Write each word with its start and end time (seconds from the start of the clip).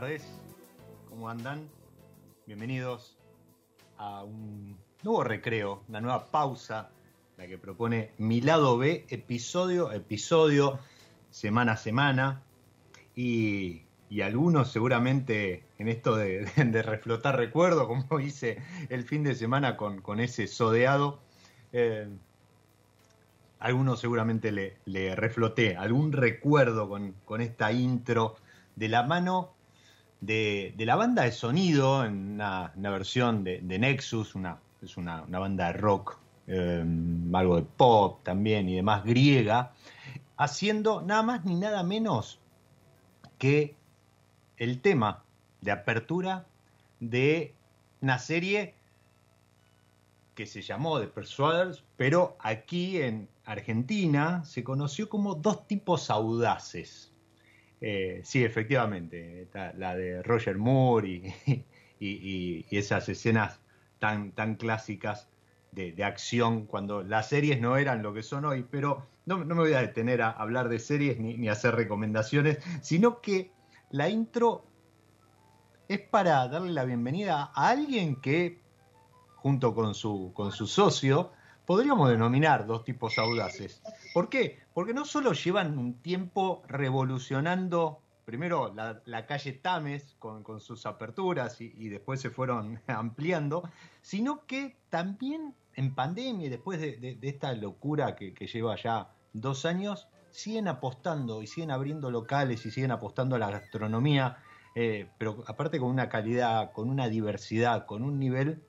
Tardes, 0.00 0.26
¿cómo 1.08 1.28
andan? 1.28 1.68
Bienvenidos 2.48 3.16
a 3.96 4.24
un 4.24 4.76
nuevo 5.04 5.22
recreo, 5.22 5.84
una 5.86 6.00
nueva 6.00 6.32
pausa, 6.32 6.90
la 7.36 7.46
que 7.46 7.58
propone 7.58 8.10
Mi 8.18 8.40
Lado 8.40 8.76
B, 8.76 9.06
episodio 9.08 9.90
a 9.90 9.94
episodio, 9.94 10.80
semana 11.30 11.74
a 11.74 11.76
semana, 11.76 12.42
y, 13.14 13.82
algunos 14.20 14.72
seguramente 14.72 15.62
en 15.78 15.86
esto 15.86 16.16
de, 16.16 16.44
reflotar 16.82 17.36
recuerdos, 17.36 17.86
como 17.86 18.18
hice 18.18 18.60
el 18.88 19.04
fin 19.04 19.22
de 19.22 19.36
semana 19.36 19.76
con, 19.76 20.18
ese 20.18 20.48
sodeado, 20.48 21.20
eh, 21.72 22.08
algunos 23.60 24.00
seguramente 24.00 24.50
le, 24.50 25.14
refloté 25.14 25.76
algún 25.76 26.10
recuerdo 26.10 26.88
con 26.88 27.40
esta 27.40 27.70
intro 27.70 28.34
de 28.74 28.88
la 28.88 29.04
mano 29.04 29.53
de, 30.26 30.74
la 30.78 30.96
banda 30.96 31.22
de 31.24 31.32
sonido, 31.32 32.04
en 32.04 32.34
una, 32.34 32.72
versión 32.76 33.44
de, 33.44 33.60
Nexus, 33.62 34.34
una, 34.34 34.58
es 34.82 34.96
una, 34.96 35.22
banda 35.22 35.66
de 35.68 35.72
rock, 35.74 36.18
eh, 36.46 36.84
algo 37.32 37.56
de 37.56 37.62
pop 37.62 38.22
también 38.22 38.68
y 38.68 38.76
demás, 38.76 39.04
griega, 39.04 39.72
haciendo 40.36 41.02
nada 41.02 41.22
más 41.22 41.44
ni 41.44 41.54
nada 41.54 41.82
menos 41.82 42.38
que 43.38 43.74
el 44.56 44.80
tema 44.80 45.22
de 45.60 45.72
apertura 45.72 46.46
de 47.00 47.54
una 48.00 48.18
serie 48.18 48.74
que 50.34 50.46
se 50.46 50.62
llamó 50.62 51.00
The 51.00 51.06
Persuaders, 51.06 51.84
pero 51.96 52.36
aquí 52.40 53.00
en 53.00 53.28
Argentina 53.44 54.44
se 54.44 54.64
conoció 54.64 55.08
como 55.08 55.34
Dos 55.34 55.66
tipos 55.66 56.10
audaces. 56.10 57.13
Eh, 57.86 58.22
sí, 58.24 58.42
efectivamente, 58.42 59.46
la 59.76 59.94
de 59.94 60.22
Roger 60.22 60.56
Moore 60.56 61.34
y, 62.00 62.64
esas 62.70 63.10
escenas 63.10 63.60
tan, 63.98 64.32
tan 64.32 64.54
clásicas 64.54 65.28
de, 65.70 65.92
de, 65.92 66.02
acción 66.02 66.64
cuando 66.64 67.02
las 67.02 67.28
series 67.28 67.60
no 67.60 67.76
eran 67.76 68.02
lo 68.02 68.14
que 68.14 68.22
son 68.22 68.46
hoy, 68.46 68.64
pero 68.70 69.06
no, 69.26 69.44
no 69.44 69.54
me 69.54 69.60
voy 69.64 69.74
a 69.74 69.82
detener 69.82 70.22
a 70.22 70.30
hablar 70.30 70.70
de 70.70 70.78
series 70.78 71.20
ni, 71.20 71.36
ni, 71.36 71.50
hacer 71.50 71.74
recomendaciones, 71.74 72.58
sino 72.80 73.20
que 73.20 73.52
la 73.90 74.08
intro 74.08 74.64
es 75.86 76.00
para 76.00 76.48
darle 76.48 76.72
la 76.72 76.86
bienvenida 76.86 77.52
a 77.54 77.68
alguien 77.68 78.18
que, 78.18 78.62
junto 79.36 79.74
con 79.74 79.94
su, 79.94 80.32
con 80.32 80.52
su 80.52 80.66
socio, 80.66 81.32
podríamos 81.66 82.08
denominar 82.08 82.66
dos 82.66 82.82
tipos 82.82 83.18
audaces. 83.18 83.82
¿Por 84.14 84.28
qué? 84.28 84.60
Porque 84.72 84.94
no 84.94 85.04
solo 85.04 85.32
llevan 85.32 85.76
un 85.76 86.00
tiempo 86.00 86.62
revolucionando, 86.68 88.00
primero 88.24 88.72
la, 88.72 89.26
calle 89.26 89.54
Tames 89.54 90.14
con, 90.20 90.60
sus 90.60 90.86
aperturas 90.86 91.60
y, 91.60 91.88
después 91.88 92.20
se 92.20 92.30
fueron 92.30 92.80
ampliando, 92.86 93.68
sino 94.02 94.46
que 94.46 94.76
también 94.88 95.56
en 95.74 95.96
pandemia 95.96 96.48
después 96.48 96.80
de, 96.80 97.18
esta 97.22 97.54
locura 97.54 98.14
que, 98.14 98.32
que, 98.34 98.46
lleva 98.46 98.76
ya 98.76 99.10
dos 99.32 99.64
años, 99.64 100.06
siguen 100.30 100.68
apostando 100.68 101.42
y 101.42 101.48
siguen 101.48 101.72
abriendo 101.72 102.08
locales 102.12 102.64
y 102.66 102.70
siguen 102.70 102.92
apostando 102.92 103.34
a 103.34 103.40
la 103.40 103.50
gastronomía, 103.50 104.38
eh, 104.76 105.08
pero 105.18 105.42
aparte 105.48 105.80
con 105.80 105.88
una 105.90 106.08
calidad, 106.08 106.70
con 106.70 106.88
una 106.88 107.08
diversidad, 107.08 107.84
con 107.84 108.04
un 108.04 108.20
nivel 108.20 108.62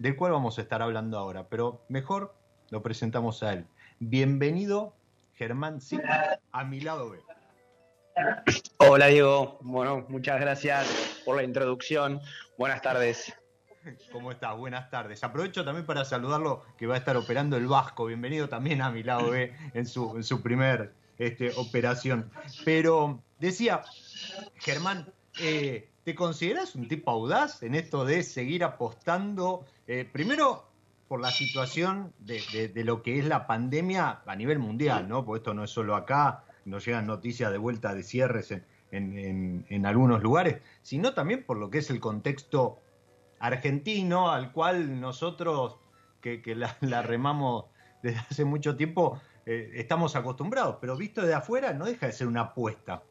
del 0.00 0.16
cual 0.16 0.32
vamos 0.32 0.58
a 0.58 0.62
estar 0.62 0.82
hablando 0.82 1.16
ahora, 1.16 1.48
pero 1.48 1.84
mejor 1.88 2.34
lo 2.70 2.82
presentamos 2.82 3.44
a 3.44 3.52
él. 3.52 3.66
Bienvenido, 4.00 4.94
Germán 5.34 5.80
a 6.52 6.64
mi 6.64 6.80
lado 6.80 7.10
B. 7.10 7.18
Hola 8.76 9.06
Diego, 9.08 9.58
bueno, 9.60 10.06
muchas 10.08 10.40
gracias 10.40 11.20
por 11.24 11.34
la 11.34 11.42
introducción. 11.42 12.20
Buenas 12.56 12.80
tardes. 12.80 13.34
¿Cómo 14.12 14.30
estás? 14.30 14.56
Buenas 14.56 14.88
tardes. 14.88 15.24
Aprovecho 15.24 15.64
también 15.64 15.84
para 15.84 16.04
saludarlo 16.04 16.64
que 16.76 16.86
va 16.86 16.94
a 16.94 16.98
estar 16.98 17.16
operando 17.16 17.56
el 17.56 17.66
Vasco. 17.66 18.06
Bienvenido 18.06 18.48
también 18.48 18.82
a 18.82 18.90
mi 18.90 19.02
lado 19.02 19.30
B 19.30 19.52
en 19.74 19.84
su, 19.84 20.16
en 20.16 20.22
su 20.22 20.42
primer 20.42 20.92
este, 21.18 21.50
operación. 21.56 22.30
Pero 22.64 23.20
decía, 23.40 23.82
Germán, 24.56 25.12
eh, 25.40 25.88
¿te 26.04 26.14
consideras 26.14 26.76
un 26.76 26.86
tipo 26.86 27.10
audaz 27.10 27.64
en 27.64 27.74
esto 27.74 28.04
de 28.04 28.22
seguir 28.22 28.62
apostando? 28.62 29.66
Eh, 29.88 30.08
primero, 30.10 30.67
por 31.08 31.22
la 31.22 31.30
situación 31.30 32.12
de, 32.18 32.70
lo 32.84 33.02
que 33.02 33.18
es 33.18 33.24
la 33.24 33.46
pandemia 33.46 34.20
a 34.26 34.36
nivel 34.36 34.58
mundial, 34.58 35.08
¿no? 35.08 35.24
Porque 35.24 35.38
esto 35.38 35.54
no 35.54 35.64
es 35.64 35.70
solo 35.70 35.96
acá, 35.96 36.44
nos 36.66 36.84
llegan 36.84 37.06
noticias 37.06 37.50
de 37.50 37.56
vuelta 37.56 37.94
de 37.94 38.02
cierres 38.02 38.54
en, 38.90 39.86
algunos 39.86 40.22
lugares, 40.22 40.60
sino 40.82 41.14
también 41.14 41.44
por 41.44 41.56
lo 41.56 41.70
que 41.70 41.78
es 41.78 41.88
el 41.88 41.98
contexto 41.98 42.80
argentino 43.40 44.30
al 44.30 44.52
cual 44.52 45.00
nosotros, 45.00 45.78
que, 46.20 46.42
la, 46.54 47.02
remamos 47.02 47.64
desde 48.02 48.18
hace 48.30 48.44
mucho 48.44 48.76
tiempo, 48.76 49.18
eh, 49.46 49.70
estamos 49.76 50.14
acostumbrados, 50.14 50.76
pero 50.78 50.94
visto 50.96 51.22
de 51.22 51.32
afuera 51.32 51.72
no 51.72 51.86
deja 51.86 52.06
de 52.06 52.12
ser 52.12 52.26
una 52.26 52.42
apuesta. 52.42 53.02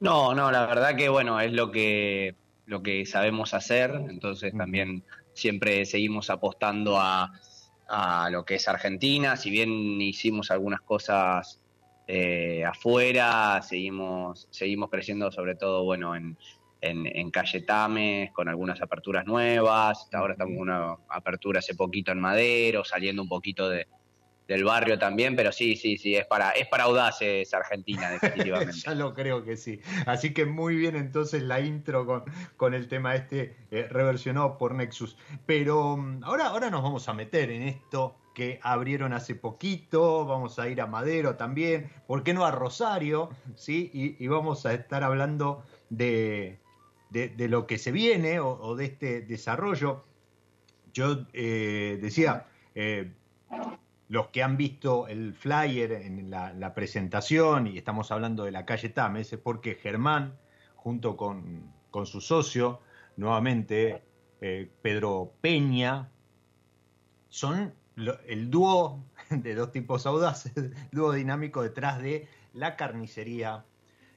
No, 0.00 0.34
no, 0.34 0.50
la 0.50 0.66
verdad 0.66 0.96
que 0.96 1.10
bueno, 1.10 1.38
es 1.40 1.52
lo 1.52 1.70
que, 1.70 2.34
lo 2.64 2.82
que 2.82 3.04
sabemos 3.04 3.52
hacer, 3.52 3.90
entonces 4.08 4.54
también 4.56 5.04
siempre 5.34 5.84
seguimos 5.84 6.30
apostando 6.30 6.98
a, 6.98 7.30
lo 8.30 8.44
que 8.44 8.54
es 8.54 8.66
Argentina, 8.66 9.36
si 9.36 9.50
bien 9.50 10.00
hicimos 10.00 10.50
algunas 10.50 10.80
cosas 10.80 11.60
eh, 12.06 12.64
afuera, 12.64 13.60
seguimos, 13.62 14.48
seguimos 14.50 14.90
creciendo 14.90 15.30
sobre 15.30 15.54
todo 15.54 15.84
bueno 15.84 16.16
en, 16.16 16.36
en, 16.80 17.06
en 17.06 17.30
Calle 17.30 17.60
Tames, 17.60 18.32
con 18.32 18.48
algunas 18.48 18.80
aperturas 18.80 19.26
nuevas, 19.26 20.08
ahora 20.12 20.32
estamos 20.32 20.54
con 20.54 20.62
una 20.62 20.96
apertura 21.08 21.58
hace 21.58 21.74
poquito 21.74 22.10
en 22.10 22.20
Madero, 22.20 22.84
saliendo 22.84 23.22
un 23.22 23.28
poquito 23.28 23.68
de, 23.68 23.86
del 24.48 24.64
barrio 24.64 24.98
también, 24.98 25.36
pero 25.36 25.52
sí, 25.52 25.76
sí, 25.76 25.96
sí, 25.96 26.16
es 26.16 26.26
para, 26.26 26.50
es 26.50 26.68
para 26.68 26.84
audaces 26.84 27.52
Argentina, 27.54 28.10
definitivamente. 28.10 28.74
ya 28.84 28.94
lo 28.94 29.14
creo 29.14 29.44
que 29.44 29.56
sí. 29.56 29.80
Así 30.06 30.34
que 30.34 30.44
muy 30.44 30.76
bien 30.76 30.96
entonces 30.96 31.42
la 31.42 31.60
intro 31.60 32.04
con, 32.06 32.24
con 32.56 32.74
el 32.74 32.88
tema 32.88 33.14
este 33.14 33.56
eh, 33.70 33.88
reversionado 33.90 34.58
por 34.58 34.74
Nexus. 34.74 35.16
Pero 35.46 35.96
mm, 35.96 36.24
ahora, 36.24 36.48
ahora 36.48 36.70
nos 36.70 36.82
vamos 36.82 37.08
a 37.08 37.14
meter 37.14 37.50
en 37.50 37.62
esto 37.62 38.16
que 38.34 38.58
abrieron 38.62 39.12
hace 39.12 39.34
poquito, 39.36 40.26
vamos 40.26 40.58
a 40.58 40.68
ir 40.68 40.80
a 40.80 40.86
Madero 40.86 41.36
también, 41.36 41.90
¿por 42.06 42.24
qué 42.24 42.34
no 42.34 42.44
a 42.44 42.50
Rosario? 42.50 43.30
¿Sí? 43.54 43.90
Y, 43.94 44.26
vamos 44.26 44.66
a 44.66 44.74
estar 44.74 45.04
hablando 45.04 45.64
de, 45.88 46.58
de, 47.10 47.48
lo 47.48 47.68
que 47.68 47.78
se 47.78 47.92
viene 47.92 48.40
o, 48.40 48.74
de 48.74 48.86
este 48.86 49.20
desarrollo. 49.20 50.04
Yo 50.92 51.26
eh, 51.32 51.98
decía, 52.02 52.46
eh, 52.74 53.12
los 54.08 54.28
que 54.28 54.42
han 54.42 54.56
visto 54.56 55.08
el 55.08 55.34
flyer 55.34 55.92
en 55.92 56.30
la, 56.30 56.74
presentación, 56.74 57.66
y 57.66 57.78
estamos 57.78 58.10
hablando 58.10 58.44
de 58.44 58.52
la 58.52 58.66
calle 58.66 58.88
Tames, 58.90 59.32
es 59.32 59.38
porque 59.38 59.74
Germán, 59.76 60.36
junto 60.76 61.16
con, 61.16 61.72
su 62.04 62.20
socio, 62.20 62.80
nuevamente 63.16 64.02
eh, 64.40 64.70
Pedro 64.82 65.32
Peña, 65.40 66.10
son 67.28 67.72
el 67.96 68.50
dúo 68.50 69.04
de 69.30 69.54
dos 69.54 69.72
tipos 69.72 70.06
audaces, 70.06 70.52
dúo 70.92 71.12
dinámico 71.12 71.62
detrás 71.62 72.02
de 72.02 72.28
la 72.52 72.76
carnicería, 72.76 73.64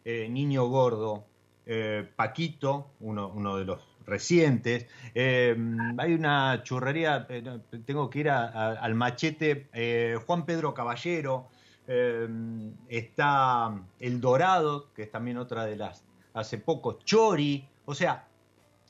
eh, 0.05 0.27
Niño 0.29 0.67
Gordo, 0.67 1.25
eh, 1.65 2.09
Paquito, 2.15 2.91
uno, 2.99 3.27
uno 3.29 3.57
de 3.57 3.65
los 3.65 3.96
recientes. 4.07 4.87
Em, 5.13 5.99
hay 5.99 6.13
una 6.13 6.63
churrería, 6.63 7.27
eh, 7.29 7.59
tengo 7.85 8.09
que 8.09 8.19
ir 8.19 8.29
al 8.29 8.95
machete, 8.95 9.69
eh, 9.73 10.17
Juan 10.25 10.45
Pedro 10.45 10.73
Caballero, 10.73 11.49
em, 11.87 12.73
está 12.87 13.79
El 13.99 14.19
Dorado, 14.19 14.91
que 14.93 15.03
es 15.03 15.11
también 15.11 15.37
otra 15.37 15.65
de 15.65 15.75
las, 15.75 16.03
hace 16.33 16.57
poco, 16.57 16.99
Chori, 17.03 17.67
o 17.85 17.93
sea, 17.93 18.27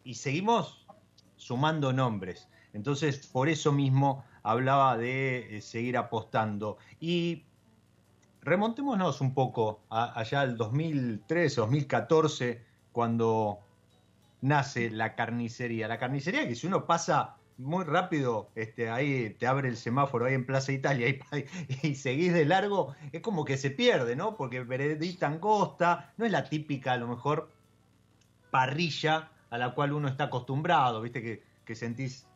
y 0.04 0.14
seguimos 0.14 0.86
sumando 1.36 1.92
nombres. 1.92 2.48
Entonces, 2.74 3.28
por 3.28 3.50
eso 3.50 3.72
mismo 3.72 4.24
hablaba 4.44 4.98
de 4.98 5.58
eh, 5.58 5.62
seguir 5.62 5.98
apostando. 5.98 6.78
Y 7.00 7.44
remontémonos 8.42 9.20
un 9.20 9.34
poco 9.34 9.82
allá 9.90 10.42
al 10.42 10.58
2013, 10.58 11.62
2014, 11.62 12.64
cuando 12.92 13.67
nace 14.42 14.90
la 14.90 15.16
carnicería. 15.16 15.88
La 15.88 15.98
carnicería 15.98 16.48
que 16.48 16.56
si 16.56 16.68
uno 16.68 16.86
pasa 16.86 17.38
muy 17.58 17.84
rápido, 17.86 18.50
este, 18.56 18.90
ahí 18.90 19.32
te 19.32 19.48
abre 19.48 19.70
el 19.70 19.78
semáforo 19.78 20.26
ahí 20.26 20.36
en 20.36 20.46
Plaza 20.46 20.72
Italia 20.72 21.08
y, 21.82 21.96
seguís 21.96 22.34
de 22.34 22.46
largo, 22.46 22.96
es 23.12 23.22
como 23.22 23.46
que 23.46 23.58
se 23.58 23.72
pierde, 23.72 24.16
¿no? 24.16 24.38
Porque 24.38 24.64
veredita 24.64 25.28
angosta, 25.28 26.14
no 26.18 26.26
es 26.26 26.32
la 26.32 26.44
típica, 26.44 26.94
a 26.94 26.98
lo 26.98 27.08
mejor, 27.08 27.52
parrilla 28.52 29.32
a 29.50 29.58
la 29.58 29.74
cual 29.74 29.94
uno 29.94 30.08
está 30.08 30.26
acostumbrado, 30.26 31.02
viste 31.02 31.22
que, 31.22 31.44
que 31.66 31.76
sentís, 31.76 32.28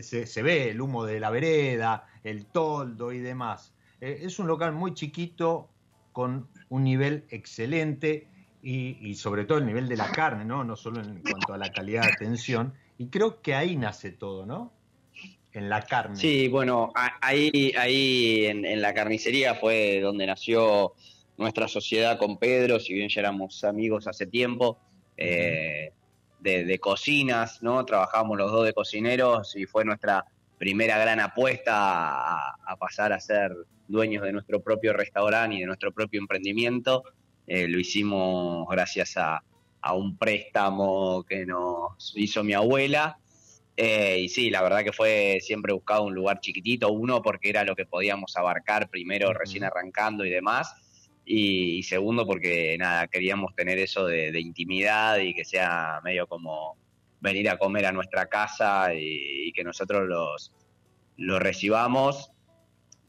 se, 0.00 0.26
se, 0.26 0.42
ve 0.42 0.70
el 0.70 0.80
humo 0.80 1.04
de 1.04 1.20
la 1.20 1.30
vereda, 1.30 2.06
el 2.24 2.46
toldo 2.46 3.12
y 3.12 3.18
demás. 3.18 3.74
Eh, 4.00 4.20
es 4.22 4.38
un 4.38 4.46
local 4.46 4.72
muy 4.72 4.94
chiquito, 4.94 5.68
con 6.12 6.48
un 6.68 6.84
nivel 6.84 7.24
excelente 7.30 8.28
y, 8.62 9.14
sobre 9.14 9.44
todo 9.44 9.58
el 9.58 9.66
nivel 9.66 9.88
de 9.88 9.96
la 9.96 10.10
carne, 10.10 10.44
¿no? 10.44 10.64
No 10.64 10.76
solo 10.76 11.00
en 11.00 11.22
cuanto 11.22 11.54
a 11.54 11.58
la 11.58 11.70
calidad 11.70 12.02
de 12.02 12.12
atención. 12.12 12.74
Y 12.98 13.06
creo 13.06 13.40
que 13.40 13.54
ahí 13.54 13.76
nace 13.76 14.10
todo, 14.10 14.44
¿no? 14.44 14.72
En 15.52 15.68
la 15.68 15.82
carne. 15.82 16.16
Sí, 16.16 16.48
bueno, 16.48 16.92
ahí, 16.94 17.72
ahí 17.76 18.46
en, 18.46 18.80
la 18.80 18.94
carnicería 18.94 19.54
fue 19.54 20.00
donde 20.00 20.26
nació 20.26 20.94
nuestra 21.38 21.68
sociedad 21.68 22.18
con 22.18 22.36
Pedro, 22.38 22.78
si 22.78 22.92
bien 22.92 23.08
ya 23.08 23.20
éramos 23.20 23.64
amigos 23.64 24.06
hace 24.06 24.26
tiempo, 24.26 24.78
eh, 25.16 25.92
de, 26.40 26.78
cocinas, 26.78 27.62
¿no? 27.62 27.84
Trabajábamos 27.84 28.36
los 28.36 28.52
dos 28.52 28.66
de 28.66 28.72
cocineros 28.72 29.56
y 29.56 29.64
fue 29.64 29.84
nuestra 29.84 30.24
primera 30.58 30.98
gran 30.98 31.20
apuesta 31.20 31.72
a, 31.74 32.56
a 32.66 32.76
pasar 32.76 33.12
a 33.12 33.20
ser 33.20 33.56
dueños 33.88 34.22
de 34.22 34.32
nuestro 34.32 34.60
propio 34.60 34.92
restaurante 34.92 35.56
y 35.56 35.60
de 35.60 35.66
nuestro 35.66 35.92
propio 35.92 36.20
emprendimiento. 36.20 37.02
Eh, 37.46 37.68
lo 37.68 37.78
hicimos 37.78 38.66
gracias 38.68 39.16
a, 39.16 39.42
un 39.94 40.16
préstamo 40.18 41.24
que 41.24 41.46
nos 41.46 42.12
hizo 42.14 42.44
mi 42.44 42.52
abuela. 42.52 43.18
Eh, 43.76 44.20
y 44.20 44.28
sí, 44.28 44.50
la 44.50 44.62
verdad 44.62 44.84
que 44.84 44.92
fue 44.92 45.38
siempre 45.40 45.72
buscado 45.72 46.04
un 46.04 46.14
lugar 46.14 46.40
chiquitito, 46.40 46.92
uno 46.92 47.22
porque 47.22 47.48
era 47.48 47.64
lo 47.64 47.74
que 47.74 47.86
podíamos 47.86 48.36
abarcar 48.36 48.90
primero 48.90 49.32
recién 49.32 49.64
arrancando 49.64 50.24
y 50.26 50.30
demás, 50.30 50.74
y, 51.24 51.82
segundo 51.84 52.26
porque 52.26 52.76
nada, 52.78 53.06
queríamos 53.06 53.54
tener 53.54 53.78
eso 53.78 54.04
de, 54.06 54.38
intimidad 54.38 55.18
y 55.18 55.32
que 55.32 55.44
sea 55.44 56.00
medio 56.04 56.26
como 56.26 56.76
venir 57.20 57.48
a 57.48 57.56
comer 57.56 57.86
a 57.86 57.92
nuestra 57.92 58.26
casa 58.26 58.92
y, 58.94 59.52
que 59.52 59.64
nosotros 59.64 60.06
los, 60.08 60.52
los 61.16 61.40
recibamos 61.40 62.32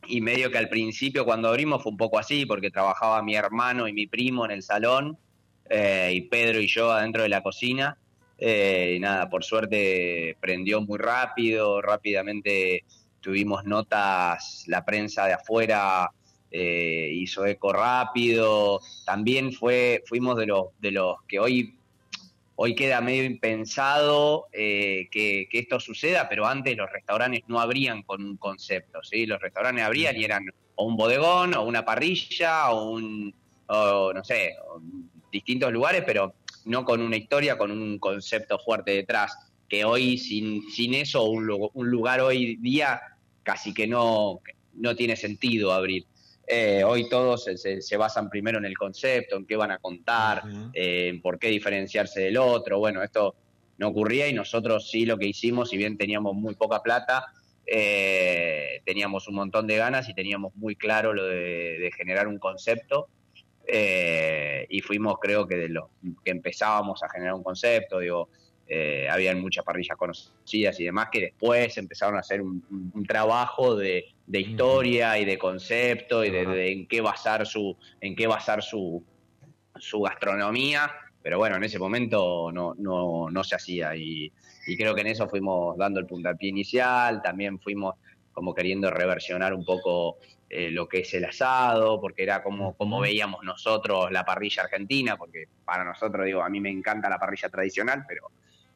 y 0.07 0.21
medio 0.21 0.51
que 0.51 0.57
al 0.57 0.69
principio 0.69 1.25
cuando 1.25 1.49
abrimos 1.49 1.83
fue 1.83 1.91
un 1.91 1.97
poco 1.97 2.17
así, 2.19 2.45
porque 2.45 2.71
trabajaba 2.71 3.21
mi 3.21 3.35
hermano 3.35 3.87
y 3.87 3.93
mi 3.93 4.07
primo 4.07 4.45
en 4.45 4.51
el 4.51 4.63
salón, 4.63 5.17
eh, 5.69 6.11
y 6.13 6.21
Pedro 6.21 6.59
y 6.59 6.67
yo 6.67 6.91
adentro 6.91 7.23
de 7.23 7.29
la 7.29 7.41
cocina. 7.41 7.97
Eh, 8.37 8.95
y 8.97 8.99
nada, 8.99 9.29
por 9.29 9.43
suerte 9.43 10.35
prendió 10.39 10.81
muy 10.81 10.97
rápido, 10.97 11.79
rápidamente 11.81 12.83
tuvimos 13.19 13.65
notas, 13.65 14.63
la 14.67 14.83
prensa 14.83 15.27
de 15.27 15.33
afuera 15.33 16.09
eh, 16.49 17.11
hizo 17.13 17.45
eco 17.45 17.71
rápido, 17.71 18.81
también 19.05 19.53
fue, 19.53 20.03
fuimos 20.07 20.37
de 20.37 20.47
los, 20.47 20.65
de 20.79 20.91
los 20.91 21.17
que 21.27 21.39
hoy 21.39 21.75
Hoy 22.63 22.75
queda 22.75 23.01
medio 23.01 23.23
impensado 23.23 24.45
eh, 24.53 25.07
que, 25.09 25.47
esto 25.51 25.79
suceda, 25.79 26.29
pero 26.29 26.45
antes 26.45 26.77
los 26.77 26.91
restaurantes 26.91 27.41
no 27.47 27.59
abrían 27.59 28.03
con 28.03 28.23
un 28.23 28.37
concepto, 28.37 29.01
¿sí? 29.01 29.25
Los 29.25 29.41
restaurantes 29.41 29.83
abrían 29.83 30.15
y 30.15 30.25
eran 30.25 30.45
o 30.75 30.85
un 30.85 30.95
bodegón, 30.95 31.55
o 31.55 31.63
una 31.63 31.83
parrilla, 31.83 32.69
o 32.69 32.91
un, 32.91 33.33
no 33.67 34.23
sé, 34.23 34.53
distintos 35.31 35.73
lugares, 35.73 36.03
pero 36.05 36.35
no 36.65 36.85
con 36.85 37.01
una 37.01 37.17
historia, 37.17 37.57
con 37.57 37.71
un 37.71 37.97
concepto 37.97 38.59
fuerte 38.59 38.91
detrás, 38.91 39.35
que 39.67 39.83
hoy 39.83 40.19
sin, 40.19 40.61
sin 40.69 40.93
eso, 40.93 41.23
un, 41.23 41.71
un 41.73 41.89
lugar 41.89 42.21
hoy 42.21 42.57
día 42.57 43.01
casi 43.41 43.73
que 43.73 43.87
no, 43.87 44.39
no 44.75 44.95
tiene 44.95 45.15
sentido 45.15 45.73
abrir. 45.73 46.05
Eh, 46.47 46.83
hoy 46.83 47.07
todos 47.07 47.45
se, 47.55 47.97
basan 47.97 48.29
primero 48.29 48.57
en 48.57 48.65
el 48.65 48.77
concepto, 48.77 49.37
en 49.37 49.45
qué 49.45 49.55
van 49.55 49.71
a 49.71 49.77
contar, 49.77 50.43
eh, 50.73 51.07
en 51.07 51.21
por 51.21 51.39
qué 51.39 51.47
diferenciarse 51.49 52.21
del 52.21 52.37
otro. 52.37 52.79
Bueno, 52.79 53.03
esto 53.03 53.35
no 53.77 53.89
ocurría 53.89 54.27
y 54.27 54.33
nosotros 54.33 54.89
sí 54.89 55.05
lo 55.05 55.17
que 55.17 55.27
hicimos, 55.27 55.69
si 55.69 55.77
bien 55.77 55.97
teníamos 55.97 56.35
muy 56.35 56.55
poca 56.55 56.81
plata, 56.81 57.25
eh, 57.65 58.81
teníamos 58.85 59.27
un 59.27 59.35
montón 59.35 59.67
de 59.67 59.77
ganas 59.77 60.09
y 60.09 60.13
teníamos 60.13 60.55
muy 60.55 60.75
claro 60.75 61.13
lo 61.13 61.25
de, 61.25 61.91
generar 61.95 62.27
un 62.27 62.39
concepto. 62.39 63.07
y 63.67 64.81
fuimos, 64.81 65.19
creo 65.21 65.47
que 65.47 65.55
de 65.55 65.69
lo 65.69 65.91
que 66.25 66.31
empezábamos 66.31 67.01
a 67.03 67.09
generar 67.09 67.35
un 67.35 67.43
concepto, 67.43 67.99
digo, 67.99 68.29
eh, 68.73 69.05
habían 69.09 69.41
muchas 69.41 69.65
parrillas 69.65 69.97
conocidas 69.97 70.79
y 70.79 70.85
demás 70.85 71.09
que 71.11 71.19
después 71.19 71.77
empezaron 71.77 72.15
a 72.15 72.19
hacer 72.19 72.41
un, 72.41 72.63
trabajo 73.05 73.75
de, 73.75 74.05
historia 74.31 75.19
y 75.19 75.25
de 75.25 75.37
concepto 75.37 76.23
y 76.23 76.29
de, 76.29 76.71
en 76.71 76.87
qué 76.87 77.01
basar 77.01 77.45
su 77.45 77.75
en 77.99 78.15
qué 78.15 78.27
basar 78.27 78.63
su, 78.63 79.03
su 79.75 79.99
gastronomía. 79.99 80.89
Pero 81.21 81.37
bueno 81.37 81.57
en 81.57 81.65
ese 81.65 81.79
momento 81.79 82.49
no, 82.53 82.73
no, 82.75 83.29
no 83.29 83.43
se 83.43 83.55
hacía 83.55 83.93
y, 83.93 84.31
creo 84.77 84.95
que 84.95 85.01
en 85.01 85.07
eso 85.07 85.27
fuimos 85.27 85.77
dando 85.77 85.99
el 85.99 86.05
puntapié 86.05 86.47
inicial. 86.47 87.21
También 87.21 87.59
fuimos 87.59 87.95
como 88.31 88.55
queriendo 88.55 88.89
reversionar 88.89 89.53
un 89.53 89.65
poco 89.65 90.19
eh, 90.49 90.71
lo 90.71 90.87
que 90.87 90.99
es 90.99 91.13
el 91.13 91.25
asado, 91.25 91.99
porque 91.99 92.23
era 92.23 92.41
como, 92.41 92.73
como 92.77 93.01
veíamos 93.01 93.43
nosotros 93.43 94.09
la 94.13 94.23
parrilla 94.23 94.63
argentina, 94.63 95.17
porque 95.17 95.49
para 95.65 95.83
nosotros, 95.83 96.25
digo, 96.25 96.41
a 96.41 96.47
mí 96.47 96.61
me 96.61 96.69
encanta 96.69 97.09
la 97.09 97.19
parrilla 97.19 97.49
tradicional, 97.49 98.05
pero 98.07 98.31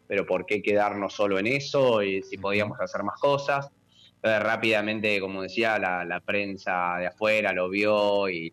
pero 0.07 0.25
¿por 0.25 0.45
qué 0.45 0.61
quedarnos 0.61 1.13
solo 1.13 1.39
en 1.39 1.47
eso? 1.47 2.01
Y 2.03 2.21
si 2.23 2.37
podíamos 2.37 2.79
hacer 2.79 3.03
más 3.03 3.19
cosas. 3.19 3.69
rápidamente, 4.21 5.19
como 5.19 5.43
decía, 5.43 5.77
la, 5.77 6.21
prensa 6.25 6.97
de 6.97 7.07
afuera 7.07 7.53
lo 7.53 7.69
vio 7.69 8.27
y, 8.29 8.51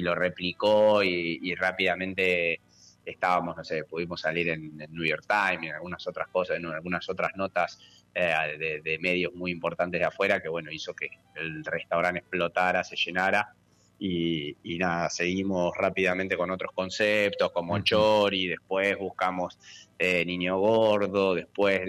lo 0.00 0.14
replicó 0.14 1.02
y, 1.02 1.54
rápidamente 1.54 2.60
estábamos, 3.04 3.56
no 3.56 3.64
sé, 3.64 3.84
pudimos 3.84 4.22
salir 4.22 4.48
en, 4.48 4.76
New 4.76 5.04
York 5.04 5.24
Times 5.28 5.64
y 5.64 5.66
en 5.66 5.74
algunas 5.74 6.06
otras 6.06 6.28
cosas, 6.28 6.56
en 6.56 6.66
algunas 6.66 7.08
otras 7.08 7.32
notas 7.36 7.78
eh, 8.14 8.80
de, 8.82 8.98
medios 9.00 9.34
muy 9.34 9.50
importantes 9.50 10.00
de 10.00 10.06
afuera 10.06 10.40
que, 10.40 10.48
bueno, 10.48 10.70
hizo 10.70 10.94
que 10.94 11.08
el 11.34 11.64
restaurante 11.64 12.20
explotara, 12.20 12.84
se 12.84 12.96
llenara. 12.96 13.54
Y, 13.98 14.56
nada, 14.78 15.08
seguimos 15.08 15.72
rápidamente 15.76 16.36
con 16.36 16.50
otros 16.50 16.72
conceptos 16.74 17.52
como 17.52 17.78
Chori, 17.78 18.48
después 18.48 18.98
buscamos 18.98 19.58
eh, 19.98 20.24
Niño 20.26 20.58
Gordo, 20.58 21.34
después 21.34 21.80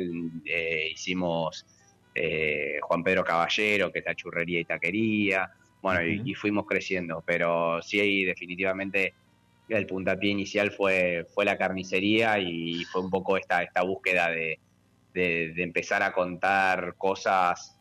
eh, 0.45 0.89
hicimos 0.93 1.65
eh, 2.13 2.77
Juan 2.81 3.03
Pedro 3.03 3.25
Caballero, 3.25 3.91
que 3.91 3.99
es 3.99 4.05
la 4.05 4.15
churrería 4.15 4.61
y 4.61 4.65
taquería, 4.65 5.51
bueno, 5.81 6.01
y, 6.01 6.33
fuimos 6.33 6.65
creciendo, 6.65 7.21
pero 7.25 7.81
sí, 7.81 8.23
definitivamente 8.23 9.13
el 9.69 9.85
puntapié 9.85 10.31
inicial 10.31 10.71
fue, 10.71 11.27
fue 11.33 11.45
la 11.45 11.57
carnicería 11.57 12.39
y 12.39 12.83
fue 12.85 13.01
un 13.01 13.09
poco 13.09 13.37
esta, 13.37 13.61
esta 13.61 13.83
búsqueda 13.83 14.29
de, 14.29 14.59
empezar 15.13 16.03
a 16.03 16.11
contar 16.11 16.95
cosas 16.97 17.77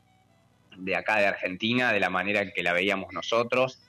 de 0.77 0.95
acá 0.95 1.17
de 1.17 1.27
Argentina 1.27 1.93
de 1.93 2.01
la 2.01 2.11
manera 2.11 2.43
en 2.43 2.53
que 2.53 2.63
la 2.63 2.73
veíamos 2.73 3.13
nosotros, 3.13 3.81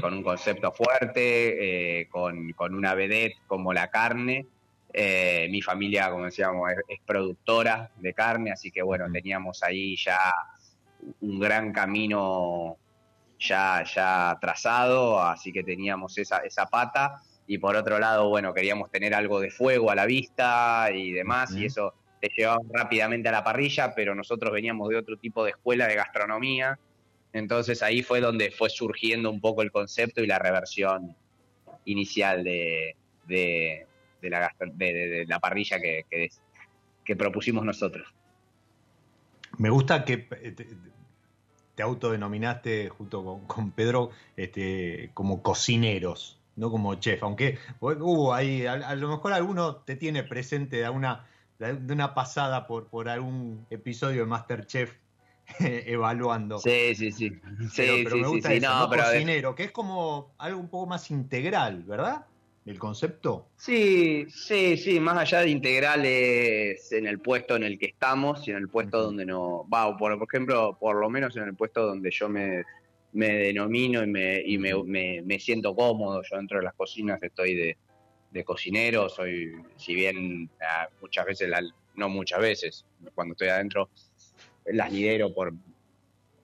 con 0.00 0.14
un 0.14 0.22
concepto 0.22 0.72
fuerte, 0.72 2.08
con, 2.10 2.52
con, 2.52 2.74
una 2.74 2.94
vedette 2.94 3.36
como 3.46 3.72
la 3.72 3.88
carne, 3.88 4.46
eh, 4.92 5.48
mi 5.50 5.60
familia, 5.60 6.10
como 6.10 6.24
decíamos, 6.24 6.70
es, 6.88 6.98
productora 7.04 7.90
de 7.96 8.14
carne, 8.14 8.52
así 8.52 8.70
que 8.70 8.82
bueno, 8.82 9.10
teníamos 9.12 9.62
ahí 9.62 9.96
ya 9.96 10.18
un 11.20 11.38
gran 11.38 11.72
camino 11.72 12.76
ya, 13.38 13.84
ya 13.84 14.36
trazado, 14.40 15.20
así 15.22 15.52
que 15.52 15.62
teníamos 15.62 16.16
esa, 16.18 16.38
esa 16.38 16.66
pata. 16.66 17.22
Y 17.46 17.58
por 17.58 17.76
otro 17.76 17.98
lado, 17.98 18.28
bueno, 18.28 18.52
queríamos 18.52 18.90
tener 18.90 19.14
algo 19.14 19.40
de 19.40 19.50
fuego 19.50 19.90
a 19.90 19.94
la 19.94 20.06
vista 20.06 20.90
y 20.92 21.12
demás, 21.12 21.54
y 21.54 21.66
eso 21.66 21.94
te 22.20 22.30
llevaba 22.36 22.60
rápidamente 22.72 23.28
a 23.28 23.32
la 23.32 23.44
parrilla, 23.44 23.94
pero 23.94 24.14
nosotros 24.14 24.52
veníamos 24.52 24.88
de 24.88 24.96
otro 24.96 25.16
tipo 25.16 25.44
de 25.44 25.50
escuela 25.50 25.86
de 25.86 25.94
gastronomía. 25.94 26.78
Entonces 27.38 27.82
ahí 27.82 28.02
fue 28.02 28.20
donde 28.20 28.50
fue 28.50 28.68
surgiendo 28.68 29.30
un 29.30 29.40
poco 29.40 29.62
el 29.62 29.70
concepto 29.70 30.22
y 30.22 30.26
la 30.26 30.38
reversión 30.38 31.16
inicial 31.84 32.44
de, 32.44 32.96
la, 34.22 35.38
parrilla 35.40 35.78
que, 35.80 37.14
propusimos 37.16 37.64
nosotros. 37.64 38.06
Me 39.56 39.70
gusta 39.70 40.04
que 40.04 40.18
te, 40.18 41.82
autodenominaste 41.82 42.88
junto 42.88 43.40
con, 43.46 43.70
Pedro 43.70 44.10
este, 44.36 45.10
como 45.14 45.42
cocineros, 45.42 46.40
no 46.56 46.70
como 46.70 46.96
chef, 46.96 47.22
aunque 47.22 47.58
hubo 47.80 48.34
ahí, 48.34 48.66
a, 48.66 48.94
lo 48.96 49.08
mejor 49.08 49.32
alguno 49.32 49.76
te 49.76 49.94
tiene 49.94 50.24
presente 50.24 50.78
de 50.78 50.88
una, 50.88 51.24
de 51.58 51.92
una 51.92 52.14
pasada 52.14 52.66
por, 52.66 52.88
por 52.88 53.08
algún 53.08 53.64
episodio 53.70 54.22
de 54.22 54.26
Masterchef 54.26 54.92
evaluando. 55.60 56.58
Sí, 56.58 56.94
sí, 56.94 57.12
sí. 57.12 57.32
Pero, 57.76 58.16
me 58.16 58.28
gusta 58.28 58.52
eso, 58.52 58.88
cocinero, 58.88 59.54
que 59.54 59.64
es 59.64 59.70
como 59.70 60.34
algo 60.38 60.60
un 60.60 60.68
poco 60.68 60.86
más 60.86 61.10
integral, 61.10 61.82
¿verdad? 61.84 62.26
el 62.70 62.78
concepto? 62.78 63.48
Sí, 63.56 64.26
sí, 64.28 64.76
sí, 64.76 65.00
más 65.00 65.16
allá 65.16 65.40
de 65.40 65.50
integrales 65.50 66.92
en 66.92 67.06
el 67.06 67.18
puesto 67.18 67.56
en 67.56 67.62
el 67.62 67.78
que 67.78 67.86
estamos 67.86 68.46
y 68.46 68.50
en 68.50 68.58
el 68.58 68.68
puesto 68.68 69.02
donde 69.02 69.24
no, 69.24 69.66
va, 69.72 69.96
por, 69.96 70.18
por 70.18 70.28
ejemplo, 70.30 70.76
por 70.78 70.96
lo 70.96 71.08
menos 71.08 71.34
en 71.36 71.44
el 71.44 71.54
puesto 71.54 71.86
donde 71.86 72.10
yo 72.10 72.28
me, 72.28 72.64
me 73.12 73.28
denomino 73.28 74.02
y, 74.02 74.06
me, 74.06 74.42
y 74.44 74.58
me, 74.58 75.22
me, 75.22 75.38
siento 75.40 75.74
cómodo, 75.74 76.22
yo 76.22 76.36
dentro 76.36 76.58
de 76.58 76.64
las 76.64 76.74
cocinas 76.74 77.22
estoy 77.22 77.54
de, 77.54 77.76
de 78.30 78.44
cocinero, 78.44 79.08
soy, 79.08 79.50
si 79.76 79.94
bien 79.94 80.50
ah, 80.60 80.88
muchas 81.00 81.24
veces, 81.24 81.50
no 81.94 82.10
muchas 82.10 82.40
veces, 82.40 82.86
cuando 83.14 83.32
estoy 83.32 83.48
adentro, 83.48 83.88
las 84.72 84.92
lidero 84.92 85.34
por, 85.34 85.52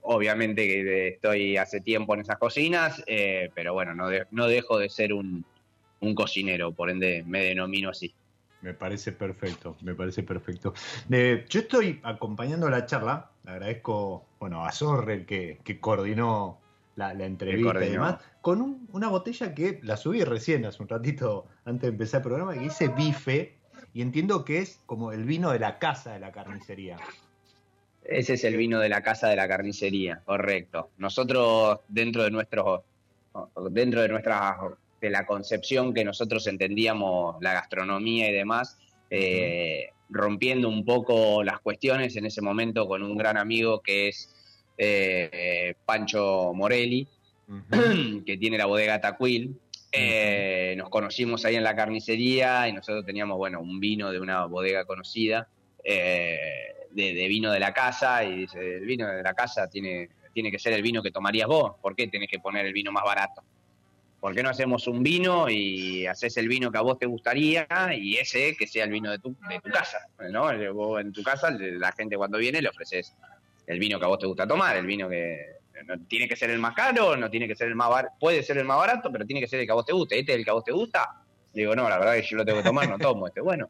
obviamente 0.02 0.66
que 0.66 1.08
estoy 1.08 1.56
hace 1.56 1.80
tiempo 1.80 2.14
en 2.14 2.20
esas 2.20 2.38
cocinas, 2.38 3.02
eh, 3.06 3.50
pero 3.54 3.74
bueno, 3.74 3.94
no, 3.94 4.08
no 4.30 4.46
dejo 4.46 4.78
de 4.78 4.88
ser 4.88 5.12
un, 5.12 5.44
un 6.00 6.14
cocinero, 6.14 6.72
por 6.72 6.90
ende 6.90 7.24
me 7.26 7.42
denomino 7.44 7.90
así. 7.90 8.14
Me 8.62 8.72
parece 8.72 9.12
perfecto, 9.12 9.76
me 9.82 9.94
parece 9.94 10.22
perfecto. 10.22 10.72
yo 11.08 11.60
estoy 11.60 12.00
acompañando 12.02 12.70
la 12.70 12.86
charla, 12.86 13.30
le 13.44 13.50
agradezco 13.50 14.24
bueno, 14.40 14.64
a 14.64 14.72
Sorrel 14.72 15.26
que, 15.26 15.58
que 15.64 15.80
coordinó 15.80 16.58
la, 16.96 17.12
entrevista 17.12 17.84
y 17.84 17.90
demás, 17.90 18.18
con 18.40 18.86
una 18.92 19.08
botella 19.08 19.54
que 19.54 19.80
la 19.82 19.96
subí 19.96 20.24
recién, 20.24 20.64
hace 20.64 20.82
un 20.82 20.88
ratito 20.88 21.46
antes 21.64 21.82
de 21.82 21.88
empezar 21.88 22.20
el 22.20 22.24
programa, 22.24 22.54
que 22.54 22.60
dice 22.60 22.88
bife, 22.88 23.58
y 23.92 24.02
entiendo 24.02 24.44
que 24.44 24.58
es 24.58 24.80
como 24.86 25.12
el 25.12 25.24
vino 25.24 25.50
de 25.50 25.58
la 25.58 25.78
casa 25.78 26.12
de 26.12 26.20
la 26.20 26.32
carnicería. 26.32 26.96
Ese 28.04 28.34
es 28.34 28.44
el 28.44 28.56
vino 28.56 28.80
de 28.80 28.88
la 28.88 29.02
casa 29.02 29.28
de 29.28 29.36
la 29.36 29.48
carnicería, 29.48 30.20
correcto. 30.24 30.90
Nosotros 30.98 31.80
dentro 31.88 32.22
de 32.22 32.30
nuestros 32.30 32.82
dentro 33.70 34.02
de 34.02 34.08
nuestras 34.08 34.56
de 35.00 35.10
la 35.10 35.26
concepción 35.26 35.92
que 35.92 36.04
nosotros 36.04 36.46
entendíamos 36.46 37.36
la 37.40 37.52
gastronomía 37.52 38.30
y 38.30 38.32
demás, 38.32 38.78
eh, 39.10 39.90
rompiendo 40.08 40.68
un 40.68 40.84
poco 40.84 41.42
las 41.42 41.60
cuestiones 41.60 42.16
en 42.16 42.26
ese 42.26 42.40
momento 42.40 42.86
con 42.86 43.02
un 43.02 43.16
gran 43.16 43.36
amigo 43.36 43.80
que 43.80 44.08
es 44.08 44.34
eh, 44.78 45.74
Pancho 45.84 46.52
Morelli, 46.54 47.06
que 48.24 48.36
tiene 48.36 48.56
la 48.56 48.66
bodega 48.66 49.00
Tacuil. 49.00 49.58
Eh, 49.92 50.74
nos 50.76 50.88
conocimos 50.88 51.44
ahí 51.44 51.56
en 51.56 51.64
la 51.64 51.76
carnicería 51.76 52.68
y 52.68 52.72
nosotros 52.72 53.04
teníamos, 53.04 53.36
bueno, 53.36 53.60
un 53.60 53.78
vino 53.80 54.10
de 54.10 54.20
una 54.20 54.46
bodega 54.46 54.84
conocida, 54.84 55.48
de, 56.94 57.28
vino 57.28 57.52
de 57.52 57.60
la 57.60 57.72
casa, 57.72 58.24
y 58.24 58.40
dice, 58.40 58.76
el 58.76 58.86
vino 58.86 59.06
de 59.08 59.22
la 59.22 59.34
casa 59.34 59.68
tiene, 59.68 60.08
tiene 60.32 60.50
que 60.50 60.58
ser 60.58 60.72
el 60.72 60.82
vino 60.82 61.02
que 61.02 61.10
tomarías 61.10 61.48
vos, 61.48 61.74
¿por 61.80 61.94
qué 61.94 62.08
tenés 62.08 62.28
que 62.28 62.38
poner 62.38 62.66
el 62.66 62.72
vino 62.72 62.92
más 62.92 63.04
barato? 63.04 63.42
¿por 64.24 64.34
qué 64.34 64.42
no 64.42 64.48
hacemos 64.48 64.86
un 64.86 65.02
vino 65.02 65.50
y 65.50 66.06
haces 66.06 66.38
el 66.38 66.48
vino 66.48 66.72
que 66.72 66.78
a 66.78 66.80
vos 66.80 66.98
te 66.98 67.04
gustaría 67.04 67.68
y 67.94 68.16
ese 68.16 68.56
que 68.56 68.66
sea 68.66 68.84
el 68.84 68.90
vino 68.90 69.10
de 69.10 69.18
tu, 69.18 69.36
de 69.46 69.60
tu 69.60 69.68
casa? 69.68 69.98
¿no? 70.30 70.48
Vos 70.72 70.98
en 71.02 71.12
tu 71.12 71.22
casa, 71.22 71.50
la 71.50 71.92
gente 71.92 72.16
cuando 72.16 72.38
viene 72.38 72.62
le 72.62 72.70
ofreces 72.70 73.14
el 73.66 73.78
vino 73.78 73.98
que 73.98 74.06
a 74.06 74.08
vos 74.08 74.18
te 74.18 74.26
gusta 74.26 74.46
tomar, 74.46 74.78
el 74.78 74.86
vino 74.86 75.10
que 75.10 75.56
no 75.84 75.98
tiene 76.08 76.26
que 76.26 76.36
ser 76.36 76.48
el 76.48 76.58
más 76.58 76.74
caro, 76.74 77.14
no 77.18 77.28
tiene 77.28 77.46
que 77.46 77.54
ser 77.54 77.68
el 77.68 77.74
más 77.74 77.90
barato, 77.90 78.14
puede 78.18 78.42
ser 78.42 78.56
el 78.56 78.64
más 78.64 78.78
barato, 78.78 79.12
pero 79.12 79.26
tiene 79.26 79.42
que 79.42 79.46
ser 79.46 79.60
el 79.60 79.66
que 79.66 79.72
a 79.72 79.74
vos 79.74 79.84
te 79.84 79.92
guste. 79.92 80.18
¿Este 80.18 80.32
es 80.32 80.38
el 80.38 80.44
que 80.46 80.50
a 80.50 80.54
vos 80.54 80.64
te 80.64 80.72
gusta? 80.72 81.20
Digo, 81.52 81.76
no, 81.76 81.86
la 81.86 81.98
verdad 81.98 82.16
es 82.16 82.22
que 82.22 82.30
yo 82.30 82.38
lo 82.38 82.46
tengo 82.46 82.60
que 82.60 82.64
tomar, 82.64 82.88
no 82.88 82.98
tomo 82.98 83.26
este. 83.26 83.42
Bueno, 83.42 83.68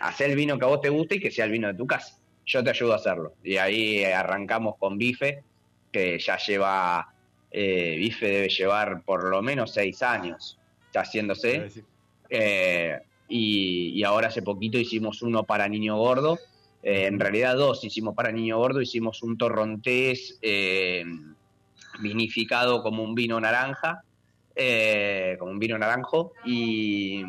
haz 0.00 0.20
el 0.20 0.34
vino 0.36 0.58
que 0.58 0.64
a 0.64 0.68
vos 0.68 0.80
te 0.80 0.88
guste 0.88 1.16
y 1.16 1.20
que 1.20 1.30
sea 1.30 1.44
el 1.44 1.52
vino 1.52 1.68
de 1.68 1.74
tu 1.74 1.86
casa. 1.86 2.18
Yo 2.46 2.64
te 2.64 2.70
ayudo 2.70 2.92
a 2.92 2.96
hacerlo. 2.96 3.34
Y 3.42 3.56
ahí 3.56 4.04
arrancamos 4.04 4.76
con 4.78 4.96
Bife, 4.98 5.42
que 5.92 6.18
ya 6.18 6.38
lleva 6.38 7.14
eh, 7.50 7.96
Bife 7.98 8.26
debe 8.26 8.48
llevar 8.48 9.02
por 9.02 9.24
lo 9.24 9.40
menos 9.42 9.72
seis 9.72 10.02
años 10.02 10.58
ya 10.92 11.02
haciéndose. 11.02 11.68
Eh, 12.30 12.98
y, 13.28 14.02
ahora 14.04 14.28
hace 14.28 14.42
poquito 14.42 14.78
hicimos 14.78 15.22
uno 15.22 15.44
para 15.44 15.68
niño 15.68 15.96
gordo. 15.96 16.38
Eh, 16.82 17.06
en 17.06 17.18
realidad 17.18 17.56
dos 17.56 17.84
hicimos 17.84 18.14
para 18.14 18.32
niño 18.32 18.58
gordo. 18.58 18.80
Hicimos 18.80 19.22
un 19.22 19.36
torrontés 19.36 20.38
vinificado 22.00 22.82
como 22.82 23.02
un 23.02 23.14
vino 23.14 23.40
naranja, 23.40 24.02
como 25.38 25.50
un 25.50 25.58
vino 25.58 25.78
naranjo, 25.78 26.32
y, 26.44 27.22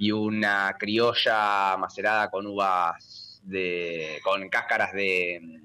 y 0.00 0.12
una 0.12 0.76
criolla 0.78 1.76
macerada 1.76 2.30
con 2.30 2.46
uvas 2.46 3.38
de, 3.44 4.18
con 4.24 4.48
cáscaras 4.48 4.94
de, 4.94 5.60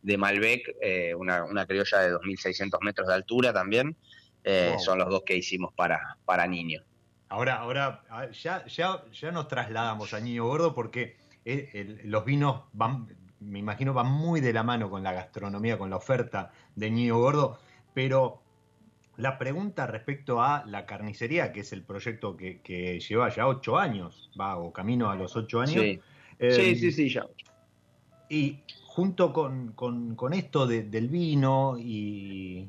de 0.00 0.16
Malbec, 0.16 0.76
eh, 0.80 1.14
una, 1.14 1.44
una, 1.44 1.66
criolla 1.66 1.98
de 1.98 2.14
2.600 2.14 2.78
metros 2.80 3.06
de 3.06 3.12
altura 3.12 3.52
también. 3.52 3.98
Eh, 4.44 4.76
son 4.78 4.98
los 4.98 5.10
dos 5.10 5.24
que 5.26 5.36
hicimos 5.36 5.74
para, 5.74 6.16
para 6.24 6.46
niños. 6.46 6.82
Ahora, 7.28 7.56
ahora 7.56 8.02
ya, 8.32 8.64
ya, 8.64 9.04
ya 9.12 9.30
nos 9.30 9.46
trasladamos 9.46 10.14
a 10.14 10.20
Niño 10.20 10.46
Gordo 10.46 10.74
porque 10.74 11.18
eh, 11.44 12.00
los 12.04 12.24
vinos 12.24 12.62
van, 12.72 13.14
me 13.40 13.58
imagino, 13.58 13.92
van 13.92 14.10
muy 14.10 14.40
de 14.40 14.54
la 14.54 14.62
mano 14.62 14.88
con 14.88 15.02
la 15.02 15.12
gastronomía, 15.12 15.76
con 15.76 15.90
la 15.90 15.96
oferta 15.96 16.50
de 16.76 16.90
Niño 16.90 17.18
Gordo, 17.18 17.58
pero 17.92 18.40
la 19.20 19.38
pregunta 19.38 19.86
respecto 19.86 20.42
a 20.42 20.64
la 20.66 20.86
carnicería, 20.86 21.52
que 21.52 21.60
es 21.60 21.72
el 21.72 21.82
proyecto 21.82 22.36
que, 22.36 23.00
lleva 23.06 23.28
ya 23.28 23.46
ocho 23.46 23.78
años, 23.78 24.30
va 24.38 24.56
o 24.56 24.72
camino 24.72 25.10
a 25.10 25.14
los 25.14 25.36
ocho 25.36 25.60
años. 25.60 25.84
Sí, 25.84 26.00
sí, 26.38 26.76
sí, 26.76 26.92
sí, 26.92 27.08
ya. 27.10 27.26
Y 28.28 28.60
junto 28.86 29.32
con, 29.32 30.32
esto 30.32 30.66
del 30.66 31.08
vino 31.08 31.76
y, 31.78 32.68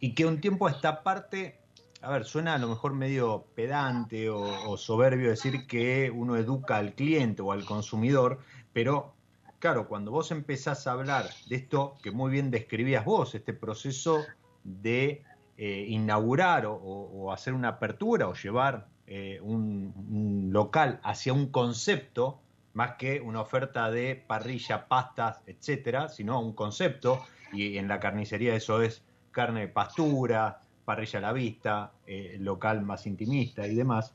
y 0.00 0.14
que 0.14 0.26
un 0.26 0.40
tiempo 0.40 0.66
a 0.66 0.70
esta 0.70 1.02
parte, 1.02 1.58
a 2.02 2.10
ver, 2.10 2.24
suena 2.24 2.54
a 2.54 2.58
lo 2.58 2.68
mejor 2.68 2.92
medio 2.92 3.46
pedante 3.54 4.28
o, 4.28 4.76
soberbio 4.76 5.30
decir 5.30 5.66
que 5.66 6.10
uno 6.14 6.36
educa 6.36 6.76
al 6.76 6.94
cliente 6.94 7.42
o 7.42 7.52
al 7.52 7.64
consumidor, 7.64 8.40
pero 8.72 9.14
claro, 9.58 9.88
cuando 9.88 10.10
vos 10.10 10.30
empezás 10.30 10.86
a 10.86 10.92
hablar 10.92 11.26
de 11.48 11.56
esto 11.56 11.96
que 12.02 12.10
muy 12.10 12.30
bien 12.30 12.50
describías 12.50 13.04
vos, 13.04 13.34
este 13.34 13.54
proceso 13.54 14.26
de 14.66 15.22
eh, 15.56 15.86
inaugurar 15.88 16.64
o, 16.66 17.32
hacer 17.32 17.54
una 17.54 17.68
apertura 17.68 18.28
o 18.28 18.34
llevar 18.34 18.88
eh, 19.06 19.38
un, 19.42 20.50
local 20.52 21.00
hacia 21.02 21.32
un 21.32 21.50
concepto, 21.50 22.40
más 22.74 22.96
que 22.96 23.20
una 23.20 23.40
oferta 23.40 23.90
de 23.90 24.22
parrilla, 24.26 24.86
pastas, 24.88 25.40
etcétera, 25.46 26.08
sino 26.08 26.40
un 26.40 26.52
concepto, 26.52 27.24
y 27.52 27.78
en 27.78 27.88
la 27.88 28.00
carnicería 28.00 28.54
eso 28.54 28.82
es 28.82 29.02
carne 29.30 29.60
de 29.60 29.68
pastura, 29.68 30.60
parrilla 30.84 31.18
a 31.18 31.22
la 31.22 31.32
vista, 31.32 31.92
eh, 32.06 32.36
local 32.40 32.82
más 32.82 33.06
intimista 33.06 33.66
y 33.66 33.74
demás, 33.74 34.14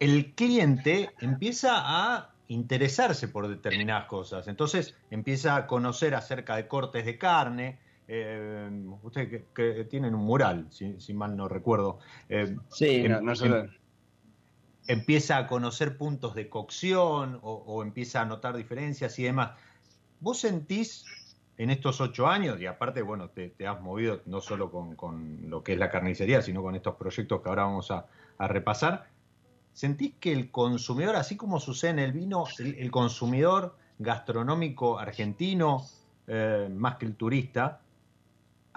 el 0.00 0.34
cliente 0.34 1.10
empieza 1.20 1.72
a 1.74 2.30
interesarse 2.48 3.28
por 3.28 3.48
determinadas 3.48 4.06
cosas. 4.06 4.48
Entonces 4.48 4.94
empieza 5.10 5.56
a 5.56 5.66
conocer 5.66 6.14
acerca 6.14 6.56
de 6.56 6.66
cortes 6.66 7.04
de 7.04 7.18
carne. 7.18 7.78
Eh, 8.08 8.70
ustedes 9.02 9.44
que, 9.54 9.84
tienen 9.84 10.14
un 10.14 10.24
mural, 10.24 10.68
si, 10.70 11.14
mal 11.14 11.36
no 11.36 11.48
recuerdo. 11.48 11.98
Eh, 12.28 12.56
sí, 12.70 13.06
no, 13.08 13.20
no 13.20 13.32
em, 13.32 13.68
Empieza 14.86 15.36
a 15.36 15.46
conocer 15.46 15.98
puntos 15.98 16.34
de 16.34 16.48
cocción 16.48 17.38
o, 17.42 17.82
empieza 17.82 18.22
a 18.22 18.24
notar 18.24 18.56
diferencias 18.56 19.18
y 19.18 19.24
demás. 19.24 19.50
¿Vos 20.20 20.40
sentís 20.40 21.04
en 21.58 21.70
estos 21.70 22.00
ocho 22.00 22.26
años, 22.26 22.58
y 22.60 22.66
aparte, 22.66 23.02
bueno, 23.02 23.30
te, 23.30 23.52
has 23.66 23.80
movido 23.82 24.22
no 24.24 24.40
solo 24.40 24.70
con, 24.70 25.50
lo 25.50 25.62
que 25.62 25.74
es 25.74 25.78
la 25.78 25.90
carnicería, 25.90 26.40
sino 26.40 26.62
con 26.62 26.74
estos 26.74 26.94
proyectos 26.94 27.42
que 27.42 27.48
ahora 27.48 27.64
vamos 27.64 27.90
a 27.90 28.06
repasar, 28.38 29.08
¿Sentís 29.78 30.14
que 30.18 30.32
el 30.32 30.50
consumidor, 30.50 31.14
así 31.14 31.36
como 31.36 31.60
sucede 31.60 31.92
en 31.92 31.98
el 32.00 32.10
vino, 32.10 32.46
el, 32.58 32.90
consumidor 32.90 33.76
gastronómico 34.00 34.98
argentino, 34.98 35.86
eh, 36.26 36.68
más 36.68 36.96
que 36.96 37.06
el 37.06 37.14
turista, 37.14 37.80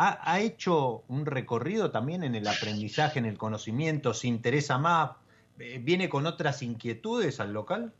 ha, 0.02 0.40
hecho 0.40 1.04
un 1.08 1.26
recorrido 1.26 1.92
también 1.92 2.24
en 2.24 2.36
el 2.36 2.48
aprendizaje, 2.48 3.20
en 3.20 3.26
el 3.26 3.38
conocimiento, 3.38 4.14
se 4.14 4.28
interesa 4.28 4.78
más, 4.78 5.12
eh, 5.60 5.80
viene 5.82 6.10
con 6.10 6.26
otras 6.26 6.62
inquietudes 6.62 7.40
al 7.40 7.54
local? 7.54 7.94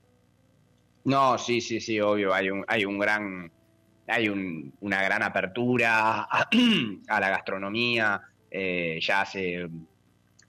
No, 1.04 1.38
sí, 1.38 1.62
sí, 1.62 1.80
sí, 1.80 2.00
obvio, 2.00 2.34
hay 2.34 2.50
un, 2.50 2.66
hay 2.68 2.86
un 2.86 3.00
gran, 3.00 3.52
hay 4.08 4.30
una 4.30 5.02
gran 5.04 5.24
apertura 5.24 6.24
a, 7.08 7.20
la 7.20 7.30
gastronomía, 7.30 8.22
eh, 8.50 9.00
ya 9.02 9.22
hace 9.22 9.68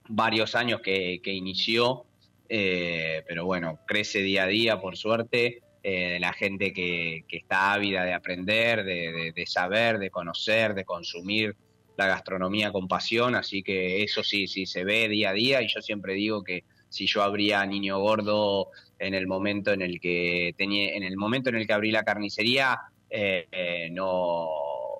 varios 0.08 0.54
años 0.54 0.80
que, 0.80 1.20
que 1.22 1.32
inició 1.32 2.06
eh, 2.54 3.24
pero 3.26 3.46
bueno, 3.46 3.78
crece 3.86 4.18
día 4.18 4.42
a 4.42 4.46
día, 4.46 4.78
por 4.78 4.98
suerte, 4.98 5.62
eh, 5.82 6.18
la 6.20 6.32
gente 6.32 6.72
que, 6.72 7.24
está 7.28 7.72
ávida 7.72 8.04
de 8.04 8.14
aprender, 8.14 8.84
de, 8.84 9.44
saber, 9.46 9.98
de 9.98 10.10
conocer, 10.10 10.74
de 10.74 10.84
consumir 10.84 11.56
la 11.96 12.06
gastronomía 12.06 12.72
con 12.72 12.88
pasión, 12.88 13.34
así 13.34 13.62
que 13.62 14.02
eso 14.02 14.22
sí, 14.22 14.46
sí 14.46 14.64
se 14.66 14.84
ve 14.84 15.08
día 15.08 15.30
a 15.30 15.32
día. 15.32 15.62
Y 15.62 15.68
yo 15.68 15.82
siempre 15.82 16.14
digo 16.14 16.42
que 16.42 16.64
si 16.88 17.06
yo 17.06 17.22
abría 17.22 17.64
Niño 17.66 17.98
Gordo 17.98 18.68
en 18.98 19.14
el 19.14 19.26
momento 19.26 19.72
en 19.72 19.82
el 19.82 20.00
que 20.00 20.54
tenía, 20.56 20.94
en 20.94 21.02
el 21.02 21.16
momento 21.16 21.48
en 21.50 21.56
el 21.56 21.66
que 21.66 21.72
abrí 21.72 21.90
la 21.90 22.04
carnicería, 22.04 22.78
eh, 23.10 23.88
no 23.92 24.48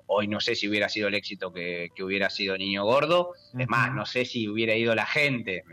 Hoy 0.07 0.27
no 0.27 0.39
sé 0.39 0.55
si 0.55 0.67
hubiera 0.67 0.89
sido 0.89 1.07
el 1.07 1.15
éxito 1.15 1.51
que, 1.53 1.91
hubiera 2.01 2.29
sido 2.29 2.57
Niño 2.57 2.83
Gordo. 2.85 3.33
Es 3.57 3.67
más, 3.67 3.93
no 3.93 4.05
sé 4.05 4.25
si 4.25 4.47
hubiera 4.47 4.75
ido 4.75 4.93
la 4.95 5.05
gente, 5.05 5.63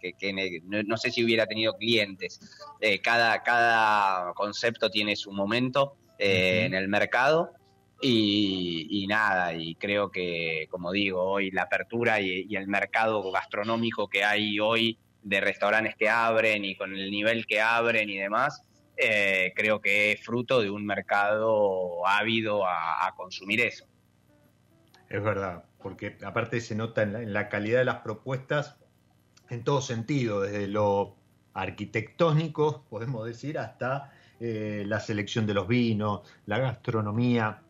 que, 0.00 0.60
no, 0.64 0.96
sé 0.96 1.10
si 1.10 1.24
hubiera 1.24 1.46
tenido 1.46 1.76
clientes. 1.76 2.40
Eh, 2.80 3.00
cada, 3.00 3.42
cada 3.42 4.32
concepto 4.34 4.90
tiene 4.90 5.16
su 5.16 5.32
momento 5.32 5.96
eh, 6.18 6.64
en 6.66 6.74
el 6.74 6.88
mercado. 6.88 7.52
Y, 8.04 9.06
nada, 9.08 9.54
y 9.54 9.76
creo 9.76 10.10
que, 10.10 10.66
como 10.70 10.90
digo, 10.90 11.22
hoy 11.22 11.52
la 11.52 11.62
apertura 11.62 12.20
y, 12.20 12.46
y, 12.48 12.56
el 12.56 12.66
mercado 12.66 13.30
gastronómico 13.30 14.08
que 14.08 14.24
hay 14.24 14.58
hoy 14.58 14.98
de 15.22 15.40
restaurantes 15.40 15.94
que 15.96 16.08
abren 16.08 16.64
y 16.64 16.74
con 16.74 16.94
el 16.96 17.10
nivel 17.10 17.46
que 17.46 17.60
abren 17.60 18.10
y 18.10 18.18
demás, 18.18 18.64
eh, 18.96 19.52
creo 19.56 19.80
que 19.80 20.12
es 20.12 20.22
fruto 20.22 20.60
de 20.60 20.70
un 20.70 20.84
mercado 20.84 22.06
ávido 22.06 22.66
a, 22.66 23.12
consumir 23.16 23.60
eso. 23.60 23.86
Es 25.08 25.22
verdad, 25.22 25.64
porque 25.82 26.16
aparte 26.24 26.60
se 26.60 26.74
nota 26.74 27.02
en 27.02 27.32
la, 27.32 27.48
calidad 27.48 27.78
de 27.78 27.84
las 27.84 28.00
propuestas 28.00 28.78
en 29.50 29.64
todo 29.64 29.80
sentido, 29.80 30.42
desde 30.42 30.66
lo 30.66 31.16
arquitectónico, 31.54 32.84
podemos 32.88 33.26
decir, 33.26 33.58
hasta 33.58 34.12
eh, 34.40 34.84
la 34.86 35.00
selección 35.00 35.46
de 35.46 35.54
los 35.54 35.68
vinos, 35.68 36.22
la 36.46 36.58
gastronomía 36.58 37.62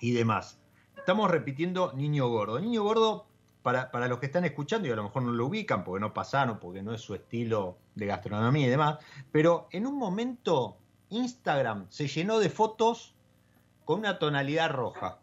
y 0.00 0.12
demás. 0.12 0.58
Estamos 0.96 1.30
repitiendo 1.30 1.92
Niño 1.94 2.28
Gordo. 2.28 2.60
Niño 2.60 2.82
Gordo 2.82 3.29
para, 3.62 3.90
para, 3.90 4.08
los 4.08 4.18
que 4.18 4.26
están 4.26 4.44
escuchando 4.44 4.88
y 4.88 4.90
a 4.90 4.96
lo 4.96 5.04
mejor 5.04 5.22
no 5.22 5.32
lo 5.32 5.46
ubican 5.46 5.84
porque 5.84 6.00
no 6.00 6.14
pasaron, 6.14 6.58
porque 6.58 6.82
no 6.82 6.94
es 6.94 7.00
su 7.00 7.14
estilo 7.14 7.78
de 7.94 8.06
gastronomía 8.06 8.66
y 8.66 8.70
demás, 8.70 8.98
pero 9.30 9.68
en 9.70 9.86
un 9.86 9.96
momento 9.98 10.76
Instagram 11.10 11.86
se 11.90 12.08
llenó 12.08 12.38
de 12.38 12.48
fotos 12.50 13.14
con 13.84 14.00
una 14.00 14.18
tonalidad 14.18 14.70
roja. 14.70 15.18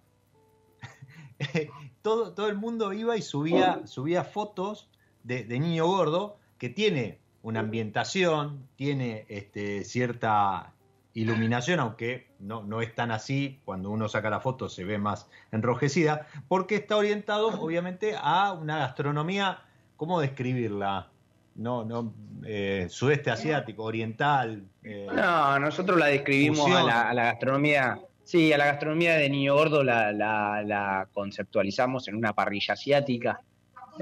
todo, 2.02 2.34
todo 2.34 2.48
el 2.48 2.58
mundo 2.58 2.94
iba 2.94 3.18
y 3.18 3.22
subía, 3.22 3.86
subía 3.86 4.24
fotos 4.24 4.90
de, 5.24 5.44
de, 5.44 5.60
niño 5.60 5.88
gordo 5.88 6.38
que 6.58 6.70
tiene 6.70 7.20
una 7.44 7.62
ambientación, 7.62 8.68
tiene 8.76 9.26
este, 9.30 9.84
cierta 9.84 10.74
iluminación, 11.18 11.80
aunque 11.80 12.28
no, 12.40 12.64
no 12.64 12.80
es 12.80 12.94
tan 12.94 13.10
así, 13.10 13.60
cuando 13.66 13.90
uno 13.90 14.08
saca 14.08 14.30
la 14.30 14.40
foto 14.40 14.70
se 14.70 14.86
ve 14.86 15.00
más 15.00 15.28
enrojecida, 15.52 16.28
porque 16.48 16.76
está 16.76 16.96
orientado 16.96 17.48
obviamente 17.60 18.16
a 18.16 18.54
una 18.54 18.78
gastronomía, 18.78 19.60
¿cómo 19.96 20.22
describirla? 20.22 21.10
No, 21.56 21.84
no, 21.84 22.14
eh, 22.46 22.86
sudeste 22.88 23.32
asiático, 23.32 23.84
oriental. 23.84 24.64
Eh, 24.84 25.08
no, 25.12 25.58
nosotros 25.58 25.98
la 25.98 26.06
describimos 26.06 26.70
a 26.70 26.84
la, 27.14 27.24
gastronomía, 27.24 27.98
sí, 28.24 28.54
a 28.54 28.60
la 28.60 28.68
gastronomía 28.68 29.16
de 29.16 29.28
Niño 29.28 29.56
Gordo 29.56 29.84
la, 29.84 30.12
la, 30.12 31.08
conceptualizamos 31.14 32.08
en 32.10 32.16
una 32.16 32.34
parrilla 32.34 32.76
asiática. 32.76 33.42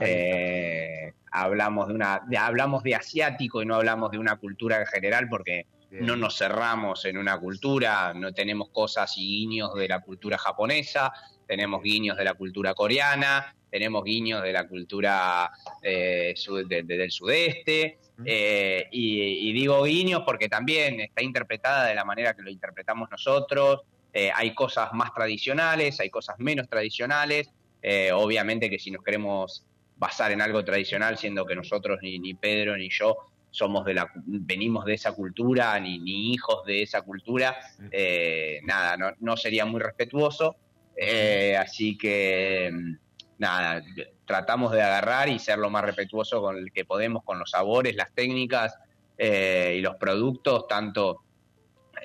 Eh, 0.01 1.13
hablamos 1.31 1.87
de 1.87 1.93
una, 1.93 2.21
hablamos 2.37 2.83
de 2.83 2.95
asiático 2.95 3.61
y 3.61 3.65
no 3.65 3.75
hablamos 3.75 4.11
de 4.11 4.17
una 4.17 4.35
cultura 4.35 4.81
en 4.81 4.87
general 4.87 5.29
porque 5.29 5.65
no 5.91 6.15
nos 6.15 6.37
cerramos 6.37 7.05
en 7.05 7.17
una 7.17 7.39
cultura, 7.39 8.13
no 8.13 8.33
tenemos 8.33 8.69
cosas 8.69 9.17
y 9.17 9.21
guiños 9.21 9.73
de 9.75 9.87
la 9.87 10.01
cultura 10.01 10.37
japonesa, 10.37 11.13
tenemos 11.47 11.81
guiños 11.81 12.17
de 12.17 12.23
la 12.23 12.33
cultura 12.33 12.73
coreana, 12.73 13.55
tenemos 13.69 14.03
guiños 14.03 14.41
de 14.41 14.53
la 14.53 14.67
cultura 14.67 15.51
eh, 15.81 16.33
del 16.77 17.11
sudeste, 17.11 17.97
eh, 18.23 18.87
y, 18.91 19.51
digo 19.53 19.83
guiños 19.83 20.23
porque 20.25 20.47
también 20.47 21.01
está 21.01 21.21
interpretada 21.21 21.87
de 21.87 21.95
la 21.95 22.05
manera 22.05 22.33
que 22.33 22.41
lo 22.41 22.49
interpretamos 22.49 23.09
nosotros, 23.11 23.81
eh, 24.13 24.31
hay 24.33 24.55
cosas 24.55 24.93
más 24.93 25.13
tradicionales, 25.13 25.99
hay 25.99 26.09
cosas 26.09 26.37
menos 26.39 26.69
tradicionales, 26.69 27.49
obviamente 28.13 28.69
que 28.69 28.79
si 28.79 28.89
nos 28.89 29.03
queremos 29.03 29.63
basar 29.97 30.31
en 30.31 30.41
algo 30.41 30.65
tradicional, 30.65 31.17
siendo 31.17 31.45
que 31.45 31.55
nosotros 31.55 31.99
ni, 32.01 32.17
ni 32.17 32.33
Pedro 32.33 32.75
ni 32.77 32.89
yo 32.89 33.29
somos 33.55 33.85
de 33.85 33.93
la, 33.93 34.11
venimos 34.15 34.85
de 34.85 34.93
esa 34.95 35.13
cultura, 35.13 35.79
ni, 35.79 36.33
hijos 36.33 36.65
de 36.65 36.81
esa 36.81 37.01
cultura, 37.01 37.57
eh, 37.91 38.59
nada, 38.63 39.15
no, 39.19 39.37
sería 39.37 39.65
muy 39.65 39.79
respetuoso. 39.79 40.57
Eh, 40.97 41.57
así 41.57 41.97
que, 41.97 42.71
nada, 43.37 43.81
tratamos 44.25 44.71
de 44.71 44.81
agarrar 44.81 45.29
y 45.29 45.39
ser 45.39 45.57
lo 45.57 45.69
más 45.69 45.83
respetuoso 45.83 46.41
con 46.41 46.57
el 46.57 46.71
que 46.71 46.85
podemos, 46.85 47.23
con 47.23 47.39
los 47.39 47.51
sabores, 47.51 47.95
las 47.95 48.13
técnicas 48.13 48.77
eh, 49.17 49.75
y 49.77 49.81
los 49.81 49.95
productos, 49.95 50.67
tanto 50.67 51.21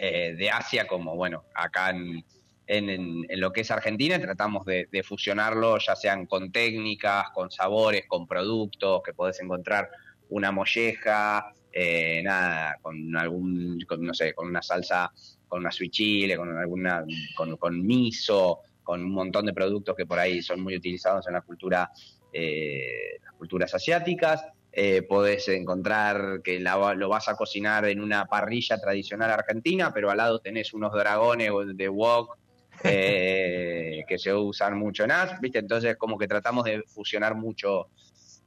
de 0.01 0.51
Asia 0.51 0.87
como, 0.87 1.15
bueno, 1.15 1.45
acá 1.53 1.91
en, 1.91 2.25
en, 2.71 3.27
lo 3.41 3.53
que 3.53 3.63
es 3.63 3.71
Argentina 3.71 4.19
tratamos 4.21 4.65
de, 4.65 5.03
fusionarlo, 5.05 5.79
ya 5.79 5.97
sean 5.97 6.27
con 6.27 6.53
técnicas, 6.53 7.31
con 7.35 7.51
sabores, 7.51 8.05
con 8.07 8.27
productos, 8.29 9.03
que 9.05 9.13
podés 9.13 9.41
encontrar 9.41 9.91
una 10.31 10.51
molleja, 10.51 11.53
eh, 11.73 12.21
nada, 12.25 12.79
con 12.83 13.17
algún, 13.17 13.79
no 13.99 14.15
sé, 14.15 14.35
con 14.35 14.49
una 14.49 14.63
salsa, 14.63 15.13
con 15.47 15.61
una 15.61 15.71
sweet 15.71 15.93
chile, 15.93 16.37
con 16.37 16.57
alguna, 16.57 17.05
con, 17.37 17.57
con 17.57 17.87
miso, 17.87 18.61
con 18.83 19.05
un 19.05 19.13
montón 19.13 19.47
de 19.47 19.53
productos 19.53 19.95
que 19.97 20.07
por 20.07 20.19
ahí 20.19 20.43
son 20.43 20.61
muy 20.61 20.77
utilizados 20.77 21.27
en 21.29 21.35
la 21.35 21.43
cultura, 21.43 21.91
eh, 22.33 23.19
las 23.23 23.35
culturas 23.35 23.73
asiáticas. 23.75 24.45
Eh, 24.73 25.03
podés 25.03 25.49
encontrar 25.49 26.43
que 26.45 26.61
lo 26.61 27.09
vas 27.09 27.29
a 27.29 27.35
cocinar 27.35 27.87
en 27.87 28.01
una 28.01 28.27
parrilla 28.27 28.79
tradicional 28.79 29.31
argentina, 29.31 29.93
pero 29.93 30.11
al 30.11 30.17
lado 30.17 30.39
tenés 30.39 30.73
unos 30.73 30.93
dragones 30.93 31.51
de 31.75 31.89
wok 31.89 32.37
eh, 32.85 34.05
que 34.09 34.19
se 34.19 34.33
usan 34.33 34.79
mucho 34.79 35.05
en 35.05 35.11
AS, 35.11 35.41
¿viste? 35.41 35.59
Entonces 35.59 35.97
como 35.97 36.17
que 36.17 36.29
tratamos 36.29 36.65
de 36.65 36.83
fusionar 36.87 37.35
mucho 37.35 37.89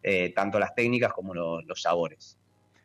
eh, 0.04 0.34
tanto 0.36 0.60
las 0.60 0.76
técnicas 0.76 1.14
como 1.14 1.34
los 1.34 1.82
sabores. 1.82 2.38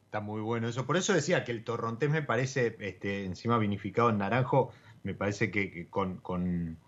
Está 0.08 0.20
muy 0.20 0.40
bueno 0.40 0.68
eso. 0.68 0.86
Por 0.86 0.96
eso 0.96 1.12
decía 1.12 1.44
que 1.44 1.52
el 1.52 1.64
torrontés 1.64 2.08
me 2.08 2.22
parece, 2.22 2.76
este, 2.80 3.26
encima 3.26 3.58
vinificado 3.58 4.08
en 4.08 4.16
naranjo, 4.16 4.70
me 5.02 5.14
parece 5.14 5.50
que, 5.50 5.88
con, 5.90 6.78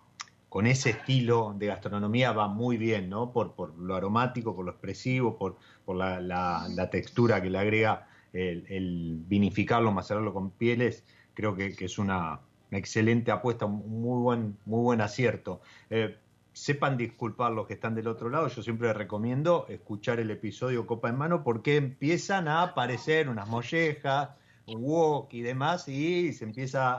ese 0.65 0.91
estilo 0.91 1.55
de 1.59 1.67
gastronomía 1.67 2.33
va 2.33 2.49
muy 2.49 2.79
bien, 2.79 3.11
¿no? 3.11 3.31
Por, 3.33 3.77
lo 3.79 3.95
aromático, 3.95 4.57
por 4.57 4.65
lo 4.65 4.71
expresivo, 4.71 5.37
por, 5.37 5.59
la, 5.95 6.89
textura 6.91 7.43
que 7.43 7.51
le 7.51 7.59
agrega 7.59 8.09
el, 8.33 9.23
vinificarlo, 9.27 9.93
macerarlo 9.93 10.33
con 10.33 10.51
pieles. 10.51 11.05
Creo 11.35 11.55
que, 11.57 11.75
es 11.79 11.99
una, 11.99 12.41
una 12.71 12.79
excelente 12.79 13.31
apuesta, 13.33 13.67
un 13.67 14.01
muy 14.01 14.23
buen, 14.23 14.57
muy 14.65 14.83
buen 14.83 15.01
acierto. 15.03 15.61
Eh, 15.91 16.17
sepan 16.61 16.99
disculpar 16.99 17.53
los 17.53 17.67
que 17.67 17.75
están 17.75 17.95
del 17.95 18.07
otro 18.07 18.29
lado, 18.29 18.49
yo 18.49 18.63
siempre 18.63 18.93
recomiendo 18.93 19.67
escuchar 19.69 20.21
el 20.21 20.31
episodio 20.31 20.87
Copa 20.87 21.09
en 21.09 21.17
Mano 21.17 21.43
porque 21.43 21.77
empiezan 21.77 22.49
a 22.49 22.63
aparecer 22.63 23.31
unas 23.31 23.49
mollejas, 23.49 24.31
un 24.67 24.83
wok 24.83 25.33
y 25.33 25.41
demás 25.41 25.89
y 25.89 26.35
se 26.35 26.45
empieza 26.45 26.99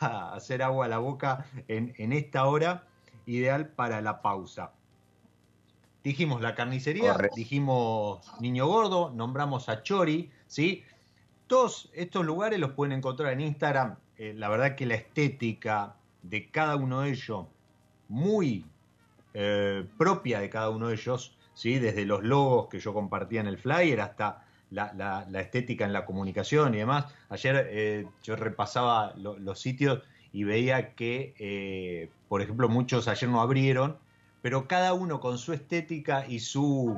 a, 0.00 0.34
hacer 0.34 0.62
agua 0.62 0.86
a 0.86 0.88
la 0.88 0.98
boca 0.98 1.46
en, 1.68 1.94
en, 1.98 2.12
esta 2.12 2.46
hora 2.46 2.88
ideal 3.26 3.68
para 3.68 4.00
la 4.00 4.22
pausa. 4.22 4.72
Dijimos 6.02 6.42
la 6.42 6.54
carnicería, 6.54 7.16
dijimos 7.36 8.20
Niño 8.40 8.66
Gordo, 8.66 9.12
nombramos 9.14 9.68
a 9.68 9.82
Chori, 9.82 10.30
¿sí? 10.46 10.82
Todos 11.46 11.90
estos 11.94 12.24
lugares 12.24 12.58
los 12.58 12.72
pueden 12.72 12.92
encontrar 12.92 13.32
en 13.34 13.42
Instagram 13.42 13.96
eh, 14.20 14.34
la 14.36 14.50
verdad 14.50 14.74
que 14.74 14.84
la 14.84 14.96
estética 14.96 15.96
de 16.22 16.50
cada 16.50 16.76
uno 16.76 17.00
de 17.00 17.10
ellos, 17.12 17.46
muy 18.08 18.66
eh, 19.34 19.86
propia 19.98 20.40
de 20.40 20.50
cada 20.50 20.70
uno 20.70 20.88
de 20.88 20.94
ellos, 20.94 21.36
¿sí? 21.54 21.78
desde 21.78 22.04
los 22.04 22.22
logos 22.22 22.68
que 22.68 22.80
yo 22.80 22.92
compartía 22.92 23.40
en 23.40 23.46
el 23.46 23.58
flyer 23.58 24.00
hasta 24.00 24.44
la, 24.70 25.26
estética 25.34 25.84
en 25.84 25.92
la 25.92 26.04
comunicación 26.04 26.74
y 26.74 26.78
demás. 26.78 27.06
Ayer 27.28 27.68
eh, 27.70 28.06
yo 28.22 28.36
repasaba 28.36 29.14
los 29.16 29.60
sitios 29.60 30.02
y 30.32 30.44
veía 30.44 30.94
que, 30.94 32.08
por 32.28 32.40
ejemplo, 32.40 32.68
muchos 32.68 33.08
ayer 33.08 33.28
no 33.28 33.40
abrieron, 33.40 33.98
pero 34.42 34.68
cada 34.68 34.92
uno 34.92 35.20
con 35.20 35.38
su 35.38 35.52
estética 35.52 36.24
y 36.28 36.38
su 36.40 36.96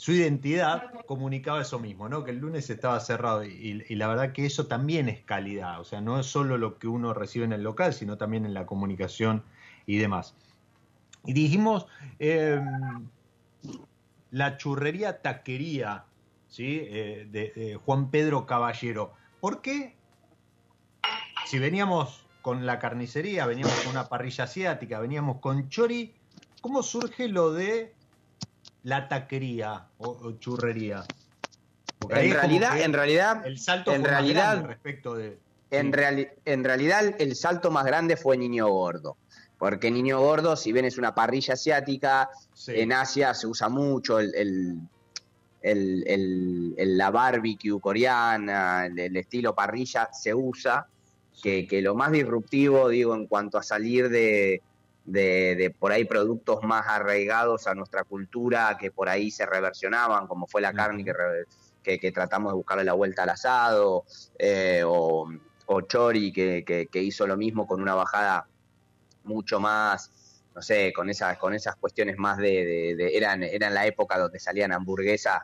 su 0.00 0.12
identidad 0.12 0.84
comunicaba 1.04 1.60
eso 1.60 1.78
mismo, 1.78 2.08
¿no? 2.08 2.24
Que 2.24 2.30
el 2.30 2.38
lunes 2.38 2.70
estaba 2.70 2.98
cerrado 3.00 3.44
y, 3.44 3.84
la 3.96 4.08
verdad 4.08 4.32
que 4.32 4.46
eso 4.46 4.66
también 4.66 5.10
es 5.10 5.20
calidad, 5.20 5.78
o 5.78 5.84
sea, 5.84 6.00
no 6.00 6.18
es 6.18 6.24
solo 6.24 6.56
lo 6.56 6.78
que 6.78 6.88
uno 6.88 7.12
recibe 7.12 7.44
en 7.44 7.52
el 7.52 7.62
local, 7.62 7.92
sino 7.92 8.16
también 8.16 8.46
en 8.46 8.54
la 8.54 8.64
comunicación 8.64 9.42
y 9.84 9.98
demás. 9.98 10.34
Y 11.24 11.32
dijimos, 11.32 11.86
em, 12.18 13.08
la 14.30 14.56
churrería 14.56 15.20
taquería, 15.22 16.04
¿sí? 16.48 16.80
Eh, 16.82 17.28
de, 17.30 17.78
Juan 17.84 18.10
Pedro 18.10 18.46
Caballero. 18.46 19.12
¿Por 19.40 19.60
qué? 19.60 19.96
Si 21.46 21.58
veníamos 21.58 22.26
con 22.42 22.64
la 22.64 22.78
carnicería, 22.78 23.46
veníamos 23.46 23.74
con 23.80 23.90
una 23.90 24.08
parrilla 24.08 24.44
asiática, 24.44 25.00
veníamos 25.00 25.40
con 25.40 25.68
chori, 25.68 26.14
¿cómo 26.60 26.82
surge 26.82 27.28
lo 27.28 27.52
de 27.52 27.92
la 28.82 29.08
taquería 29.08 29.86
o, 29.98 30.32
churrería? 30.38 31.04
en 32.08 32.32
realidad, 32.32 32.80
en 32.80 32.92
realidad, 32.94 33.46
el 33.46 33.58
salto 33.58 33.92
en 33.92 34.04
realidad, 34.04 34.64
respecto 34.64 35.14
de. 35.14 35.38
En, 35.70 35.92
en 36.46 36.64
realidad, 36.64 37.14
el 37.20 37.36
salto 37.36 37.70
más 37.70 37.84
grande 37.84 38.16
fue 38.16 38.36
Niño 38.36 38.68
Gordo. 38.68 39.16
Porque 39.60 39.90
Niño 39.90 40.18
Gordo, 40.18 40.56
si 40.56 40.72
bien 40.72 40.86
es 40.86 40.96
una 40.96 41.14
parrilla 41.14 41.52
asiática, 41.52 42.30
en 42.66 42.94
Asia 42.94 43.34
se 43.34 43.46
usa 43.46 43.68
mucho 43.68 44.18
el, 44.18 44.80
la 45.62 47.10
barbecue 47.10 47.78
coreana, 47.78 48.86
el, 48.86 49.16
estilo 49.16 49.54
parrilla 49.54 50.08
se 50.12 50.34
usa. 50.34 50.88
Que, 51.42 51.66
que, 51.66 51.80
lo 51.80 51.94
más 51.94 52.10
disruptivo, 52.10 52.88
digo, 52.88 53.14
en 53.14 53.26
cuanto 53.26 53.56
a 53.58 53.62
salir 53.62 54.08
de, 54.08 54.62
de, 55.04 55.74
por 55.78 55.92
ahí 55.92 56.04
productos 56.04 56.62
más 56.62 56.86
arraigados 56.88 57.66
a 57.66 57.74
nuestra 57.74 58.04
cultura 58.04 58.76
que 58.80 58.90
por 58.90 59.10
ahí 59.10 59.30
se 59.30 59.44
reversionaban, 59.44 60.26
como 60.26 60.46
fue 60.46 60.60
la 60.60 60.72
carne 60.72 61.04
que, 61.82 61.98
que, 61.98 62.12
tratamos 62.12 62.52
de 62.52 62.56
buscarle 62.56 62.84
la 62.84 62.92
vuelta 62.94 63.24
al 63.24 63.30
asado, 63.30 64.04
eh, 64.38 64.82
o, 64.86 65.28
Chori 65.86 66.32
que, 66.32 66.88
hizo 66.94 67.26
lo 67.26 67.36
mismo 67.36 67.66
con 67.66 67.80
una 67.80 67.94
bajada 67.94 68.46
mucho 69.24 69.60
más, 69.60 70.10
no 70.54 70.62
sé, 70.62 70.92
con 70.92 71.08
esas, 71.10 71.38
con 71.38 71.54
esas 71.54 71.76
cuestiones 71.76 72.16
más 72.18 72.38
de, 72.38 72.94
de, 72.96 73.16
eran, 73.16 73.42
eran 73.42 73.74
la 73.74 73.86
época 73.86 74.18
donde 74.18 74.38
salían 74.38 74.72
hamburguesas 74.72 75.42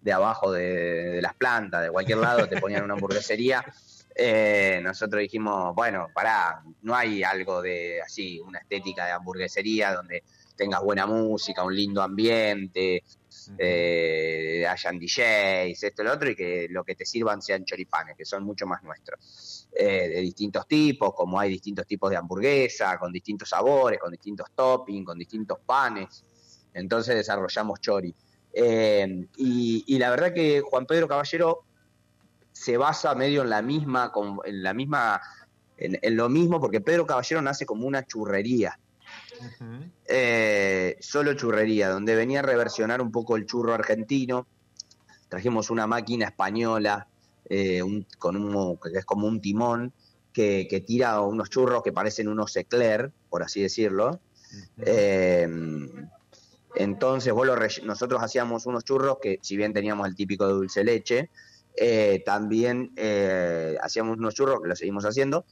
de 0.00 0.12
abajo 0.12 0.52
de, 0.52 1.10
de, 1.10 1.22
las 1.22 1.34
plantas, 1.34 1.82
de 1.82 1.90
cualquier 1.90 2.18
lado, 2.18 2.48
te 2.48 2.60
ponían 2.60 2.84
una 2.84 2.94
hamburguesería. 2.94 3.64
Eh, 4.20 4.80
nosotros 4.82 5.20
dijimos, 5.20 5.72
bueno, 5.76 6.08
pará, 6.12 6.64
no 6.82 6.96
hay 6.96 7.22
algo 7.22 7.62
de 7.62 8.02
así, 8.02 8.40
una 8.40 8.58
estética 8.58 9.06
de 9.06 9.12
hamburguesería 9.12 9.94
donde 9.94 10.24
tengas 10.56 10.82
buena 10.82 11.06
música, 11.06 11.62
un 11.62 11.72
lindo 11.72 12.02
ambiente, 12.02 13.04
eh, 13.56 14.66
hayan 14.68 14.98
DJs, 14.98 15.82
esto 15.82 16.02
lo 16.02 16.12
otro, 16.12 16.30
y 16.30 16.36
que 16.36 16.66
lo 16.70 16.84
que 16.84 16.94
te 16.94 17.06
sirvan 17.06 17.40
sean 17.40 17.64
choripanes, 17.64 18.16
que 18.16 18.24
son 18.24 18.44
mucho 18.44 18.66
más 18.66 18.82
nuestros, 18.82 19.68
eh, 19.72 20.08
de 20.08 20.20
distintos 20.20 20.66
tipos, 20.66 21.14
como 21.14 21.38
hay 21.38 21.50
distintos 21.50 21.86
tipos 21.86 22.10
de 22.10 22.16
hamburguesa, 22.16 22.98
con 22.98 23.12
distintos 23.12 23.50
sabores, 23.50 23.98
con 23.98 24.10
distintos 24.10 24.48
toppings, 24.54 25.06
con 25.06 25.18
distintos 25.18 25.58
panes. 25.64 26.24
Entonces 26.74 27.14
desarrollamos 27.14 27.80
chori. 27.80 28.14
Eh, 28.52 29.26
y, 29.36 29.84
y, 29.86 29.98
la 29.98 30.10
verdad 30.10 30.32
que 30.32 30.60
Juan 30.62 30.86
Pedro 30.86 31.06
Caballero 31.06 31.64
se 32.58 32.76
basa 32.76 33.14
medio 33.14 33.42
en 33.42 33.50
la 33.50 33.62
misma, 33.62 34.12
en 34.44 34.62
la 34.62 34.74
misma, 34.74 35.20
en, 35.76 36.16
lo 36.16 36.28
mismo, 36.28 36.60
porque 36.60 36.80
Pedro 36.80 37.06
Caballero 37.06 37.40
nace 37.40 37.64
como 37.64 37.86
una 37.86 38.04
churrería. 38.04 38.78
Eh, 40.06 40.96
solo 41.00 41.34
churrería, 41.34 41.90
donde 41.90 42.14
venía 42.14 42.40
a 42.40 42.42
reversionar 42.42 43.00
un 43.00 43.12
poco 43.12 43.36
el 43.36 43.46
churro 43.46 43.74
argentino. 43.74 44.46
Trajimos 45.28 45.70
una 45.70 45.86
máquina 45.86 46.26
española 46.26 47.06
eh, 47.48 47.82
con 48.18 48.36
un, 48.36 48.76
que 48.76 48.98
es 48.98 49.04
como 49.04 49.26
un 49.26 49.40
timón 49.40 49.92
que, 50.32 50.84
tira 50.86 51.20
unos 51.20 51.50
churros 51.50 51.82
que 51.82 51.92
parecen 51.92 52.28
unos 52.28 52.54
eclair, 52.56 53.10
por 53.28 53.42
así 53.42 53.60
decirlo. 53.60 54.20
Eh, 54.78 55.48
entonces, 56.74 57.34
nosotros 57.84 58.22
hacíamos 58.22 58.66
unos 58.66 58.84
churros 58.84 59.18
que, 59.20 59.38
si 59.42 59.56
bien 59.56 59.72
teníamos 59.72 60.06
el 60.06 60.14
típico 60.14 60.46
de 60.46 60.52
dulce 60.52 60.84
leche, 60.84 61.30
eh, 61.76 62.22
también 62.24 62.92
eh, 62.96 63.76
hacíamos 63.80 64.18
unos 64.18 64.34
churros, 64.34 64.60
que 64.60 64.68
lo 64.68 64.76
seguimos 64.76 65.04
haciendo, 65.04 65.44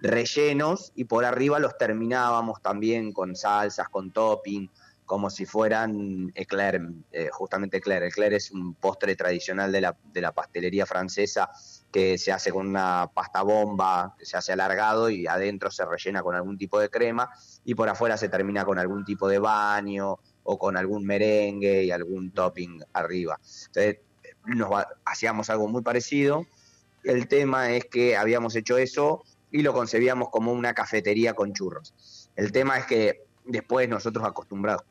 rellenos 0.00 0.92
y 0.94 1.04
por 1.04 1.24
arriba 1.24 1.58
los 1.58 1.76
terminábamos 1.78 2.60
también 2.62 3.12
con 3.12 3.34
salsas, 3.36 3.88
con 3.88 4.10
topping, 4.10 4.70
como 5.06 5.30
si 5.30 5.46
fueran 5.46 6.32
eclair, 6.34 6.82
eh, 7.12 7.28
justamente 7.30 7.76
eclair. 7.76 8.02
Eclair 8.02 8.34
es 8.34 8.50
un 8.50 8.74
postre 8.74 9.14
tradicional 9.14 9.70
de 9.70 9.80
la, 9.80 9.96
de 10.12 10.20
la 10.20 10.32
pastelería 10.32 10.84
francesa 10.84 11.48
que 11.92 12.18
se 12.18 12.32
hace 12.32 12.50
con 12.50 12.66
una 12.66 13.08
pasta 13.14 13.42
bomba, 13.42 14.16
se 14.20 14.36
hace 14.36 14.52
alargado 14.52 15.08
y 15.08 15.26
adentro 15.26 15.70
se 15.70 15.84
rellena 15.86 16.22
con 16.22 16.34
algún 16.34 16.58
tipo 16.58 16.80
de 16.80 16.90
crema 16.90 17.30
y 17.64 17.74
por 17.74 17.88
afuera 17.88 18.16
se 18.16 18.28
termina 18.28 18.64
con 18.64 18.78
algún 18.78 19.04
tipo 19.04 19.28
de 19.28 19.38
baño 19.38 20.18
o 20.42 20.58
con 20.58 20.76
algún 20.76 21.06
merengue 21.06 21.84
y 21.84 21.90
algún 21.92 22.32
topping 22.32 22.82
arriba. 22.92 23.38
Entonces, 23.66 23.98
nos 24.44 24.70
hacíamos 25.04 25.50
algo 25.50 25.68
muy 25.68 25.82
parecido. 25.82 26.46
El 27.04 27.28
tema 27.28 27.70
es 27.70 27.84
que 27.84 28.16
habíamos 28.16 28.56
hecho 28.56 28.76
eso 28.76 29.24
y 29.50 29.62
lo 29.62 29.72
concebíamos 29.72 30.28
como 30.30 30.52
una 30.52 30.74
cafetería 30.74 31.34
con 31.34 31.52
churros. 31.52 32.30
El 32.34 32.52
tema 32.52 32.78
es 32.78 32.86
que 32.86 33.24
después 33.44 33.88
nosotros 33.88 34.24
acostumbrados, 34.26 34.82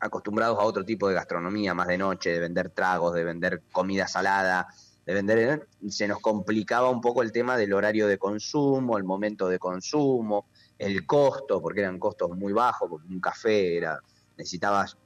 acostumbrados 0.00 0.58
a 0.58 0.62
otro 0.62 0.84
tipo 0.84 1.08
de 1.08 1.14
gastronomía, 1.14 1.74
más 1.74 1.88
de 1.88 1.98
noche, 1.98 2.30
de 2.30 2.40
vender 2.40 2.70
tragos, 2.70 3.14
de 3.14 3.24
vender 3.24 3.62
comida 3.72 4.08
salada, 4.08 4.68
de 5.06 5.14
vender, 5.14 5.68
se 5.88 6.06
nos 6.08 6.20
complicaba 6.20 6.90
un 6.90 7.00
poco 7.00 7.22
el 7.22 7.32
tema 7.32 7.56
del 7.56 7.72
horario 7.72 8.06
de 8.06 8.18
consumo, 8.18 8.98
el 8.98 9.04
momento 9.04 9.48
de 9.48 9.58
consumo, 9.58 10.46
el 10.78 11.06
costo, 11.06 11.60
porque 11.60 11.80
eran 11.80 11.98
costos 11.98 12.30
muy 12.36 12.52
bajos, 12.52 12.88
porque 12.88 13.08
un 13.08 13.20
café 13.20 13.76
era, 13.76 14.00
necesitabas, 14.36 14.96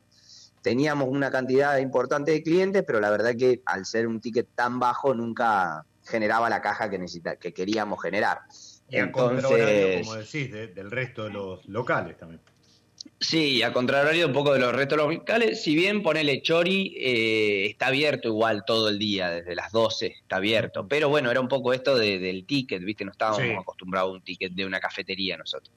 teníamos 0.62 1.08
una 1.08 1.30
cantidad 1.30 1.76
importante 1.78 2.32
de 2.32 2.42
clientes, 2.42 2.84
pero 2.86 3.00
la 3.00 3.10
verdad 3.10 3.34
que 3.36 3.62
al 3.66 3.84
ser 3.84 4.06
un 4.06 4.20
ticket 4.20 4.48
tan 4.54 4.78
bajo 4.78 5.14
nunca 5.14 5.84
generaba 6.04 6.48
la 6.48 6.60
caja 6.60 6.88
que 6.90 6.98
necesita, 6.98 7.36
que 7.36 7.52
queríamos 7.52 8.00
generar. 8.00 8.42
Entonces, 8.90 10.06
como 10.06 10.16
decís, 10.16 10.52
del 10.52 10.90
resto 10.90 11.24
de 11.24 11.30
los 11.30 11.66
locales 11.66 12.18
también. 12.18 12.40
Sí, 13.20 13.62
a 13.62 13.72
contrario 13.72 14.26
un 14.26 14.32
poco 14.32 14.52
de 14.52 14.58
los 14.58 14.74
restos 14.74 14.98
locales, 14.98 15.62
si 15.62 15.74
bien 15.74 16.02
ponele 16.02 16.42
Chori, 16.42 16.94
eh, 16.98 17.66
está 17.66 17.86
abierto 17.86 18.28
igual 18.28 18.64
todo 18.66 18.88
el 18.88 18.98
día, 18.98 19.30
desde 19.30 19.54
las 19.54 19.72
12 19.72 20.06
está 20.06 20.36
abierto, 20.36 20.86
pero 20.86 21.08
bueno, 21.08 21.30
era 21.30 21.40
un 21.40 21.48
poco 21.48 21.72
esto 21.72 21.96
del 21.96 22.44
ticket, 22.44 22.82
¿viste? 22.82 23.04
No 23.04 23.12
estábamos 23.12 23.58
acostumbrados 23.58 24.10
a 24.10 24.12
un 24.14 24.22
ticket 24.22 24.52
de 24.52 24.66
una 24.66 24.80
cafetería 24.80 25.36
nosotros. 25.36 25.74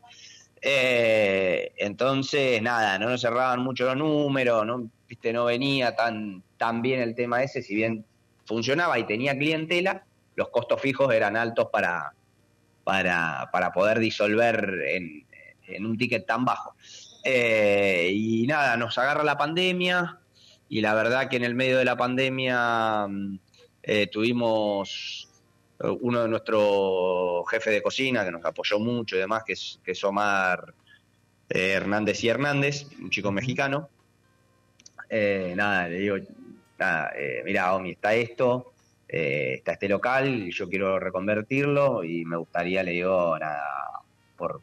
Eh, 0.61 1.73
entonces, 1.77 2.61
nada, 2.61 2.97
no 2.97 3.09
nos 3.09 3.21
cerraban 3.21 3.61
mucho 3.61 3.85
los 3.85 3.97
números, 3.97 4.65
no, 4.65 4.89
¿viste? 5.07 5.31
no 5.31 5.45
venía 5.45 5.95
tan, 5.95 6.43
tan 6.57 6.81
bien 6.81 6.99
el 7.01 7.15
tema 7.15 7.43
ese, 7.43 7.61
si 7.61 7.75
bien 7.75 8.05
funcionaba 8.45 8.97
y 8.99 9.05
tenía 9.05 9.37
clientela, 9.37 10.05
los 10.35 10.49
costos 10.49 10.81
fijos 10.81 11.13
eran 11.13 11.37
altos 11.37 11.67
para, 11.71 12.13
para, 12.87 13.49
para 13.51 13.73
poder 13.73 13.99
disolver 13.99 14.81
en, 14.87 15.25
en 15.67 15.85
un 15.85 15.97
ticket 15.97 16.25
tan 16.25 16.45
bajo. 16.45 16.73
Eh, 17.21 18.11
y 18.13 18.47
nada, 18.47 18.77
nos 18.77 18.97
agarra 18.97 19.25
la 19.25 19.37
pandemia 19.37 20.17
y 20.69 20.79
la 20.79 20.93
verdad 20.93 21.27
que 21.27 21.35
en 21.35 21.43
el 21.43 21.53
medio 21.53 21.79
de 21.79 21.83
la 21.83 21.97
pandemia 21.97 23.05
mm, 23.09 23.39
eh, 23.83 24.07
tuvimos 24.07 25.27
eh, 25.81 25.97
uno 25.99 26.21
de 26.21 26.29
nuestros 26.29 27.43
jefes 27.49 27.73
de 27.73 27.83
cocina 27.83 28.23
que 28.23 28.31
nos 28.31 28.45
apoyó 28.45 28.79
mucho 28.79 29.17
y 29.17 29.19
demás, 29.19 29.43
que 29.45 29.51
es, 29.51 29.81
que 29.83 29.91
es 29.91 30.01
Omar 30.05 30.73
Hernández 31.49 32.23
y 32.23 32.29
Hernández, 32.29 32.87
un 33.01 33.09
chico 33.09 33.33
mexicano. 33.33 33.89
nada, 35.11 35.89
le 35.89 35.99
digo, 35.99 36.15
nada, 36.79 37.11
mira, 37.43 37.75
Omi, 37.75 37.91
está 37.91 38.13
esto, 38.13 38.71
está 39.07 39.73
este 39.73 39.89
local, 39.89 40.47
y 40.47 40.51
yo 40.51 40.67
quiero 40.67 40.99
reconvertirlo 40.99 42.03
y 42.03 42.25
me 42.25 42.37
gustaría, 42.37 42.83
le 42.83 42.91
digo, 42.91 43.37
por, 44.35 44.61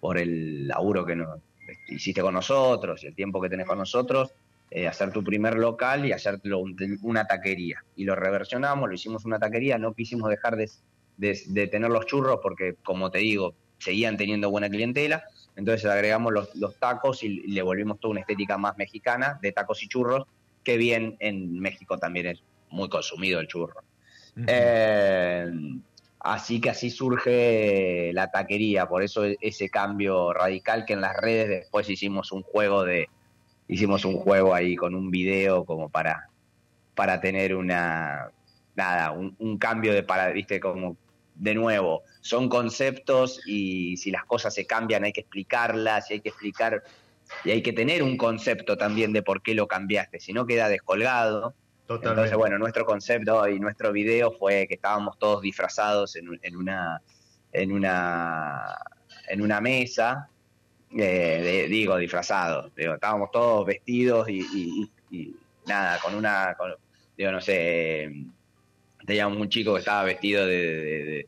por 0.00 0.18
el 0.18 0.68
laburo 0.68 1.04
que 1.04 1.16
nos 1.16 1.40
hiciste 1.88 2.22
con 2.22 2.34
nosotros 2.34 3.02
y 3.02 3.08
el 3.08 3.14
tiempo 3.14 3.40
que 3.40 3.48
tenés 3.48 3.66
con 3.66 3.78
nosotros, 3.78 4.32
eh, 4.70 4.88
hacer 4.88 5.12
tu 5.12 5.22
primer 5.22 5.56
local 5.56 6.06
y 6.06 6.12
hacerlo 6.12 6.62
una 7.02 7.26
taquería. 7.26 7.84
Y 7.94 8.04
lo 8.04 8.16
reversionamos, 8.16 8.88
lo 8.88 8.94
hicimos 8.94 9.24
una 9.24 9.38
taquería, 9.38 9.78
no 9.78 9.94
quisimos 9.94 10.28
dejar 10.28 10.56
de, 10.56 11.66
tener 11.68 11.90
los 11.90 12.06
churros 12.06 12.40
porque, 12.42 12.74
como 12.84 13.10
te 13.10 13.18
digo, 13.18 13.54
seguían 13.78 14.16
teniendo 14.16 14.50
buena 14.50 14.68
clientela. 14.68 15.24
Entonces 15.54 15.88
agregamos 15.88 16.32
los, 16.32 16.78
tacos 16.78 17.22
y, 17.22 17.46
le 17.46 17.62
volvimos 17.62 18.00
toda 18.00 18.12
una 18.12 18.20
estética 18.20 18.58
más 18.58 18.76
mexicana 18.76 19.38
de 19.40 19.52
tacos 19.52 19.82
y 19.84 19.88
churros, 19.88 20.26
que 20.64 20.76
bien 20.76 21.16
en 21.20 21.60
México 21.60 21.96
también 21.98 22.26
es 22.26 22.42
muy 22.70 22.88
consumido 22.88 23.40
el 23.40 23.48
churro. 23.48 23.82
Así 26.26 26.60
que 26.60 26.70
así 26.70 26.90
surge 26.90 28.10
la 28.12 28.32
taquería, 28.32 28.88
por 28.88 29.04
eso 29.04 29.24
e-, 29.24 29.38
ese 29.40 29.68
cambio 29.68 30.32
radical 30.32 30.84
que 30.84 30.94
en 30.94 31.00
las 31.00 31.16
redes 31.16 31.48
después 31.48 31.88
hicimos 31.88 32.32
un 32.32 32.42
juego 32.42 32.84
de 32.84 33.08
hicimos 33.68 34.04
un 34.04 34.16
juego 34.16 34.52
ahí 34.52 34.74
con 34.74 34.96
un 34.96 35.12
video 35.12 35.64
como 35.64 35.88
para 35.88 36.28
para 36.96 37.20
tener 37.20 37.54
una 37.54 38.32
nada, 38.74 39.12
un, 39.12 39.58
cambio 39.58 39.94
de 39.94 40.02
para, 40.02 40.30
viste, 40.30 40.58
como 40.58 40.96
de 41.36 41.54
nuevo, 41.54 42.02
son 42.22 42.48
conceptos 42.48 43.40
y 43.46 43.96
si 43.96 44.10
las 44.10 44.24
cosas 44.24 44.52
se 44.52 44.66
cambian 44.66 45.04
hay 45.04 45.12
que 45.12 45.20
explicarlas 45.20 46.10
y 46.10 46.14
hay 46.14 46.20
que 46.20 46.30
explicar 46.30 46.82
y 47.44 47.50
hay 47.50 47.62
que 47.62 47.72
tener 47.72 48.02
un 48.02 48.16
concepto 48.16 48.76
también 48.76 49.12
de 49.12 49.22
por 49.22 49.42
qué 49.42 49.54
lo 49.54 49.68
cambiaste, 49.68 50.18
si 50.18 50.32
no 50.32 50.44
queda 50.44 50.68
descolgado 50.68 51.54
entonces, 51.88 52.36
bueno, 52.36 52.58
nuestro 52.58 52.84
concepto 52.84 53.48
y 53.48 53.60
nuestro 53.60 53.92
video 53.92 54.32
fue 54.32 54.66
que 54.66 54.74
estábamos 54.74 55.18
todos 55.18 55.40
disfrazados 55.42 56.16
en, 56.16 56.28
una 56.28 57.00
en 57.52 57.72
una 57.72 58.76
en 59.28 59.42
una 59.42 59.60
mesa, 59.60 60.28
eh, 60.96 61.66
digo 61.68 61.96
disfrazados, 61.96 62.74
digo, 62.74 62.94
estábamos 62.94 63.30
todos 63.30 63.66
vestidos 63.66 64.28
y, 64.28 64.90
nada, 65.66 65.98
con 66.00 66.14
una, 66.14 66.56
digo, 67.16 67.32
no 67.32 67.40
sé, 67.40 68.12
teníamos 69.04 69.38
un 69.38 69.48
chico 69.48 69.74
que 69.74 69.80
estaba 69.80 70.04
vestido 70.04 70.46
de, 70.46 71.26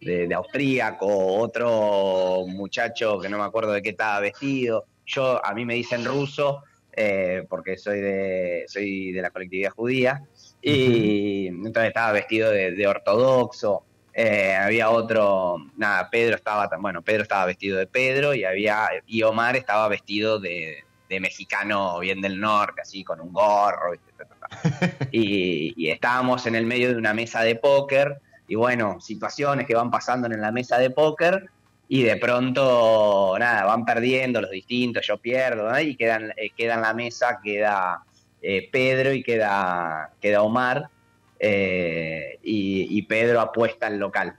de, 0.00 0.26
de, 0.26 0.34
austríaco, 0.34 1.06
otro 1.06 2.44
muchacho 2.48 3.20
que 3.20 3.28
no 3.28 3.38
me 3.38 3.44
acuerdo 3.44 3.72
de 3.72 3.82
qué 3.82 3.90
estaba 3.90 4.20
vestido, 4.20 4.86
yo, 5.04 5.44
a 5.44 5.54
mí 5.54 5.64
me 5.64 5.74
dicen 5.74 6.04
ruso, 6.04 6.64
eh, 6.98 7.44
porque 7.48 7.76
soy 7.76 8.00
de, 8.00 8.64
soy 8.68 9.12
de 9.12 9.20
la 9.20 9.30
colectividad 9.30 9.70
judía, 9.70 10.22
y 10.62 11.48
entonces 11.48 11.88
estaba 11.88 12.12
vestido 12.12 12.50
de, 12.50 12.86
ortodoxo. 12.86 13.84
Eh, 14.14 14.54
había 14.54 14.88
otro, 14.88 15.58
nada, 15.76 16.08
Pedro 16.08 16.36
estaba, 16.36 16.70
bueno, 16.80 17.02
Pedro 17.02 17.22
estaba 17.22 17.44
vestido 17.44 17.76
de 17.76 17.86
Pedro 17.86 18.34
y 18.34 18.44
había, 18.44 18.88
y 19.06 19.22
Omar 19.22 19.56
estaba 19.56 19.88
vestido 19.88 20.38
de, 20.38 20.82
mexicano 21.20 22.00
bien 22.00 22.22
del 22.22 22.40
norte, 22.40 22.80
así 22.80 23.04
con 23.04 23.20
un 23.20 23.32
gorro, 23.32 23.92
y, 25.12 25.74
y, 25.76 25.90
estábamos 25.90 26.46
en 26.46 26.54
el 26.54 26.64
medio 26.64 26.88
de 26.88 26.96
una 26.96 27.12
mesa 27.12 27.42
de 27.42 27.56
póker, 27.56 28.18
y 28.48 28.54
bueno, 28.54 29.00
situaciones 29.00 29.66
que 29.66 29.74
van 29.74 29.90
pasando 29.90 30.28
en 30.28 30.40
la 30.40 30.50
mesa 30.50 30.78
de 30.78 30.90
póker, 30.90 31.50
y 31.88 32.02
de 32.02 32.16
pronto, 32.16 33.36
nada, 33.38 33.64
van 33.64 33.84
perdiendo 33.84 34.40
los 34.40 34.50
distintos, 34.50 35.06
yo 35.06 35.18
pierdo, 35.18 35.78
y 35.78 35.96
quedan, 35.96 36.32
eh, 36.36 36.50
queda 36.56 36.74
en 36.74 36.82
la 36.82 36.94
mesa, 36.94 37.38
queda 37.42 38.02
eh, 38.42 38.68
Pedro 38.70 39.12
y 39.12 39.22
queda, 39.22 40.10
queda 40.20 40.42
Omar, 40.42 40.88
eh, 41.38 42.38
y, 42.42 43.02
Pedro 43.02 43.40
apuesta 43.40 43.86
al 43.86 43.98
local. 43.98 44.36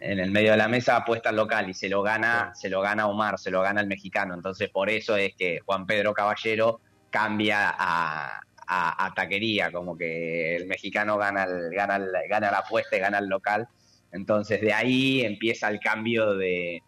En 0.00 0.18
el 0.18 0.32
medio 0.32 0.50
de 0.50 0.56
la 0.56 0.66
mesa 0.66 0.96
apuesta 0.96 1.28
al 1.28 1.36
local 1.36 1.70
y 1.70 1.74
se 1.74 1.88
lo 1.88 2.02
gana, 2.02 2.52
se 2.56 2.68
lo 2.68 2.80
gana 2.80 3.06
Omar, 3.06 3.38
se 3.38 3.52
lo 3.52 3.62
gana 3.62 3.80
el 3.80 3.86
mexicano. 3.86 4.34
Entonces 4.34 4.68
por 4.68 4.90
eso 4.90 5.16
es 5.16 5.34
que 5.36 5.60
Juan 5.64 5.86
Pedro 5.86 6.12
Caballero 6.12 6.80
cambia 7.10 7.72
a, 7.78 8.40
a, 8.66 9.12
taquería, 9.14 9.70
como 9.70 9.96
que 9.96 10.56
el 10.56 10.66
mexicano 10.66 11.18
gana, 11.18 11.46
gana, 11.46 12.00
gana 12.28 12.50
la 12.50 12.58
apuesta 12.58 12.96
y 12.96 13.00
gana 13.00 13.18
el 13.18 13.28
local 13.28 13.68
entonces 14.12 14.60
de 14.60 14.72
ahí 14.72 15.22
empieza 15.22 15.68
el 15.68 15.80
cambio 15.80 16.34
de, 16.34 16.82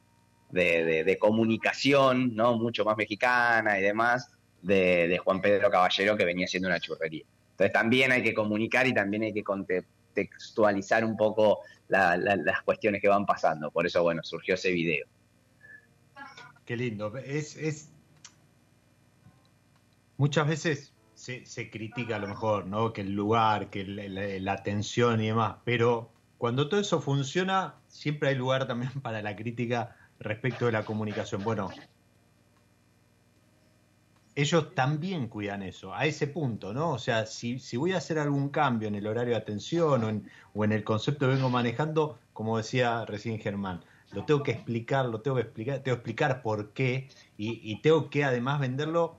comunicación, 1.18 2.37
¿no? 2.37 2.58
Mucho 2.58 2.84
más 2.84 2.96
mexicana 2.96 3.78
y 3.78 3.82
demás, 3.82 4.30
de, 4.62 5.18
Juan 5.24 5.40
Pedro 5.40 5.70
Caballero 5.70 6.16
que 6.16 6.24
venía 6.24 6.46
siendo 6.46 6.68
una 6.68 6.78
churrería. 6.78 7.24
Entonces 7.52 7.72
también 7.72 8.12
hay 8.12 8.22
que 8.22 8.34
comunicar 8.34 8.87
y 8.87 8.92
también 8.92 9.22
hay 9.22 9.32
que 9.32 9.42
contextualizar 9.42 11.04
un 11.04 11.16
poco 11.16 11.60
las 11.88 12.62
cuestiones 12.64 13.00
que 13.00 13.08
van 13.08 13.24
pasando. 13.24 13.70
Por 13.70 13.87
eso, 13.87 14.02
bueno, 14.02 14.22
surgió 14.22 14.54
ese 14.54 14.72
video. 14.72 15.06
Qué 16.64 16.76
lindo. 16.76 17.16
Es, 17.16 17.90
Muchas 20.16 20.46
veces 20.46 20.92
se, 21.14 21.70
critica 21.70 22.16
a 22.16 22.18
lo 22.18 22.28
mejor, 22.28 22.66
¿no? 22.66 22.92
Que 22.92 23.00
el 23.00 23.12
lugar, 23.12 23.70
que 23.70 23.84
la 23.84 24.52
atención 24.52 25.20
y 25.20 25.28
demás, 25.28 25.56
pero 25.64 26.13
cuando 26.38 26.68
todo 26.68 26.81
eso 26.81 27.01
funciona, 27.01 27.75
siempre 27.88 28.31
hay 28.31 28.35
lugar 28.35 28.66
también 28.66 28.92
para 29.03 29.23
la 29.23 29.37
crítica 29.37 29.97
respecto 30.18 30.66
de 30.66 30.73
la 30.73 30.85
comunicación. 30.85 31.42
Bueno, 31.44 31.70
ellos 34.35 34.75
también 34.75 35.29
cuidan 35.29 35.62
eso, 35.62 35.94
a 35.94 36.07
ese 36.07 36.27
punto, 36.27 36.75
¿no? 36.75 36.90
O 36.90 36.99
sea, 36.99 37.27
si, 37.27 37.59
voy 37.77 37.92
a 37.92 37.99
hacer 37.99 38.18
algún 38.18 38.49
cambio 38.49 38.88
en 38.88 38.97
el 38.97 39.07
horario 39.07 39.35
de 39.35 39.40
atención 39.40 40.05
o 40.55 40.64
en, 40.64 40.73
el 40.73 40.85
concepto 40.85 41.27
que 41.27 41.35
vengo 41.35 41.51
manejando, 41.51 42.18
como 42.33 42.57
decía 42.57 43.05
recién 43.05 43.38
Germán, 43.38 43.81
lo 44.12 44.25
tengo 44.25 44.42
que 44.42 44.53
explicar, 44.53 45.07
lo 45.07 45.20
tengo 45.20 45.37
que 45.37 45.42
explicar, 45.42 45.79
tengo 45.81 45.97
que 45.97 46.01
explicar 46.01 46.42
por 46.42 46.70
qué 46.73 47.09
y, 47.37 47.81
tengo 47.81 48.11
que 48.11 48.25
además 48.25 48.61
venderlo 48.61 49.16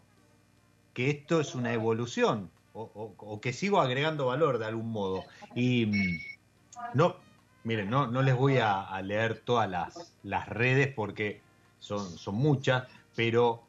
que 0.93 1.09
esto 1.09 1.41
es 1.41 1.55
una 1.55 1.73
evolución 1.73 2.49
o, 2.73 3.13
o 3.17 3.41
que 3.41 3.53
sigo 3.53 3.79
agregando 3.79 4.27
valor 4.27 4.57
de 4.57 4.65
algún 4.65 4.91
modo. 4.91 5.23
Y 5.55 6.19
no, 6.93 7.15
miren, 7.63 7.89
no, 7.89 8.07
no 8.07 8.21
les 8.21 8.35
voy 8.35 8.57
a, 8.57 9.01
leer 9.01 9.39
todas 9.39 9.69
las, 9.69 10.49
redes 10.49 10.93
porque 10.93 11.41
son, 11.79 12.07
muchas, 12.33 12.87
pero 13.15 13.63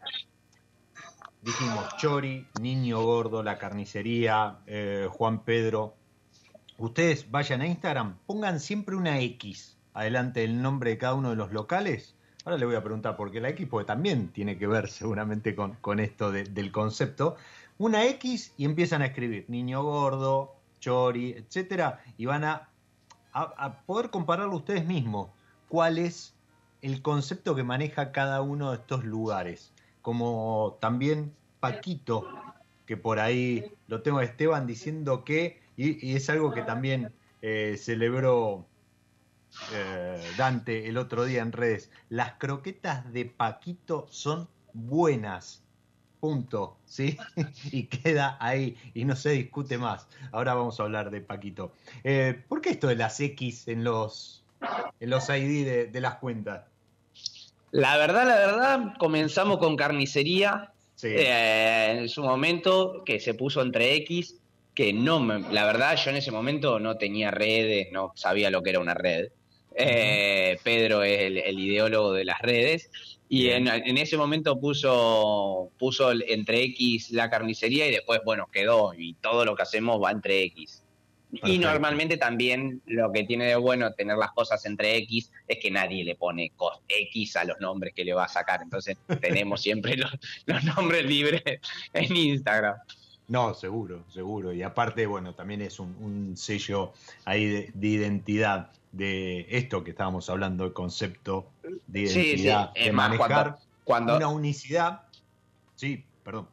dijimos 1.42 1.97
Chori, 1.97 2.47
Niño 2.61 3.03
Gordo, 3.03 3.42
La 3.42 3.59
Carnicería, 3.59 4.59
eh, 4.66 5.09
Juan 5.11 5.40
Pedro. 5.40 5.95
Ustedes 6.79 7.31
vayan 7.31 7.62
a 7.62 7.66
Instagram, 7.66 8.19
pongan 8.27 8.61
siempre 8.61 8.97
una 8.97 9.21
X 9.21 9.77
adelante 9.95 10.40
del 10.40 10.61
nombre 10.61 10.90
de 10.90 10.99
cada 10.99 11.14
uno 11.14 11.31
de 11.31 11.37
los 11.37 11.53
locales. 11.53 12.14
Ahora 12.45 12.59
le 12.59 12.66
voy 12.66 12.77
a 12.77 12.83
preguntar 12.83 13.16
por 13.16 13.33
qué 13.33 13.40
la 13.40 13.49
X, 13.49 13.66
porque 13.69 13.87
también 13.87 14.29
tiene 14.29 14.59
que 14.59 14.66
ver 14.66 14.88
seguramente 14.88 15.57
con, 15.57 16.01
esto 16.01 16.31
del 16.31 16.71
concepto. 16.71 17.37
Una 17.79 18.05
X 18.07 18.53
y 18.57 18.66
empiezan 18.66 19.03
a 19.03 19.07
escribir 19.07 19.47
Niño 19.49 19.83
Gordo, 19.83 20.55
Chori, 20.79 21.33
etcétera, 21.33 22.05
y 22.16 22.27
van 22.27 22.45
a 23.44 23.83
poder 23.87 24.11
compararlo 24.11 24.57
ustedes 24.57 24.87
mismos. 24.87 25.29
¿Cuál 25.68 25.99
es 25.99 26.37
el 26.83 27.03
concepto 27.03 27.55
que 27.55 27.64
maneja 27.64 28.12
cada 28.12 28.42
uno 28.42 28.70
de 28.70 28.77
estos 28.77 29.05
lugares, 29.05 29.72
como 30.03 30.79
también 30.81 31.35
Paquito, 31.61 32.29
que 32.87 32.96
por 32.96 33.18
ahí 33.18 33.72
lo 33.88 34.03
tengo 34.03 34.18
a 34.18 34.25
Esteban 34.25 34.66
diciendo 34.66 35.25
que, 35.25 35.61
y, 35.77 36.14
es 36.14 36.31
algo 36.31 36.53
que 36.53 36.62
también 36.62 37.12
eh, 37.42 37.77
celebró 37.79 38.66
eh, 39.72 40.22
Dante 40.37 40.88
el 40.88 40.96
otro 40.96 41.25
día 41.25 41.42
en 41.42 41.53
redes, 41.53 41.90
las 42.09 42.35
croquetas 42.35 43.12
de 43.12 43.25
Paquito 43.25 44.07
son 44.11 44.49
buenas. 44.72 45.64
Punto, 46.27 46.77
¿sí? 46.87 47.17
y 47.71 47.85
queda 47.85 48.37
ahí 48.41 48.77
y 48.95 49.05
no 49.05 49.15
se 49.15 49.31
discute 49.31 49.79
más. 49.79 50.09
Ahora 50.33 50.55
vamos 50.55 50.81
a 50.81 50.83
hablar 50.83 51.12
de 51.12 51.21
Paquito. 51.21 51.71
Eh, 52.03 52.43
¿Por 52.49 52.61
qué 52.61 52.71
esto 52.71 52.89
de 52.89 52.97
las 52.97 53.21
X 53.21 53.69
en 53.69 53.85
los, 53.85 54.43
en 54.99 55.11
los 55.11 55.29
ID 55.29 55.89
de, 55.89 56.01
las 56.01 56.17
cuentas? 56.17 56.65
La 57.71 57.97
verdad, 57.97 58.27
la 58.27 58.39
verdad, 58.39 58.95
comenzamos 58.99 59.59
con 59.59 59.77
carnicería 59.77 60.73
eh, 61.05 61.97
en 61.97 62.09
su 62.09 62.25
momento 62.25 63.05
que 63.05 63.21
se 63.21 63.35
puso 63.35 63.62
entre 63.62 63.95
X, 63.95 64.35
que 64.75 64.93
no, 64.93 65.21
la 65.21 65.65
verdad 65.65 65.97
yo 65.97 66.11
en 66.11 66.17
ese 66.17 66.33
momento 66.33 66.81
no 66.81 66.97
tenía 66.97 67.31
redes, 67.31 67.87
no 67.93 68.11
sabía 68.17 68.51
lo 68.51 68.65
que 68.65 68.71
era 68.71 68.81
una 68.81 68.95
red. 68.95 69.29
Eh, 69.79 70.59
Pedro 70.62 71.03
es 71.03 71.21
el, 71.21 71.59
ideólogo 71.59 72.12
de 72.12 72.25
las 72.25 72.41
redes 72.41 72.91
y 73.29 73.49
en, 73.49 73.69
ese 73.99 74.17
momento 74.17 74.59
puso, 74.59 75.71
puso 75.79 76.12
entre 76.12 76.62
X 76.62 77.11
la 77.11 77.29
carnicería 77.29 77.87
y 77.87 77.91
después, 77.91 78.21
bueno, 78.25 78.49
quedó 78.51 78.95
y 78.95 79.15
todo 79.15 79.45
lo 79.45 79.55
que 79.55 79.62
hacemos 79.62 80.03
va 80.03 80.12
entre 80.12 80.43
X. 80.45 80.83
Y 81.33 81.59
normalmente 81.59 82.17
también 82.17 82.81
lo 82.87 83.12
que 83.12 83.25
tiene 83.25 83.47
de 83.47 83.57
bueno 83.57 83.93
tener 83.93 84.17
las 84.17 84.31
cosas 84.33 84.65
entre 84.65 84.97
X 84.99 85.31
es 85.49 85.59
que 85.61 85.71
nadie 85.71 86.05
le 86.05 86.15
pone 86.15 86.53
X 86.89 87.37
a 87.37 87.45
los 87.45 87.61
nombres 87.61 87.93
que 87.95 88.05
le 88.05 88.15
va 88.15 88.25
a 88.25 88.29
sacar. 88.29 88.62
Entonces 88.62 88.97
tenemos 89.21 89.61
siempre 89.61 89.97
los, 89.97 90.65
nombres 90.65 91.05
libres 91.05 91.43
en 91.93 92.17
Instagram. 92.17 92.77
No, 93.29 93.55
seguro, 93.55 94.05
seguro. 94.09 94.53
Y 94.53 94.62
aparte, 94.62 95.07
bueno, 95.07 95.35
también 95.35 95.61
es 95.62 95.81
un, 95.81 96.37
sello 96.37 96.93
ahí 97.25 97.71
de, 97.75 97.89
identidad 97.89 98.71
de 98.97 99.47
esto 99.51 99.85
que 99.85 99.91
estábamos 99.91 100.31
hablando, 100.31 100.65
el 100.65 100.73
concepto 100.73 101.51
de 101.87 102.03
identidad, 102.03 102.73
de 102.73 102.93
manejar 102.93 103.59
cuando, 103.85 104.17
una 104.17 104.29
unicidad. 104.29 105.03
Sí, 105.75 106.05
perdón. 106.25 106.49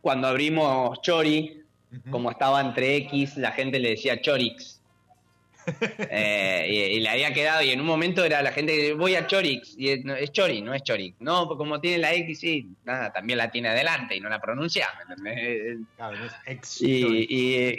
Cuando 0.00 0.28
abrimos 0.28 1.00
Chori, 1.02 1.62
como 2.10 2.30
estaba 2.30 2.60
entre 2.60 2.96
X, 2.96 3.36
la 3.36 3.52
gente 3.52 3.78
le 3.78 3.90
decía 3.90 4.20
Chorix. 4.20 4.75
Eh, 6.08 6.92
y, 6.94 7.00
le 7.00 7.08
había 7.08 7.32
quedado, 7.32 7.62
y 7.62 7.70
en 7.70 7.80
un 7.80 7.86
momento 7.86 8.24
era 8.24 8.42
la 8.42 8.52
gente, 8.52 8.94
voy 8.94 9.14
a 9.16 9.26
Chorix, 9.26 9.74
y 9.76 9.90
es, 9.90 10.32
Chori, 10.32 10.62
no 10.62 10.72
es 10.72 10.82
Chorix. 10.82 11.20
No, 11.20 11.46
pues 11.46 11.58
como 11.58 11.80
tiene 11.80 11.98
la 11.98 12.14
X, 12.14 12.40
sí, 12.40 12.68
nada, 12.84 13.12
también 13.12 13.38
la 13.38 13.50
tiene 13.50 13.68
adelante 13.68 14.16
y 14.16 14.20
no 14.20 14.28
la 14.28 14.40
pronuncia. 14.40 14.88
Claro, 15.96 16.16
es 16.46 16.80
y, 16.80 17.26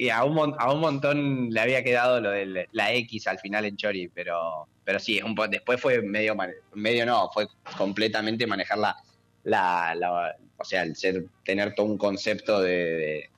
y, 0.05 0.09
a, 0.09 0.23
un, 0.23 0.55
a 0.57 0.71
un 0.71 0.79
montón 0.79 1.49
le 1.49 1.59
había 1.59 1.83
quedado 1.83 2.19
lo 2.19 2.31
de 2.31 2.67
la 2.71 2.93
X 2.93 3.27
al 3.27 3.39
final 3.39 3.65
en 3.65 3.77
Chori, 3.77 4.09
pero, 4.09 4.67
pero 4.83 4.99
sí, 4.99 5.21
un 5.21 5.35
después 5.49 5.79
fue 5.79 6.01
medio, 6.01 6.35
medio 6.73 7.05
no, 7.05 7.29
fue 7.33 7.47
completamente 7.77 8.45
manejar 8.45 8.77
la, 8.77 8.95
la, 9.43 10.35
o 10.57 10.65
sea, 10.65 10.83
el 10.83 10.95
ser, 10.95 11.25
tener 11.43 11.73
todo 11.73 11.85
un 11.85 11.97
concepto 11.97 12.61
de 12.61 13.29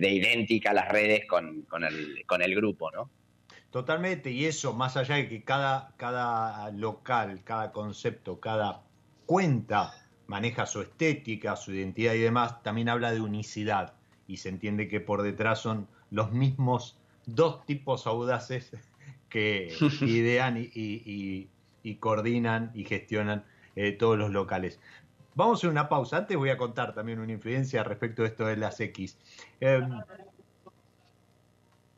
de 0.00 0.10
idéntica 0.10 0.70
a 0.70 0.74
las 0.74 0.88
redes 0.88 1.26
con, 1.26 1.62
con, 1.62 1.84
el, 1.84 2.24
con 2.26 2.40
el 2.42 2.54
grupo, 2.54 2.90
¿no? 2.90 3.10
Totalmente, 3.70 4.32
y 4.32 4.46
eso, 4.46 4.72
más 4.72 4.96
allá 4.96 5.14
de 5.16 5.28
que 5.28 5.42
cada, 5.42 5.92
cada 5.96 6.70
local, 6.72 7.40
cada 7.44 7.70
concepto, 7.70 8.40
cada 8.40 8.82
cuenta 9.26 9.94
maneja 10.26 10.66
su 10.66 10.80
estética, 10.80 11.54
su 11.54 11.72
identidad 11.72 12.14
y 12.14 12.18
demás, 12.18 12.62
también 12.62 12.88
habla 12.88 13.12
de 13.12 13.20
unicidad 13.20 13.94
y 14.26 14.38
se 14.38 14.48
entiende 14.48 14.88
que 14.88 15.00
por 15.00 15.22
detrás 15.22 15.60
son 15.60 15.86
los 16.10 16.32
mismos 16.32 16.96
dos 17.26 17.64
tipos 17.64 18.06
audaces 18.06 18.72
que 19.28 19.72
idean 20.00 20.56
y, 20.56 21.48
y, 21.82 21.94
coordinan 21.96 22.72
y 22.74 22.84
gestionan 22.84 23.44
eh, 23.76 23.92
todos 23.92 24.18
los 24.18 24.30
locales. 24.30 24.80
Vamos 25.34 25.62
a 25.64 25.68
una 25.68 25.88
pausa. 25.88 26.18
Antes 26.18 26.36
voy 26.36 26.50
a 26.50 26.56
contar 26.56 26.92
también 26.92 27.20
una 27.20 27.32
influencia 27.32 27.84
respecto 27.84 28.22
de 28.22 28.28
esto 28.28 28.46
de 28.46 28.56
las 28.56 28.80
X. 28.80 29.16
Em, 29.60 29.88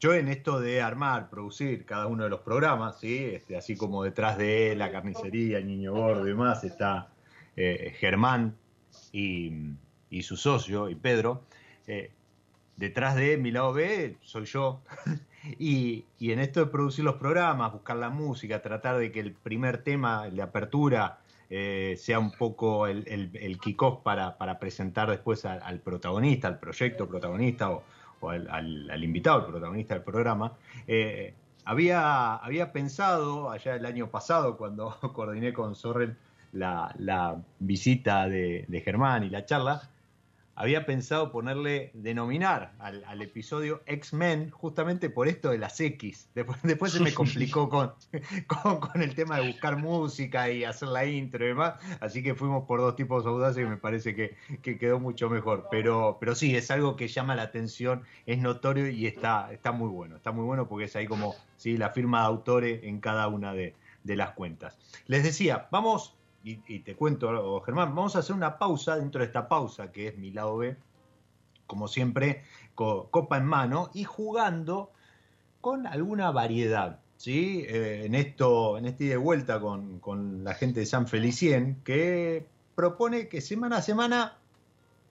yo 0.03 0.15
en 0.15 0.27
esto 0.27 0.59
de 0.59 0.83
armar, 0.83 1.31
producir 1.31 1.87
cada 1.87 2.09
uno 2.09 2.25
de 2.25 2.31
los 2.31 2.41
programas, 2.41 2.99
¿sí? 2.99 3.25
Este, 3.25 3.57
así 3.57 3.77
como 3.77 4.03
detrás 4.03 4.37
de 4.37 4.75
la 4.75 4.91
carnicería, 4.91 5.59
el 5.59 5.69
niño 5.69 5.93
gordo 5.93 6.27
y 6.27 6.31
demás, 6.31 6.65
está 6.65 7.13
eh, 7.55 7.95
Germán 8.01 8.57
y, 9.13 9.77
su 10.23 10.37
socio, 10.37 10.91
y 10.91 10.97
Pedro. 10.97 11.45
Eh, 11.87 12.11
detrás 12.77 13.15
de 13.15 13.37
mi 13.37 13.53
lado 13.53 13.73
B 13.75 14.17
soy 14.23 14.47
yo. 14.47 14.83
y, 15.61 16.05
y, 16.19 16.33
en 16.33 16.41
esto 16.41 16.59
de 16.59 16.67
producir 16.67 17.05
los 17.05 17.15
programas, 17.15 17.73
buscar 17.73 17.97
la 17.97 18.11
música, 18.11 18.61
tratar 18.61 18.99
de 18.99 19.13
que 19.13 19.21
el 19.21 19.33
primer 19.33 19.85
tema, 19.85 20.27
el 20.27 20.35
de 20.35 20.43
apertura, 20.43 21.21
eh, 21.55 21.97
sea 21.99 22.19
un 22.19 22.33
poco 22.33 22.87
el, 22.87 23.05
el, 23.07 23.61
kickoff 23.61 24.01
para, 24.03 24.39
para, 24.39 24.59
presentar 24.59 25.11
después 25.11 25.45
al, 25.45 25.81
protagonista, 25.81 26.49
al 26.49 26.59
proyecto 26.59 27.07
protagonista 27.07 27.71
o, 27.71 27.85
al, 28.31 29.05
invitado, 29.05 29.41
al 29.41 29.47
protagonista 29.47 29.95
del 29.95 30.03
programa. 30.03 30.53
Eh, 30.87 31.35
había, 31.65 32.37
había 32.37 32.73
pensado 32.73 33.51
allá 33.51 33.77
el 33.77 33.87
año 33.87 34.09
pasado, 34.11 34.57
cuando 34.57 34.97
coordiné 35.15 35.53
con 35.53 35.75
Sorrel 35.75 36.17
la, 36.53 37.43
visita 37.59 38.29
de 38.29 38.83
Germán 38.85 39.25
y 39.25 39.31
la 39.31 39.45
charla, 39.45 39.92
había 40.55 40.85
pensado 40.85 41.33
ponerle, 41.33 41.91
denominar 41.95 42.75
al, 42.79 43.23
episodio 43.23 43.83
X-Men 43.87 44.51
justamente 44.51 45.09
por 45.09 45.29
esto 45.29 45.51
de 45.51 45.59
las 45.59 45.81
X. 45.81 46.29
Después, 46.35 46.59
después 46.63 46.93
se 46.93 47.01
me 47.01 47.15
complicó 47.15 47.69
con, 47.69 47.93
con, 48.81 49.03
el 49.03 49.15
tema 49.15 49.39
de 49.39 49.49
buscar 49.49 49.77
música 49.77 50.51
y 50.51 50.65
hacer 50.65 50.89
la 50.89 51.07
intro 51.07 51.45
y 51.45 51.49
demás, 51.49 51.75
así 52.01 52.23
que 52.23 52.35
fuimos 52.35 52.65
por 52.67 52.81
dos 52.81 52.97
tipos 52.97 53.25
audaces 53.27 53.65
y 53.65 53.67
me 53.67 53.77
parece 53.77 54.15
que, 54.15 54.37
quedó 54.63 54.99
mucho 55.01 55.31
mejor. 55.31 55.69
Pero, 55.71 56.19
pero 56.21 56.35
sí, 56.35 56.55
es 56.57 56.71
algo 56.71 56.97
que 56.97 57.09
llama 57.09 57.35
la 57.35 57.43
atención, 57.43 58.03
es 58.27 58.39
notorio 58.39 58.89
y 58.89 59.07
está, 59.07 59.53
está 59.53 59.73
muy 59.73 59.89
bueno. 59.89 60.17
Está 60.17 60.33
muy 60.33 60.45
bueno 60.45 60.69
porque 60.69 60.87
es 60.87 60.97
ahí 60.97 61.07
como 61.07 61.35
¿sí? 61.57 61.77
la 61.77 61.91
firma 61.91 62.21
de 62.21 62.27
autores 62.27 62.85
en 62.85 63.01
cada 63.01 63.29
una 63.29 63.55
de, 63.55 63.75
de 64.05 64.17
las 64.17 64.33
cuentas. 64.33 64.79
Les 65.07 65.23
decía, 65.23 65.69
vamos 65.71 66.17
y, 66.45 66.81
te 66.81 66.97
cuento 66.97 67.61
Germán, 67.63 67.95
vamos 67.95 68.17
a 68.17 68.21
hacer 68.21 68.35
una 68.35 68.59
pausa 68.59 68.97
dentro 68.97 69.21
de 69.21 69.27
esta 69.27 69.49
pausa 69.49 69.93
que 69.93 70.09
es 70.09 70.19
mi 70.19 70.31
lado 70.31 70.59
B, 70.59 70.77
como 71.67 71.89
siempre, 71.89 72.43
copa 72.75 73.37
en 73.37 73.47
mano 73.47 73.91
y 73.95 74.05
jugando 74.05 74.91
con 75.61 75.87
alguna 75.87 76.31
variedad. 76.31 76.99
¿sí? 77.17 77.65
Eh, 77.69 78.07
en 78.07 78.15
esto, 78.15 78.77
en 78.77 78.87
este 78.87 79.05
de 79.05 79.17
vuelta 79.17 79.61
con, 79.61 80.01
con 80.01 80.45
la 80.45 80.55
gente 80.55 80.81
de 80.81 80.87
San 80.87 81.07
Felicien, 81.07 81.81
que 81.85 82.45
propone 82.75 83.29
que 83.29 83.41
semana 83.41 83.77
a 83.77 83.83
semana 83.83 84.39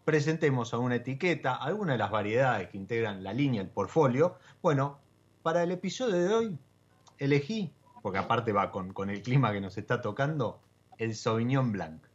presentemos 0.04 0.74
a 0.74 0.80
una 0.80 0.96
etiqueta, 0.96 1.56
alguna 1.56 1.94
de 1.94 2.00
las 2.00 2.12
variedades 2.12 2.70
que 2.70 2.78
integran 2.78 3.24
la 3.24 3.34
línea, 3.34 3.62
el 3.62 3.70
portfolio. 3.70 4.36
Bueno, 4.62 5.00
para 5.42 5.64
el 5.64 5.72
episodio 5.72 6.16
de 6.16 6.34
hoy 6.34 6.58
elegí, 7.18 7.72
porque 8.02 8.18
aparte 8.18 8.52
va 8.52 8.72
con, 8.72 8.94
con 8.94 9.10
el 9.10 9.22
clima 9.22 9.54
que 9.54 9.62
nos 9.62 9.78
está 9.78 10.02
tocando, 10.02 10.60
el 11.02 11.16
Sauvignon 11.16 11.72
Blanc. 11.72 12.11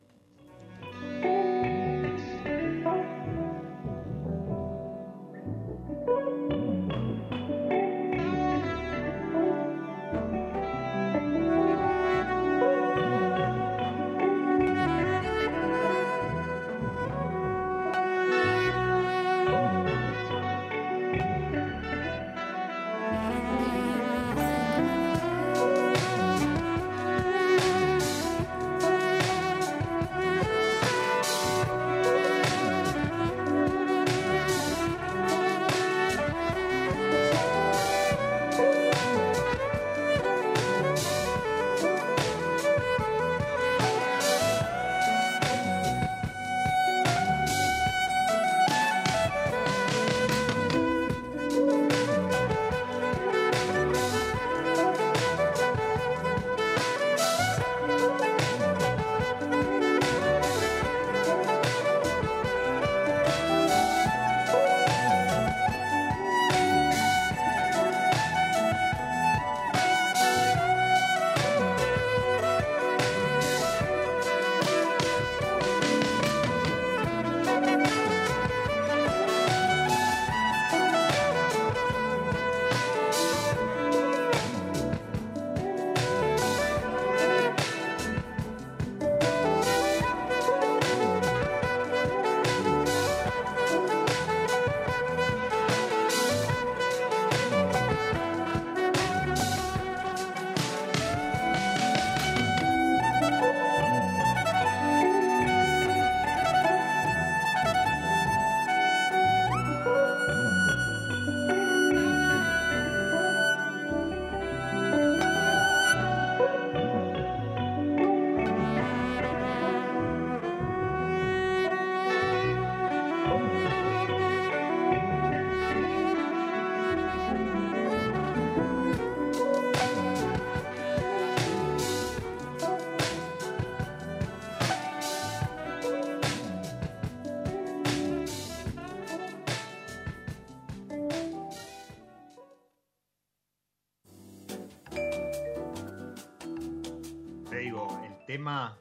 Tema, 148.36 148.78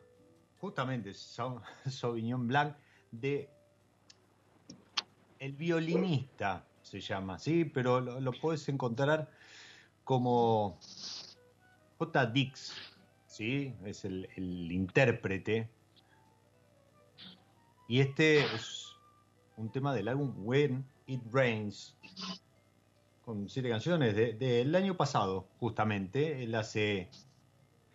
justamente, 0.60 1.14
Sauvignon 1.86 2.46
Blanc, 2.46 2.76
de 3.12 3.50
El 5.40 5.54
violinista 5.54 6.66
se 6.82 7.00
llama, 7.00 7.40
¿sí? 7.40 7.64
Pero 7.64 8.02
lo, 8.02 8.34
puedes 8.34 8.68
encontrar 8.68 9.30
como 10.04 10.78
J. 11.98 12.26
Dix, 12.26 12.74
¿sí? 13.28 13.74
Es 13.86 14.04
el, 14.04 14.28
el 14.36 14.70
intérprete. 14.74 15.70
Y 17.88 18.02
este 18.02 18.40
es 18.40 18.94
un 19.56 19.72
tema 19.72 19.94
del 19.94 20.10
álbum 20.10 20.34
When 20.38 20.86
It 21.08 21.22
Rains, 21.32 21.96
con 23.24 23.48
siete 23.48 23.70
canciones 23.70 24.16
del 24.16 24.76
año 24.76 24.98
pasado, 24.98 25.48
justamente. 25.60 26.44
Él 26.44 26.56
hace 26.56 27.10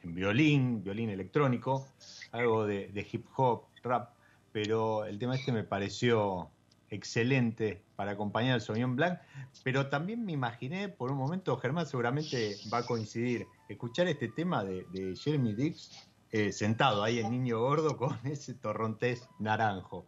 en 0.02 0.14
violín, 0.14 0.82
violín 0.82 1.10
electrónico, 1.10 1.86
algo 2.32 2.66
de, 2.66 3.06
hip 3.10 3.26
hop, 3.36 3.64
rap, 3.82 4.14
pero 4.52 5.04
el 5.04 5.18
tema 5.18 5.36
este 5.36 5.52
me 5.52 5.64
pareció 5.64 6.50
excelente 6.88 7.82
para 7.96 8.12
acompañar 8.12 8.54
al 8.54 8.60
Sauvignon 8.60 8.96
Blanc, 8.96 9.18
pero 9.62 9.88
también 9.88 10.24
me 10.24 10.32
imaginé 10.32 10.88
por 10.88 11.12
un 11.12 11.18
momento, 11.18 11.56
Germán 11.56 11.86
seguramente 11.86 12.56
va 12.72 12.78
a 12.78 12.86
coincidir, 12.86 13.46
escuchar 13.68 14.08
este 14.08 14.28
tema 14.28 14.64
de, 14.64 15.14
Jeremy 15.16 15.54
Dix 15.54 16.08
eh, 16.32 16.52
sentado 16.52 17.02
ahí 17.02 17.18
en 17.18 17.30
Niño 17.30 17.60
Gordo 17.60 17.96
con 17.96 18.18
ese 18.24 18.54
torrontés 18.54 19.28
naranjo. 19.38 20.06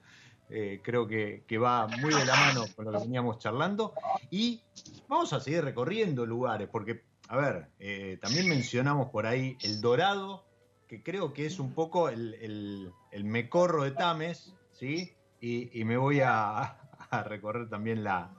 Eh, 0.55 0.83
creo 0.85 1.07
que, 1.07 1.43
va 1.57 1.87
muy 1.87 2.13
de 2.13 2.27
la 2.27 2.37
mano 2.37 2.65
con 2.77 2.85
lo 2.85 2.93
que 2.93 2.99
veníamos 2.99 3.39
charlando. 3.39 3.95
Y 4.31 4.61
vamos 5.09 5.33
a 5.33 5.41
seguir 5.41 5.65
recorriendo 5.65 6.27
lugares, 6.27 6.69
porque, 6.71 7.05
a 7.29 7.37
ver, 7.37 7.67
eh, 7.79 8.19
también 8.21 8.49
mencionamos 8.49 9.11
por 9.11 9.27
ahí 9.27 9.57
El 9.63 9.81
Dorado, 9.81 10.45
que 10.89 11.03
creo 11.03 11.33
que 11.33 11.47
es 11.47 11.59
un 11.59 11.73
poco 11.73 12.09
el, 12.09 12.93
mecorro 13.13 13.85
de 13.85 13.93
Tames, 13.93 14.55
¿sí? 14.73 15.13
Y, 15.41 15.85
me 15.85 15.97
voy 15.97 16.21
a, 16.21 16.79
recorrer 17.25 17.69
también 17.69 18.05
la, 18.05 18.31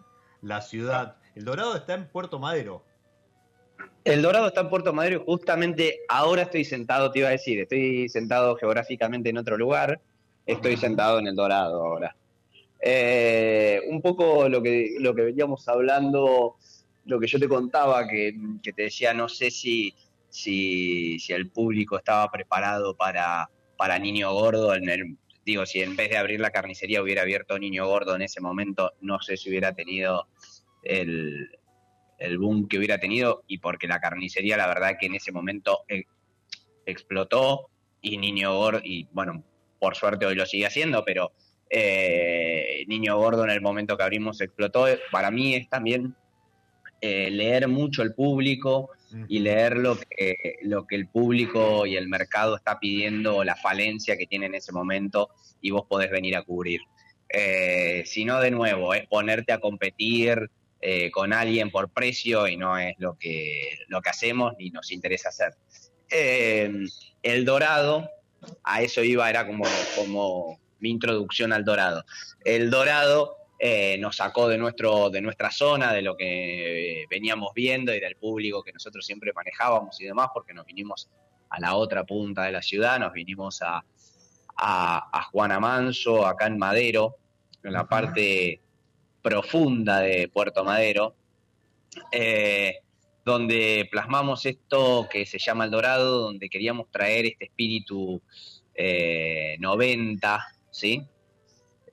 la 0.41 0.61
ciudad. 0.61 1.17
El 1.35 1.45
Dorado 1.45 1.75
está 1.75 1.95
en 1.95 2.07
Puerto 2.07 2.39
Madero. 2.39 2.83
El 4.05 4.21
Dorado 4.21 4.47
está 4.47 4.61
en 4.61 4.69
Puerto 4.69 4.93
Madero 4.93 5.21
y 5.21 5.25
justamente 5.25 5.99
ahora 6.07 6.43
estoy 6.43 6.63
sentado, 6.65 7.11
te 7.11 7.19
iba 7.19 7.29
a 7.29 7.31
decir, 7.31 7.59
estoy 7.59 8.07
sentado 8.09 8.55
geográficamente 8.55 9.29
en 9.29 9.37
otro 9.37 9.57
lugar 9.57 9.99
estoy 10.45 10.77
sentado 10.77 11.19
en 11.19 11.27
el 11.27 11.35
Dorado 11.35 11.83
ahora. 11.83 12.15
Eh, 12.81 13.81
un 13.89 14.01
poco 14.01 14.49
lo 14.49 14.61
que, 14.61 14.95
lo 14.99 15.15
que 15.15 15.21
veníamos 15.23 15.67
hablando, 15.67 16.57
lo 17.05 17.19
que 17.19 17.27
yo 17.27 17.39
te 17.39 17.47
contaba, 17.47 18.07
que, 18.07 18.33
te 18.63 18.83
decía, 18.83 19.13
no 19.13 19.27
sé 19.29 19.51
si, 19.51 19.93
si, 20.29 21.17
el 21.29 21.49
público 21.49 21.97
estaba 21.97 22.29
preparado 22.31 22.95
para, 22.95 23.49
para 23.77 23.99
Niño 23.99 24.31
Gordo. 24.33 24.73
En 24.75 24.89
el, 24.89 25.17
digo, 25.45 25.65
si 25.65 25.81
en 25.81 25.95
vez 25.95 26.09
de 26.09 26.17
abrir 26.17 26.39
la 26.39 26.51
carnicería 26.51 27.01
hubiera 27.01 27.23
abierto 27.23 27.59
Niño 27.59 27.87
Gordo 27.87 28.15
en 28.15 28.21
ese 28.21 28.41
momento, 28.41 28.93
no 29.01 29.21
sé 29.21 29.37
si 29.37 29.49
hubiera 29.49 29.73
tenido 29.73 30.27
el, 30.83 31.49
el 32.19 32.37
boom 32.37 32.67
que 32.67 32.77
hubiera 32.77 32.99
tenido 32.99 33.43
y 33.47 33.57
porque 33.57 33.87
la 33.87 33.99
carnicería, 33.99 34.57
la 34.57 34.67
verdad 34.67 34.97
que 34.99 35.07
en 35.07 35.15
ese 35.15 35.31
momento 35.31 35.83
eh, 35.87 36.05
explotó 36.85 37.69
y 38.01 38.17
Niño 38.17 38.55
Gordo, 38.55 38.81
y 38.83 39.07
bueno, 39.11 39.43
por 39.79 39.95
suerte 39.95 40.25
hoy 40.25 40.35
lo 40.35 40.45
sigue 40.45 40.65
haciendo, 40.65 41.03
pero 41.05 41.31
eh, 41.69 42.85
Niño 42.87 43.17
Gordo 43.17 43.43
en 43.43 43.49
el 43.49 43.61
momento 43.61 43.97
que 43.97 44.03
abrimos 44.03 44.39
explotó. 44.41 44.85
Para 45.11 45.31
mí 45.31 45.55
es 45.55 45.69
también 45.69 46.15
eh, 47.05 47.29
leer 47.29 47.67
mucho 47.67 48.01
el 48.01 48.13
público 48.13 48.91
y 49.27 49.39
leer 49.39 49.77
lo 49.77 49.99
que, 49.99 50.55
lo 50.63 50.87
que 50.87 50.95
el 50.95 51.07
público 51.07 51.85
y 51.85 51.95
el 51.95 52.07
mercado 52.07 52.55
está 52.55 52.79
pidiendo, 52.79 53.43
la 53.43 53.55
falencia 53.55 54.17
que 54.17 54.25
tiene 54.25 54.47
en 54.47 54.55
ese 54.55 54.71
momento 54.71 55.29
y 55.61 55.69
vos 55.69 55.83
podés 55.87 56.09
venir 56.09 56.35
a 56.35 56.41
cubrir. 56.41 56.79
Eh, 57.29 58.03
si 58.05 58.25
no, 58.25 58.39
de 58.39 58.49
nuevo, 58.51 58.93
es 58.93 59.05
ponerte 59.07 59.53
a 59.53 59.59
competir 59.59 60.49
con 61.13 61.31
alguien 61.31 61.71
por 61.71 61.89
precio 61.89 62.45
y 62.45 62.57
no 62.57 62.77
es 62.77 62.95
lo 62.97 63.17
que, 63.17 63.79
lo 63.87 64.01
que 64.01 64.09
hacemos 64.09 64.53
ni 64.59 64.69
nos 64.69 64.91
interesa 64.91 65.29
hacer. 65.29 65.53
el 66.09 67.45
Dorado 67.45 68.09
a 68.63 68.81
eso 68.81 69.03
iba, 69.03 69.29
era 69.29 69.45
como, 69.45 69.65
como 69.95 70.59
mi 70.79 70.89
introducción 70.89 71.53
al 71.53 71.63
dorado. 71.63 72.03
El 72.43 72.69
dorado 72.69 73.37
eh, 73.65 73.97
nos 73.97 74.17
sacó 74.17 74.49
de, 74.49 74.57
nuestro, 74.57 75.09
de 75.09 75.21
nuestra 75.21 75.49
zona, 75.49 75.93
de 75.93 76.01
lo 76.01 76.17
que 76.17 77.05
veníamos 77.09 77.53
viendo 77.55 77.95
y 77.95 77.99
del 78.01 78.17
público 78.17 78.61
que 78.61 78.73
nosotros 78.73 79.05
siempre 79.05 79.31
manejábamos 79.31 80.01
y 80.01 80.03
demás, 80.03 80.27
porque 80.33 80.53
nos 80.53 80.65
vinimos 80.65 81.09
a 81.49 81.61
la 81.61 81.75
otra 81.75 82.03
punta 82.03 82.43
de 82.43 82.51
la 82.51 82.61
ciudad, 82.61 82.99
nos 82.99 83.13
vinimos 83.13 83.61
a, 83.61 83.81
a, 84.57 85.23
Juana 85.31 85.61
Manso, 85.61 86.27
acá 86.27 86.47
en 86.47 86.57
Madero, 86.57 87.15
en 87.63 87.71
la 87.71 87.87
parte 87.87 88.59
profunda 89.21 90.01
de 90.01 90.27
Puerto 90.27 90.65
Madero. 90.65 91.15
Eh, 92.11 92.79
donde 93.23 93.87
plasmamos 93.89 94.45
esto 94.45 95.07
que 95.09 95.25
se 95.25 95.39
llama 95.39 95.63
El 95.63 95.71
Dorado, 95.71 96.19
donde 96.23 96.49
queríamos 96.49 96.91
traer 96.91 97.27
este 97.27 97.45
espíritu 97.45 98.21
90, 98.75 100.35
eh, 100.35 100.39
¿sí? 100.69 101.07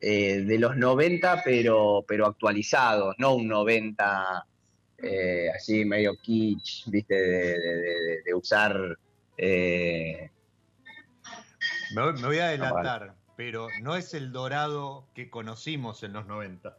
Eh, 0.00 0.42
de 0.42 0.58
los 0.58 0.76
90, 0.76 1.42
pero, 1.44 2.04
pero 2.08 2.26
actualizados, 2.26 3.14
no 3.18 3.34
un 3.34 3.48
90 3.48 4.46
eh, 5.02 5.48
así 5.54 5.84
medio 5.84 6.16
kitsch, 6.16 6.88
¿viste? 6.88 7.14
De, 7.14 8.34
usar... 8.34 8.98
Me 9.38 10.30
me, 11.94 12.12
voy 12.12 12.38
a 12.38 12.46
adelantar, 12.46 13.14
pero 13.36 13.68
no 13.80 13.96
es 13.96 14.14
el 14.14 14.32
dorado 14.32 15.08
que 15.14 15.28
conocimos 15.28 16.02
en 16.02 16.12
los 16.12 16.26
90. 16.26 16.76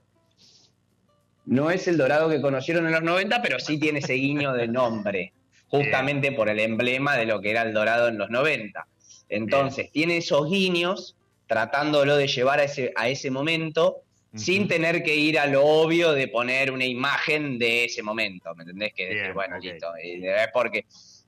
No 1.46 1.72
es 1.72 1.88
el 1.88 1.98
dorado 1.98 2.30
que 2.30 2.42
conocieron 2.42 2.86
en 2.86 2.92
los 2.92 3.04
90, 3.04 3.42
pero 3.42 3.60
sí 3.60 3.80
tiene 3.80 4.00
ese 4.00 4.14
guiño 4.14 4.54
de 4.54 4.68
nombre, 4.68 5.34
justamente 5.68 6.32
por 6.32 6.50
el 6.50 6.60
emblema 6.60 7.18
de 7.18 7.26
lo 7.26 7.42
que 7.42 7.52
era 7.52 7.64
el 7.64 7.74
dorado 7.74 8.08
en 8.08 8.18
los 8.18 8.30
90. 8.30 8.88
Entonces, 9.30 9.92
tiene 9.92 10.18
esos 10.18 10.50
guiños 10.50 11.16
tratándolo 11.52 12.16
de 12.16 12.28
llevar 12.28 12.62
a 12.62 12.64
ese, 12.64 12.94
a 12.96 13.10
ese 13.10 13.30
momento 13.30 14.04
sin 14.34 14.70
tener 14.70 15.04
que 15.04 15.14
ir 15.14 15.38
a 15.38 15.48
lo 15.48 15.66
obvio 15.66 16.14
de 16.14 16.30
poner 16.30 16.72
una 16.72 16.86
imagen 16.86 17.60
de 17.60 17.84
ese 17.84 18.02
momento, 18.02 18.56
¿me 18.56 18.64
entendés? 18.64 18.94
Que 18.94 19.08
decir, 19.08 19.34
bueno, 19.34 19.60
listo, 19.60 19.94
es 20.02 20.48
porque, 20.54 20.86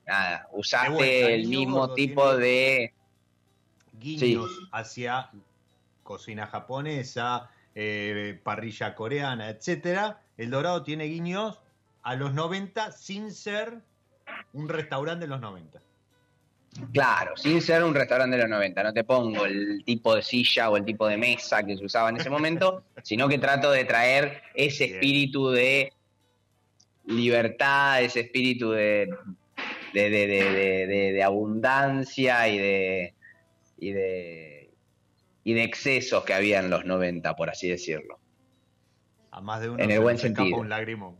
nada, 0.07 0.47
usaste 0.53 1.35
el 1.35 1.49
mismo 1.49 1.93
tipo 1.93 2.37
de... 2.37 2.93
Guiños 3.99 4.49
hacia 4.71 5.29
cocina 6.03 6.47
japonesa, 6.47 7.49
eh, 7.75 8.39
parrilla 8.43 8.95
coreana, 8.95 9.49
etcétera, 9.49 10.21
El 10.37 10.51
Dorado 10.51 10.83
tiene 10.83 11.03
guiños 11.03 11.59
a 12.01 12.15
los 12.15 12.33
90 12.33 12.93
sin 12.93 13.33
ser 13.33 13.81
un 14.53 14.69
restaurante 14.69 15.25
de 15.25 15.29
los 15.29 15.41
90. 15.41 15.81
Claro, 16.91 17.35
sin 17.37 17.61
ser 17.61 17.83
un 17.83 17.93
restaurante 17.93 18.35
de 18.35 18.43
los 18.43 18.49
90. 18.49 18.83
No 18.83 18.93
te 18.93 19.03
pongo 19.03 19.45
el 19.45 19.83
tipo 19.85 20.15
de 20.15 20.21
silla 20.21 20.69
o 20.69 20.77
el 20.77 20.85
tipo 20.85 21.07
de 21.07 21.17
mesa 21.17 21.63
que 21.63 21.77
se 21.77 21.85
usaba 21.85 22.09
en 22.09 22.17
ese 22.17 22.29
momento, 22.29 22.83
sino 23.03 23.27
que 23.27 23.37
trato 23.37 23.71
de 23.71 23.85
traer 23.85 24.41
ese 24.55 24.85
espíritu 24.85 25.49
de 25.49 25.93
libertad, 27.05 28.01
ese 28.01 28.21
espíritu 28.21 28.71
de, 28.71 29.09
de, 29.93 31.23
abundancia 31.23 32.47
y 32.47 32.57
de, 32.57 33.13
y 33.77 33.91
de 33.91 34.63
y 35.43 35.53
de 35.53 35.63
excesos 35.63 36.23
que 36.23 36.33
había 36.33 36.59
en 36.59 36.69
los 36.69 36.85
90, 36.85 37.35
por 37.35 37.49
así 37.49 37.67
decirlo. 37.67 38.19
A 39.31 39.41
más 39.41 39.61
de 39.61 39.69
uno 39.69 39.83
en 39.83 39.91
el 39.91 39.99
buen 39.99 40.17
sentido. 40.17 40.57
un 40.57 40.69
lagrimón. 40.69 41.17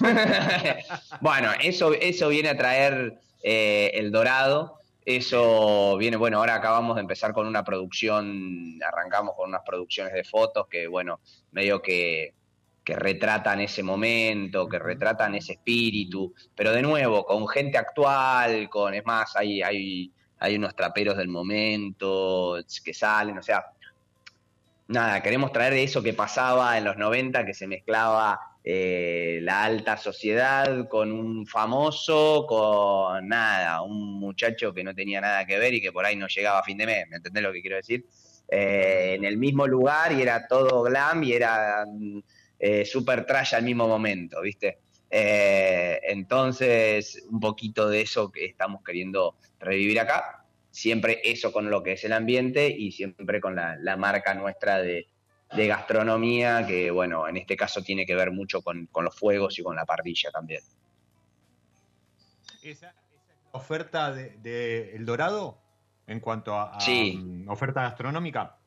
bueno, 1.20 1.50
eso, 1.62 1.92
eso 1.94 2.28
viene 2.28 2.50
a 2.50 2.56
traer 2.56 3.18
eh, 3.42 3.90
el 3.94 4.12
dorado. 4.12 4.80
Eso 5.06 5.96
viene, 5.96 6.18
bueno, 6.18 6.38
ahora 6.38 6.56
acabamos 6.56 6.96
de 6.96 7.00
empezar 7.00 7.32
con 7.32 7.46
una 7.46 7.64
producción, 7.64 8.78
arrancamos 8.86 9.34
con 9.36 9.48
unas 9.48 9.62
producciones 9.64 10.12
de 10.12 10.24
fotos 10.24 10.66
que, 10.68 10.86
bueno, 10.86 11.20
medio 11.52 11.80
que, 11.80 12.34
que 12.84 12.96
retratan 12.96 13.60
ese 13.60 13.82
momento, 13.82 14.68
que 14.68 14.78
retratan 14.78 15.34
ese 15.34 15.54
espíritu, 15.54 16.34
pero 16.54 16.72
de 16.72 16.82
nuevo, 16.82 17.24
con 17.24 17.48
gente 17.48 17.78
actual, 17.78 18.68
con, 18.68 18.92
es 18.92 19.06
más, 19.06 19.34
hay, 19.36 19.62
hay 19.62 20.12
hay 20.38 20.56
unos 20.56 20.74
traperos 20.74 21.16
del 21.16 21.28
momento 21.28 22.58
que 22.84 22.94
salen, 22.94 23.38
o 23.38 23.42
sea, 23.42 23.66
nada, 24.88 25.22
queremos 25.22 25.52
traer 25.52 25.72
de 25.72 25.82
eso 25.82 26.02
que 26.02 26.12
pasaba 26.12 26.76
en 26.76 26.84
los 26.84 26.96
90, 26.96 27.44
que 27.46 27.54
se 27.54 27.66
mezclaba 27.66 28.55
eh, 28.68 29.38
la 29.42 29.62
alta 29.62 29.96
sociedad 29.96 30.88
con 30.88 31.12
un 31.12 31.46
famoso, 31.46 32.46
con 32.48 33.28
nada, 33.28 33.80
un 33.82 34.18
muchacho 34.18 34.74
que 34.74 34.82
no 34.82 34.92
tenía 34.92 35.20
nada 35.20 35.46
que 35.46 35.56
ver 35.56 35.74
y 35.74 35.80
que 35.80 35.92
por 35.92 36.04
ahí 36.04 36.16
no 36.16 36.26
llegaba 36.26 36.58
a 36.58 36.64
fin 36.64 36.76
de 36.76 36.86
mes, 36.86 37.08
¿me 37.08 37.18
entendés 37.18 37.44
lo 37.44 37.52
que 37.52 37.60
quiero 37.60 37.76
decir? 37.76 38.04
Eh, 38.48 39.14
en 39.18 39.24
el 39.24 39.36
mismo 39.36 39.68
lugar 39.68 40.10
y 40.10 40.20
era 40.20 40.48
todo 40.48 40.82
glam 40.82 41.22
y 41.22 41.32
era 41.32 41.84
eh, 42.58 42.84
super 42.84 43.24
trash 43.24 43.54
al 43.54 43.62
mismo 43.62 43.86
momento, 43.86 44.40
¿viste? 44.40 44.78
entonces, 45.08 47.24
un 47.30 47.38
poquito 47.38 47.88
de 47.88 48.00
eso 48.00 48.30
que 48.30 48.44
estamos 48.44 48.82
queriendo 48.82 49.36
revivir 49.60 50.00
acá, 50.00 50.44
siempre 50.72 51.20
eso 51.22 51.52
con 51.52 51.70
lo 51.70 51.84
que 51.84 51.92
es 51.92 52.04
el 52.04 52.12
ambiente 52.12 52.68
y 52.68 52.90
siempre 52.90 53.40
con 53.40 53.54
la, 53.54 53.96
marca 53.96 54.34
nuestra 54.34 54.82
de, 54.82 55.06
gastronomía, 55.50 56.66
que 56.66 56.90
bueno, 56.90 57.28
en 57.28 57.36
este 57.36 57.56
caso 57.56 57.82
tiene 57.82 58.04
que 58.04 58.14
ver 58.14 58.30
mucho 58.32 58.62
con, 58.62 58.88
los 59.02 59.14
fuegos 59.14 59.58
y 59.58 59.62
con 59.62 59.76
la 59.76 59.84
parrilla 59.84 60.30
también. 60.30 60.62
¿Esa, 62.62 62.88
es 62.88 62.94
la 63.52 63.58
oferta 63.58 64.12
de, 64.12 64.94
El 64.94 65.06
Dorado 65.06 65.58
en 66.06 66.20
cuanto 66.20 66.54
a, 66.54 66.78
mm, 66.78 67.48
oferta 67.48 67.82
gastronómica? 67.82 68.58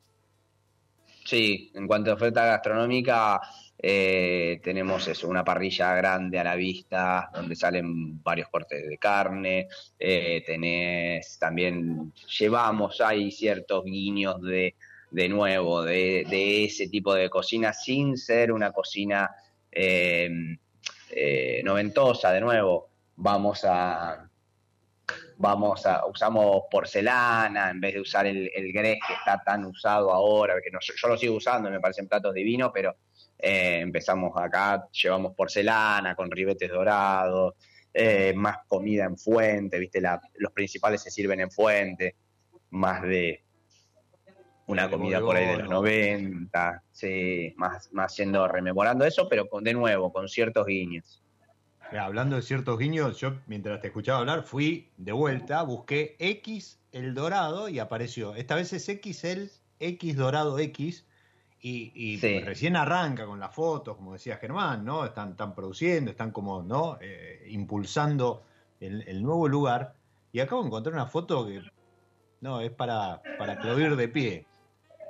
Sí, 1.24 1.70
en 1.74 1.86
cuanto 1.86 2.10
a 2.10 2.14
oferta 2.14 2.46
gastronómica, 2.46 3.40
eh, 3.78 4.60
tenemos 4.62 5.06
eso, 5.06 5.28
una 5.28 5.44
parrilla 5.44 5.94
grande 5.94 6.38
a 6.38 6.44
la 6.44 6.54
vista, 6.54 7.30
donde 7.32 7.54
salen 7.54 8.22
varios 8.22 8.48
cortes 8.48 8.88
de 8.88 8.98
carne. 8.98 9.68
Eh, 9.98 10.42
tenés 10.46 11.38
también, 11.38 12.12
llevamos, 12.38 13.00
hay 13.00 13.30
ciertos 13.30 13.84
guiños 13.84 14.40
de, 14.40 14.76
de 15.10 15.28
nuevo, 15.28 15.82
de, 15.82 16.24
de, 16.28 16.64
ese 16.64 16.88
tipo 16.88 17.14
de 17.14 17.28
cocina, 17.28 17.72
sin 17.72 18.16
ser 18.16 18.52
una 18.52 18.72
cocina 18.72 19.30
eh, 19.72 20.56
noventosa, 21.64 22.32
de 22.32 22.40
nuevo. 22.40 22.88
Vamos 23.16 23.64
a, 23.64 24.30
vamos 25.36 25.86
a, 25.86 26.06
usamos 26.06 26.64
porcelana 26.70 27.70
en 27.70 27.80
vez 27.80 27.94
de 27.94 28.00
usar 28.00 28.26
el, 28.26 28.50
el 28.54 28.72
grés 28.72 28.98
que 29.06 29.14
está 29.14 29.42
tan 29.44 29.64
usado 29.64 30.12
ahora, 30.12 30.54
que 30.62 30.70
yo 30.70 31.08
lo 31.08 31.16
sigo 31.16 31.36
usando, 31.36 31.70
me 31.70 31.80
parecen 31.80 32.08
platos 32.08 32.34
divinos, 32.34 32.70
pero 32.72 32.96
eh, 33.38 33.80
empezamos 33.80 34.32
acá, 34.36 34.86
llevamos 34.92 35.34
porcelana 35.34 36.14
con 36.14 36.30
ribetes 36.30 36.70
dorados, 36.70 37.54
eh, 37.92 38.34
más 38.36 38.58
comida 38.68 39.04
en 39.04 39.16
fuente, 39.16 39.78
¿viste? 39.78 40.02
los 40.36 40.52
principales 40.52 41.02
se 41.02 41.10
sirven 41.10 41.40
en 41.40 41.50
fuente, 41.50 42.16
más 42.70 43.02
de 43.02 43.42
una 44.70 44.90
comida 44.90 45.20
por 45.20 45.36
ahí 45.36 45.46
de 45.46 45.58
los 45.58 45.68
90, 45.68 46.82
sí, 46.90 47.52
más, 47.56 47.92
más 47.92 48.14
siendo 48.14 48.46
rememorando 48.48 49.04
eso, 49.04 49.28
pero 49.28 49.48
con, 49.48 49.64
de 49.64 49.74
nuevo, 49.74 50.12
con 50.12 50.28
ciertos 50.28 50.66
guiños. 50.66 51.22
Hablando 51.98 52.36
de 52.36 52.42
ciertos 52.42 52.78
guiños, 52.78 53.18
yo 53.18 53.34
mientras 53.46 53.80
te 53.80 53.88
escuchaba 53.88 54.20
hablar 54.20 54.44
fui 54.44 54.90
de 54.96 55.12
vuelta, 55.12 55.62
busqué 55.62 56.14
X 56.18 56.78
el 56.92 57.14
dorado 57.14 57.68
y 57.68 57.80
apareció. 57.80 58.34
Esta 58.36 58.54
vez 58.54 58.72
es 58.72 58.88
X 58.88 59.24
el 59.24 59.50
X 59.80 60.16
dorado 60.16 60.58
X 60.58 61.04
y, 61.62 62.18
recién 62.40 62.76
arranca 62.76 63.26
con 63.26 63.38
las 63.38 63.54
fotos, 63.54 63.96
como 63.96 64.14
decía 64.14 64.38
Germán, 64.38 64.84
¿no? 64.84 65.04
Están, 65.04 65.32
están 65.32 65.54
produciendo, 65.54 66.10
están 66.10 66.30
como, 66.30 66.62
¿no? 66.62 66.96
Eh, 67.00 67.46
impulsando 67.48 68.44
el, 68.80 69.22
nuevo 69.22 69.46
lugar. 69.46 69.94
Y 70.32 70.40
acabo 70.40 70.62
de 70.62 70.68
encontrar 70.68 70.94
una 70.94 71.06
foto 71.06 71.46
que, 71.46 71.60
no, 72.40 72.60
es 72.60 72.70
para, 72.70 73.20
para 73.38 73.54
aplaudir 73.54 73.96
de 73.96 74.08
pie. 74.08 74.46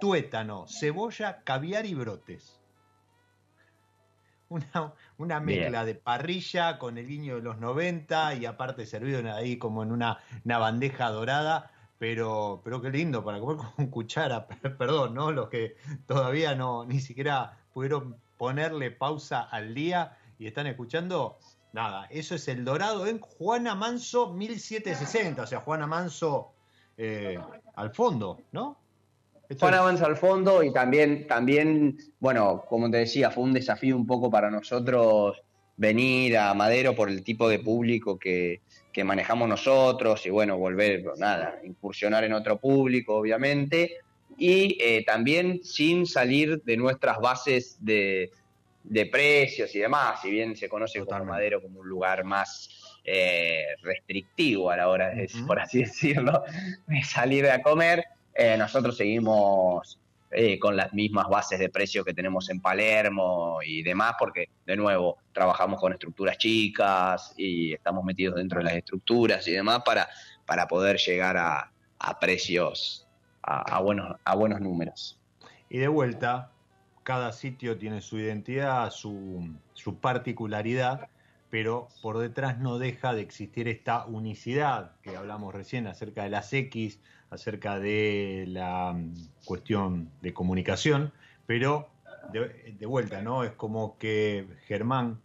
Tuétano, 0.01 0.66
cebolla, 0.66 1.42
caviar 1.44 1.86
y 1.86 1.94
brotes. 1.94 2.61
Una, 4.48 4.94
una 5.18 5.38
mezcla 5.38 5.84
de 5.84 5.94
parrilla 5.94 6.78
con 6.78 6.98
el 6.98 7.07
guiño 7.07 7.36
de 7.36 7.42
los 7.42 7.59
90 7.59 8.34
y 8.34 8.46
aparte 8.46 8.84
servido 8.84 9.32
ahí 9.32 9.59
como 9.59 9.84
en 9.84 9.92
una, 9.92 10.18
una 10.44 10.59
bandeja 10.59 11.09
dorada 11.11 11.70
pero, 12.01 12.62
pero 12.64 12.80
qué 12.80 12.88
lindo 12.88 13.22
para 13.22 13.38
comer 13.40 13.59
con 13.59 13.88
cuchara, 13.88 14.46
perdón, 14.78 15.12
¿no? 15.12 15.30
Los 15.32 15.51
que 15.51 15.76
todavía 16.07 16.55
no, 16.55 16.86
ni 16.86 16.98
siquiera 16.98 17.59
pudieron 17.74 18.16
ponerle 18.38 18.90
pausa 18.90 19.42
al 19.42 19.74
día 19.74 20.16
y 20.38 20.46
están 20.46 20.66
escuchando, 20.66 21.38
nada, 21.74 22.07
eso 22.07 22.34
es 22.36 22.48
el 22.48 22.64
dorado 22.64 23.07
en 23.07 23.20
Juana 23.20 23.74
Manso 23.74 24.32
1760, 24.32 25.42
o 25.42 25.46
sea, 25.46 25.61
Juana 25.61 25.86
Manso 25.86 26.55
eh, 26.96 27.38
al 27.74 27.90
fondo, 27.90 28.40
¿no? 28.53 28.78
Juana 29.59 29.82
Manso 29.82 30.07
al 30.07 30.16
fondo 30.16 30.62
y 30.62 30.72
también, 30.72 31.26
también, 31.26 31.98
bueno, 32.20 32.64
como 32.68 32.90
te 32.90 32.98
decía, 32.98 33.30
fue 33.30 33.44
un 33.44 33.53
desafío 33.53 33.96
un 33.96 34.07
poco 34.07 34.30
para 34.30 34.51
nosotros 34.51 35.42
venir 35.76 36.36
a 36.36 36.53
Madero 36.55 36.94
por 36.94 37.09
el 37.09 37.24
tipo 37.24 37.48
de 37.48 37.59
público 37.59 38.18
que, 38.18 38.61
que 38.92 39.05
manejamos 39.05 39.48
nosotros 39.48 40.24
y 40.26 40.30
bueno, 40.30 40.59
volver, 40.59 41.05
nada, 41.18 41.59
incursionar 41.64 42.24
en 42.24 42.32
otro 42.32 42.59
público, 42.59 43.16
obviamente, 43.16 43.98
y 44.36 44.78
eh, 44.80 45.05
también 45.05 45.62
sin 45.62 46.07
salir 46.07 46.62
de 46.62 46.76
nuestras 46.76 47.18
bases 47.18 47.76
de, 47.80 48.30
precios 49.11 49.74
y 49.74 49.78
demás, 49.78 50.22
si 50.22 50.30
bien 50.30 50.57
se 50.57 50.68
conoce 50.68 51.05
como 51.05 51.24
Madero 51.24 51.62
como 51.62 51.80
un 51.80 51.88
lugar 51.88 52.24
más 52.24 52.98
eh, 53.05 53.66
restrictivo 53.82 54.70
a 54.70 54.76
la 54.76 54.88
hora, 54.88 55.11
de, 55.11 55.28
por 55.46 55.61
así 55.61 55.80
decirlo, 55.80 56.42
de 56.86 57.03
salir 57.05 57.46
a 57.48 57.62
comer, 57.62 58.05
eh, 58.41 58.57
nosotros 58.57 58.97
seguimos 58.97 60.01
eh, 60.30 60.59
con 60.59 60.74
las 60.74 60.95
mismas 60.95 61.28
bases 61.28 61.59
de 61.59 61.68
precio 61.68 62.03
que 62.03 62.14
tenemos 62.14 62.49
en 62.49 62.59
Palermo 62.59 63.59
y 63.62 63.82
demás, 63.82 64.14
porque 64.18 64.49
de 64.64 64.76
nuevo 64.76 65.18
trabajamos 65.34 65.78
con 65.78 65.93
estructuras 65.93 66.38
chicas 66.38 67.34
y 67.36 67.74
estamos 67.74 68.03
metidos 68.03 68.36
dentro 68.36 68.61
de 68.61 68.64
las 68.64 68.72
estructuras 68.72 69.47
y 69.47 69.53
demás 69.53 69.82
para, 69.84 70.09
para 70.47 70.66
poder 70.66 70.97
llegar 70.97 71.36
a, 71.36 71.70
precios, 72.18 73.07
a, 73.43 73.78
buenos, 73.82 74.16
a 74.24 74.34
buenos 74.34 74.62
números. 74.62 75.18
Y 75.68 75.76
de 75.76 75.88
vuelta, 75.88 76.51
cada 77.03 77.32
sitio 77.32 77.76
tiene 77.76 78.01
su 78.01 78.18
identidad, 78.18 78.91
su, 78.91 79.51
su 79.74 79.97
particularidad, 79.97 81.11
pero 81.51 81.88
por 82.01 82.16
detrás 82.16 82.59
no 82.59 82.78
deja 82.78 83.12
de 83.12 83.20
existir 83.20 83.68
esta 83.68 84.07
unicidad 84.07 84.93
que 85.03 85.14
hablamos 85.14 85.53
recién 85.53 85.86
acerca 85.86 86.22
de 86.22 86.30
las 86.30 86.51
X, 86.55 87.01
acerca 87.30 87.78
de 87.78 88.44
la 88.48 88.92
mm, 88.92 89.14
cuestión 89.44 90.10
de 90.20 90.34
comunicación, 90.34 91.12
pero 91.46 91.88
de, 92.32 92.86
vuelta, 92.86 93.22
¿no? 93.22 93.44
Es 93.44 93.52
como 93.52 93.98
que 93.98 94.46
Germán 94.66 95.20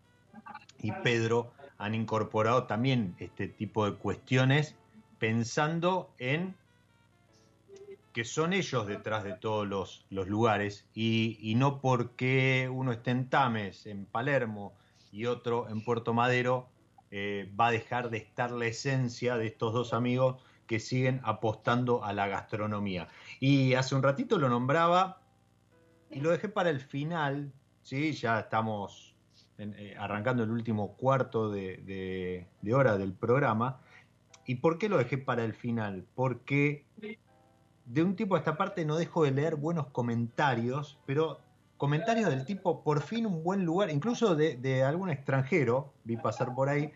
y 0.82 0.92
Pedro 0.92 1.52
han 1.78 1.94
incorporado 1.94 2.64
también 2.64 3.16
este 3.20 3.48
tipo 3.48 3.86
de 3.86 3.98
cuestiones 3.98 4.76
pensando 5.20 6.10
en 6.18 6.56
que 8.14 8.24
son 8.24 8.54
ellos 8.54 8.88
detrás 8.88 9.24
de 9.26 9.34
todos 9.34 9.68
los, 9.68 10.06
lugares 10.10 10.86
y, 10.96 11.54
no 11.58 11.82
porque 11.82 12.70
uno 12.72 12.94
esté 12.94 13.12
en 13.12 13.30
Tames, 13.30 13.86
en 13.88 14.06
Palermo 14.06 14.74
y 15.12 15.26
otro 15.26 15.68
en 15.70 15.84
Puerto 15.84 16.14
Madero, 16.14 16.68
eh, 17.12 17.52
va 17.60 17.68
a 17.68 17.72
dejar 17.72 18.10
de 18.10 18.18
estar 18.18 18.52
la 18.52 18.68
esencia 18.68 19.38
de 19.38 19.48
estos 19.48 19.74
dos 19.74 19.94
amigos 19.94 20.42
que 20.68 20.80
siguen 20.80 21.22
apostando 21.24 22.04
a 22.04 22.14
la 22.14 22.28
gastronomía. 22.28 23.08
Y 23.40 23.74
hace 23.74 23.96
un 23.96 24.04
ratito 24.04 24.38
lo 24.38 24.50
nombraba 24.50 25.22
y 26.10 26.22
lo 26.22 26.32
dejé 26.32 26.50
para 26.50 26.70
el 26.70 26.80
final, 26.80 27.52
¿sí? 27.82 28.14
ya 28.14 28.40
estamos 28.40 29.16
eh, 29.58 29.96
arrancando 29.98 30.44
el 30.44 30.52
último 30.52 30.98
cuarto 30.98 31.50
de, 31.50 32.48
hora 32.74 32.98
del 32.98 33.14
programa. 33.14 33.80
¿Y 34.46 34.56
por 34.56 34.78
qué 34.78 34.90
lo 34.90 34.98
dejé 34.98 35.18
para 35.18 35.44
el 35.44 35.54
final? 35.54 36.06
Porque 36.14 36.86
de 37.86 38.04
un 38.04 38.16
tipo 38.16 38.36
a 38.36 38.40
esta 38.40 38.58
parte 38.58 38.86
no 38.86 38.96
dejo 38.98 39.24
de 39.24 39.32
leer 39.32 39.56
buenos 39.56 39.88
comentarios, 39.88 41.00
pero 41.06 41.40
comentarios 41.78 42.30
del 42.30 42.46
tipo, 42.46 42.84
por 42.84 43.02
fin 43.02 43.26
un 43.26 43.44
buen 43.44 43.66
lugar, 43.66 43.90
incluso 43.90 44.36
de, 44.36 44.56
de, 44.58 44.84
algún 44.84 45.10
extranjero, 45.10 45.94
vi 46.04 46.18
pasar 46.18 46.54
por 46.54 46.70
ahí, 46.70 46.92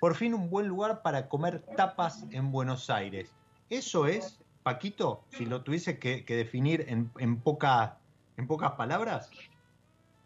por 0.00 0.14
fin 0.14 0.34
un 0.34 0.50
buen 0.50 0.66
lugar 0.66 1.02
para 1.02 1.28
comer 1.28 1.60
tapas 1.76 2.26
en 2.30 2.52
Buenos 2.52 2.90
Aires. 2.90 3.32
Eso 3.70 4.06
es, 4.06 4.38
Paquito, 4.62 5.24
si 5.30 5.46
lo 5.46 5.62
tuviese 5.62 5.98
que, 5.98 6.24
definir 6.26 6.86
en, 6.88 7.10
en, 7.18 7.40
poca, 7.40 7.98
en 8.36 8.46
pocas 8.46 8.72
palabras. 8.72 9.30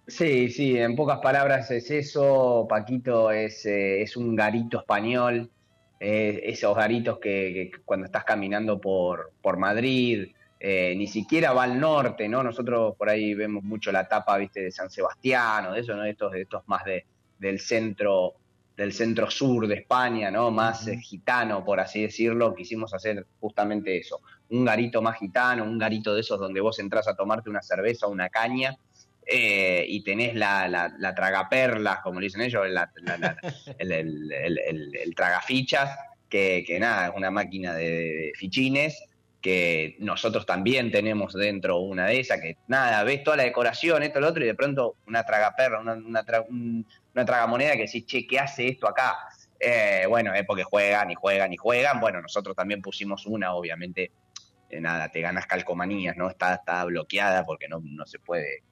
Sí, 0.07 0.51
sí, 0.51 0.79
en 0.79 0.95
pocas 0.95 1.19
palabras 1.21 1.71
es 1.71 1.91
eso. 1.91 2.67
Paquito 2.69 3.31
es, 3.33 3.67
eh, 3.67 4.03
es 4.03 4.17
un 4.17 4.37
garito 4.37 4.79
español, 4.79 5.51
eh, 5.99 6.43
esos 6.45 6.77
garitos 6.77 7.19
que, 7.19 7.71
cuando 7.85 8.07
estás 8.07 8.25
caminando 8.25 8.81
por, 8.81 9.33
por 9.43 9.57
Madrid, 9.57 10.29
eh, 10.59 10.95
ni 10.97 11.07
siquiera 11.07 11.53
va 11.53 11.65
al 11.65 11.79
norte, 11.79 12.29
¿no? 12.29 12.43
Nosotros 12.43 12.97
por 12.97 13.11
ahí 13.11 13.35
vemos 13.35 13.63
mucho 13.63 13.93
la 13.93 14.09
tapa, 14.09 14.39
viste, 14.39 14.63
de 14.63 14.71
San 14.71 14.91
Sebastián 14.91 15.67
o 15.67 15.73
de 15.73 15.81
eso, 15.81 15.95
¿no? 15.95 16.05
Estos, 16.05 16.35
estos 16.35 16.63
más 16.67 16.85
de, 16.85 17.05
del 17.39 17.61
centro 17.61 18.35
del 18.77 18.93
centro 18.93 19.31
sur 19.31 19.67
de 19.67 19.75
España, 19.75 20.31
¿no? 20.31 20.51
Más 20.51 20.87
eh, 20.87 20.99
gitano, 20.99 21.65
por 21.65 21.81
así 21.81 22.03
decirlo, 22.03 22.55
quisimos 22.55 22.93
hacer 22.93 23.27
justamente 23.41 23.97
eso. 23.97 24.21
Un 24.51 24.67
garito 24.67 25.01
más 25.01 25.19
gitano, 25.19 25.65
un 25.65 25.79
garito 25.79 26.15
de 26.15 26.21
esos 26.21 26.39
donde 26.39 26.61
vos 26.61 26.79
entras 26.79 27.09
a 27.09 27.17
tomarte 27.17 27.49
una 27.49 27.63
cerveza 27.63 28.07
o 28.07 28.11
una 28.11 28.29
caña 28.29 28.77
eh, 29.25 29.85
y 29.89 30.05
tenés 30.05 30.35
la, 30.35 30.69
la, 30.69 31.15
tragaperlas, 31.15 32.01
como 32.01 32.21
dicen 32.21 32.43
ellos, 32.43 32.67
el, 33.79 34.31
el, 34.31 35.15
tragafichas, 35.15 35.99
que, 36.29 36.63
que, 36.67 36.79
nada, 36.79 37.09
es 37.09 37.15
una 37.17 37.31
máquina 37.31 37.73
de, 37.73 38.33
fichines 38.37 39.03
que 39.47 39.95
nosotros 40.01 40.45
también 40.45 40.91
tenemos 40.91 41.33
dentro 41.33 41.79
una 41.79 42.07
de 42.07 42.19
esas, 42.19 42.41
que 42.41 42.57
nada, 42.67 43.05
ves 43.05 43.23
toda 43.23 43.37
la 43.37 43.45
decoración, 43.45 44.03
esto, 44.03 44.19
lo 44.19 44.27
otro, 44.27 44.43
y 44.43 44.47
de 44.49 44.57
pronto 44.57 44.97
una 45.07 45.23
tragaperra, 45.23 45.79
una, 45.79 45.93
una, 45.93 46.25
una 46.49 47.25
tragamoneda 47.25 47.75
que 47.75 47.83
decís, 47.83 48.05
che, 48.07 48.27
¿qué 48.27 48.41
hace 48.41 48.67
esto 48.67 48.89
acá? 48.89 49.17
Eh, 49.61 50.05
bueno, 50.09 50.35
es 50.35 50.45
porque 50.45 50.65
juegan 50.65 51.13
y 51.13 51.15
juegan 51.15 51.53
y 51.53 51.57
juegan. 51.57 52.01
Bueno, 52.01 52.21
nosotros 52.21 52.57
también 52.57 52.83
pusimos 52.83 53.25
una, 53.25 53.55
obviamente, 53.55 54.11
eh, 54.69 54.81
nada, 54.81 55.13
te 55.13 55.21
ganas 55.21 55.47
calcomanías, 55.47 56.17
¿no? 56.17 56.29
Está, 56.29 56.55
está 56.55 56.85
bloqueada 56.85 57.45
porque 57.45 57.69
no, 57.69 57.81
no 57.85 58.05
se 58.05 58.19
puede 58.19 58.65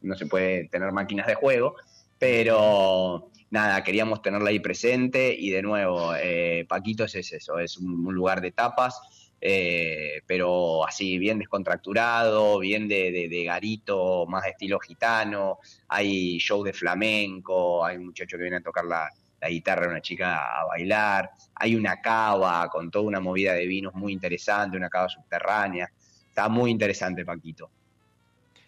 no 0.00 0.14
se 0.14 0.24
puede 0.24 0.68
tener 0.68 0.90
máquinas 0.92 1.26
de 1.26 1.34
juego, 1.34 1.76
pero 2.18 3.30
nada, 3.50 3.84
queríamos 3.84 4.22
tenerla 4.22 4.48
ahí 4.48 4.60
presente 4.60 5.34
y 5.38 5.50
de 5.50 5.60
nuevo, 5.60 6.14
eh, 6.16 6.64
Paquito 6.66 7.04
es 7.04 7.14
eso, 7.14 7.58
es 7.58 7.76
un, 7.76 8.14
lugar 8.14 8.40
de 8.40 8.52
tapas, 8.52 9.00
eh, 9.40 10.22
pero 10.26 10.86
así 10.86 11.18
bien 11.18 11.38
descontracturado, 11.38 12.58
bien 12.58 12.88
de, 12.88 13.42
garito, 13.44 14.26
más 14.26 14.44
de 14.44 14.50
estilo 14.50 14.80
gitano, 14.80 15.58
hay 15.88 16.38
show 16.38 16.62
de 16.64 16.72
flamenco, 16.72 17.84
hay 17.84 17.96
un 17.96 18.06
muchacho 18.06 18.36
que 18.36 18.42
viene 18.42 18.56
a 18.56 18.62
tocar 18.62 18.84
la, 18.84 19.08
guitarra, 19.48 19.88
una 19.88 20.00
chica 20.00 20.60
a 20.60 20.64
bailar, 20.64 21.30
hay 21.54 21.76
una 21.76 22.00
cava 22.00 22.68
con 22.68 22.90
toda 22.90 23.04
una 23.04 23.20
movida 23.20 23.54
de 23.54 23.66
vinos 23.66 23.94
muy 23.94 24.12
interesante, 24.12 24.76
una 24.76 24.88
cava 24.88 25.08
subterránea, 25.08 25.88
está 26.28 26.48
muy 26.48 26.72
interesante 26.72 27.24
Paquito. 27.24 27.70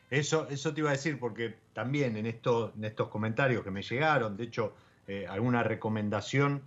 Eso, 0.09 0.49
eso 0.49 0.73
te 0.73 0.81
iba 0.81 0.91
a 0.91 0.93
decir, 0.93 1.19
porque 1.19 1.57
también 1.73 2.17
en, 2.17 2.27
esto, 2.27 2.73
en 2.77 2.85
estos 2.85 3.09
comentarios 3.09 3.65
que 3.65 3.71
me 3.71 3.83
llegaron, 3.83 4.37
de 4.37 4.45
hecho, 4.45 4.75
eh, 5.09 5.27
alguna 5.29 5.65
recomendación, 5.65 6.63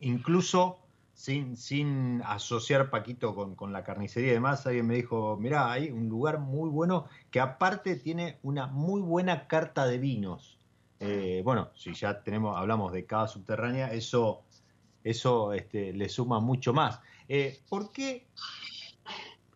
incluso 0.00 0.80
sin, 1.18 1.56
sin 1.56 2.22
asociar 2.24 2.90
Paquito 2.90 3.34
con, 3.34 3.56
con, 3.56 3.72
la 3.72 3.82
carnicería 3.82 4.30
y 4.30 4.34
demás, 4.34 4.64
alguien 4.68 4.86
me 4.86 4.94
dijo, 4.94 5.36
mirá, 5.36 5.72
hay 5.72 5.90
un 5.90 6.08
lugar 6.08 6.38
muy 6.38 6.70
bueno 6.70 7.06
que 7.32 7.40
aparte 7.40 7.96
tiene 7.96 8.38
una 8.44 8.68
muy 8.68 9.00
buena 9.00 9.48
carta 9.48 9.84
de 9.86 9.98
vinos. 9.98 10.60
Eh, 11.00 11.42
bueno, 11.44 11.70
si 11.74 11.92
ya 11.92 12.22
tenemos, 12.22 12.56
hablamos 12.56 12.92
de 12.92 13.04
cava 13.04 13.26
subterránea, 13.26 13.92
eso, 13.92 14.44
eso 15.02 15.52
este, 15.54 15.92
le 15.92 16.08
suma 16.08 16.38
mucho 16.38 16.72
más. 16.72 17.00
Eh, 17.28 17.58
¿Por 17.68 17.90
qué 17.90 18.28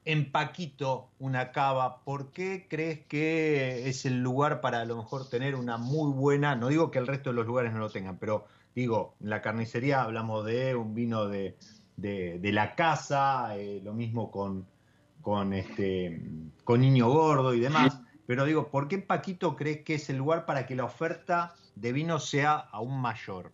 en 0.05 0.33
Paquito 0.33 1.11
una 1.21 1.53
cava? 1.53 2.03
¿Por 2.03 2.33
qué 2.33 2.67
crees 2.69 3.07
que 3.07 3.89
es 3.89 4.05
el 4.05 4.21
lugar 4.21 4.61
para 4.61 4.81
a 4.81 4.85
lo 4.85 4.97
mejor 4.97 5.29
tener 5.29 5.55
una 5.55 5.77
muy 5.77 6.11
buena, 6.11 6.57
no 6.57 6.67
digo 6.67 6.91
que 6.91 6.99
el 6.99 7.07
resto 7.07 7.31
de 7.31 7.37
los 7.37 7.47
lugares 7.47 7.73
no 7.73 7.79
lo 7.79 7.91
tengan, 7.91 8.19
pero 8.19 8.49
digo, 8.75 9.15
en 9.21 9.31
la 9.31 9.43
carnicería 9.43 10.03
hablamos 10.03 10.45
de 10.45 10.75
un 10.75 10.95
vino 10.95 11.27
de, 11.27 11.57
de, 11.97 12.53
la 12.53 12.75
casa, 12.75 13.57
eh, 13.57 13.81
lo 13.83 13.93
mismo 13.93 14.31
con, 14.31 14.67
con, 15.21 15.53
este, 15.53 16.21
con 16.65 16.81
Niño 16.81 17.09
Gordo 17.09 17.55
y 17.55 17.61
demás. 17.61 18.01
Pero 18.27 18.45
digo, 18.45 18.69
¿por 18.71 18.89
qué 18.89 18.99
Paquito 18.99 19.57
crees 19.57 19.83
que 19.83 19.95
es 19.95 20.09
el 20.09 20.17
lugar 20.17 20.47
para 20.47 20.67
que 20.67 20.77
la 20.77 20.85
oferta 20.85 21.55
de 21.75 21.93
vino 21.93 22.19
sea 22.19 22.55
aún 22.55 23.01
mayor? 23.01 23.53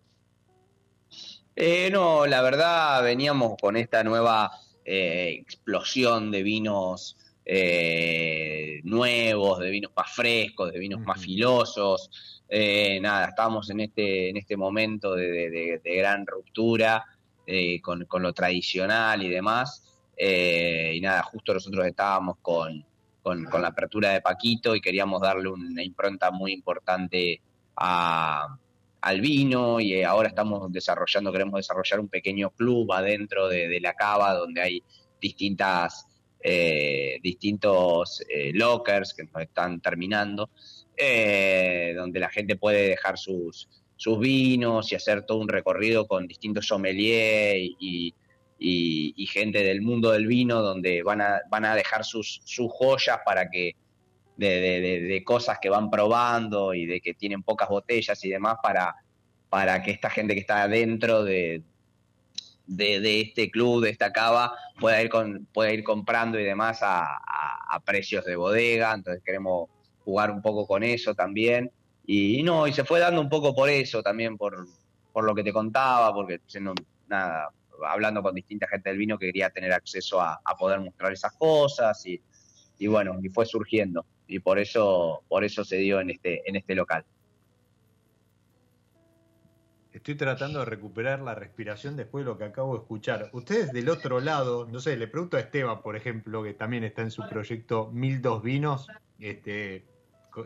Eh, 1.55 1.89
no, 1.91 2.25
la 2.25 2.41
verdad 2.41 3.03
veníamos 3.03 3.57
con 3.59 3.75
esta 3.75 4.03
nueva 4.03 4.51
eh, 4.85 5.35
explosión 5.41 6.31
de 6.31 6.43
vinos 6.43 7.17
eh, 7.43 8.79
nuevos, 8.83 9.59
de 9.59 9.69
vinos 9.69 9.91
más 9.95 10.11
frescos, 10.11 10.71
de 10.71 10.79
vinos 10.79 11.01
más 11.01 11.19
filosos. 11.19 12.38
Nada, 13.01 13.27
estábamos 13.27 13.69
en 13.69 13.81
este, 13.81 14.29
en 14.29 14.37
este 14.37 14.57
momento 14.57 15.15
de, 15.15 15.81
gran 15.83 16.25
ruptura 16.25 17.05
con, 17.81 18.05
con, 18.05 18.21
lo 18.23 18.33
tradicional 18.33 19.21
y 19.23 19.29
demás. 19.29 19.83
y 20.17 20.99
nada, 21.01 21.23
justo 21.23 21.53
nosotros 21.53 21.85
estábamos 21.85 22.37
con, 22.41 22.85
con, 23.49 23.61
la 23.61 23.67
apertura 23.67 24.11
de 24.11 24.21
Paquito 24.21 24.75
y 24.75 24.81
queríamos 24.81 25.21
darle 25.21 25.49
una 25.49 25.83
impronta 25.83 26.31
muy 26.31 26.53
importante 26.53 27.41
al 27.75 29.21
vino 29.21 29.79
y 29.79 29.93
eh, 29.93 30.05
ahora 30.05 30.29
estamos 30.29 30.71
desarrollando, 30.71 31.31
queremos 31.31 31.59
desarrollar 31.59 31.99
un 31.99 32.09
pequeño 32.09 32.49
club 32.51 32.91
adentro 32.91 33.47
de, 33.47 33.79
la 33.79 33.93
cava 33.93 34.33
donde 34.33 34.61
hay 34.61 34.83
distintas, 35.21 36.05
eh, 36.41 37.19
distintos 37.21 38.21
eh, 38.29 38.51
lockers 38.53 39.13
que 39.13 39.23
nos 39.23 39.41
están 39.41 39.79
terminando, 39.79 40.49
donde 41.95 42.19
la 42.19 42.29
gente 42.29 42.55
puede 42.55 42.89
dejar 42.89 43.17
sus, 43.17 43.69
sus 43.95 44.19
vinos 44.19 44.91
y 44.91 44.95
hacer 44.95 45.25
todo 45.25 45.39
un 45.39 45.47
recorrido 45.47 46.07
con 46.07 46.27
distintos 46.27 46.67
sommeliers 46.67 47.57
y, 47.79 48.13
gente 49.31 49.63
del 49.63 49.81
mundo 49.81 50.11
del 50.11 50.27
vino 50.27 50.61
donde 50.61 51.03
van 51.03 51.21
a, 51.21 51.41
van 51.49 51.63
a 51.63 51.75
dejar 51.75 52.03
sus, 52.03 52.41
sus 52.43 52.69
joyas 52.71 53.19
para 53.23 53.49
que 53.49 53.75
de, 54.39 55.21
cosas 55.25 55.59
que 55.61 55.69
van 55.69 55.89
probando 55.89 56.73
y 56.73 56.85
de 56.85 57.01
que 57.01 57.13
tienen 57.13 57.43
pocas 57.43 57.69
botellas 57.69 58.23
y 58.23 58.29
demás 58.29 58.57
para, 58.63 58.95
para 59.49 59.81
que 59.83 59.91
esta 59.91 60.09
gente 60.09 60.33
que 60.33 60.41
está 60.41 60.67
dentro 60.67 61.23
de, 61.23 61.61
de, 62.65 63.21
este 63.21 63.49
club, 63.49 63.83
de 63.83 63.89
esta 63.89 64.11
cava, 64.11 64.53
pueda 64.79 65.01
ir, 65.01 65.09
con, 65.09 65.47
pueda 65.53 65.73
ir 65.73 65.83
comprando 65.83 66.39
y 66.39 66.43
demás 66.43 66.79
a, 66.81 67.19
precios 67.85 68.25
de 68.25 68.35
bodega. 68.35 68.93
Entonces 68.93 69.23
queremos 69.25 69.69
jugar 70.09 70.31
un 70.31 70.41
poco 70.41 70.65
con 70.65 70.83
eso 70.83 71.13
también. 71.13 71.71
Y, 72.05 72.41
no, 72.41 72.65
y 72.65 72.73
se 72.73 72.83
fue 72.83 72.99
dando 72.99 73.21
un 73.21 73.29
poco 73.29 73.53
por 73.53 73.69
eso 73.69 74.01
también, 74.01 74.37
por, 74.37 74.65
por 75.13 75.23
lo 75.23 75.35
que 75.35 75.43
te 75.43 75.53
contaba, 75.53 76.11
porque 76.11 76.41
nada, 77.07 77.49
hablando 77.87 78.23
con 78.23 78.33
distinta 78.33 78.67
gente 78.67 78.89
del 78.89 78.97
vino 78.97 79.19
que 79.19 79.27
quería 79.27 79.51
tener 79.51 79.71
acceso 79.71 80.19
a, 80.19 80.39
poder 80.57 80.79
mostrar 80.79 81.13
esas 81.13 81.33
cosas 81.33 82.03
y, 82.07 82.19
y, 82.79 82.87
bueno, 82.87 83.19
y 83.21 83.29
fue 83.29 83.45
surgiendo 83.45 84.03
y 84.27 84.39
por 84.39 84.57
eso, 84.57 85.23
por 85.27 85.43
eso 85.43 85.63
se 85.63 85.77
dio 85.77 85.99
en 85.99 86.09
este, 86.09 86.47
en 86.49 86.55
este 86.55 86.73
local. 86.73 87.05
Estoy 89.91 90.15
tratando 90.15 90.59
de 90.59 90.65
recuperar 90.65 91.19
la 91.19 91.35
respiración 91.35 91.95
después 91.95 92.23
de 92.23 92.31
lo 92.31 92.37
que 92.37 92.45
acabo 92.45 92.73
de 92.73 92.81
escuchar. 92.81 93.29
Ustedes 93.33 93.71
del 93.71 93.89
otro 93.89 94.19
lado, 94.19 94.67
no 94.71 94.79
sé, 94.79 94.95
le 94.97 95.07
pregunto 95.07 95.37
a 95.37 95.39
Esteban, 95.39 95.81
por 95.81 95.95
ejemplo, 95.95 96.43
que 96.43 96.53
también 96.53 96.83
está 96.83 97.01
en 97.01 97.11
su 97.11 97.27
proyecto 97.27 97.91
Mil 97.91 98.21
Dos 98.21 98.43
Vinos, 98.43 98.87
este, 99.19 99.85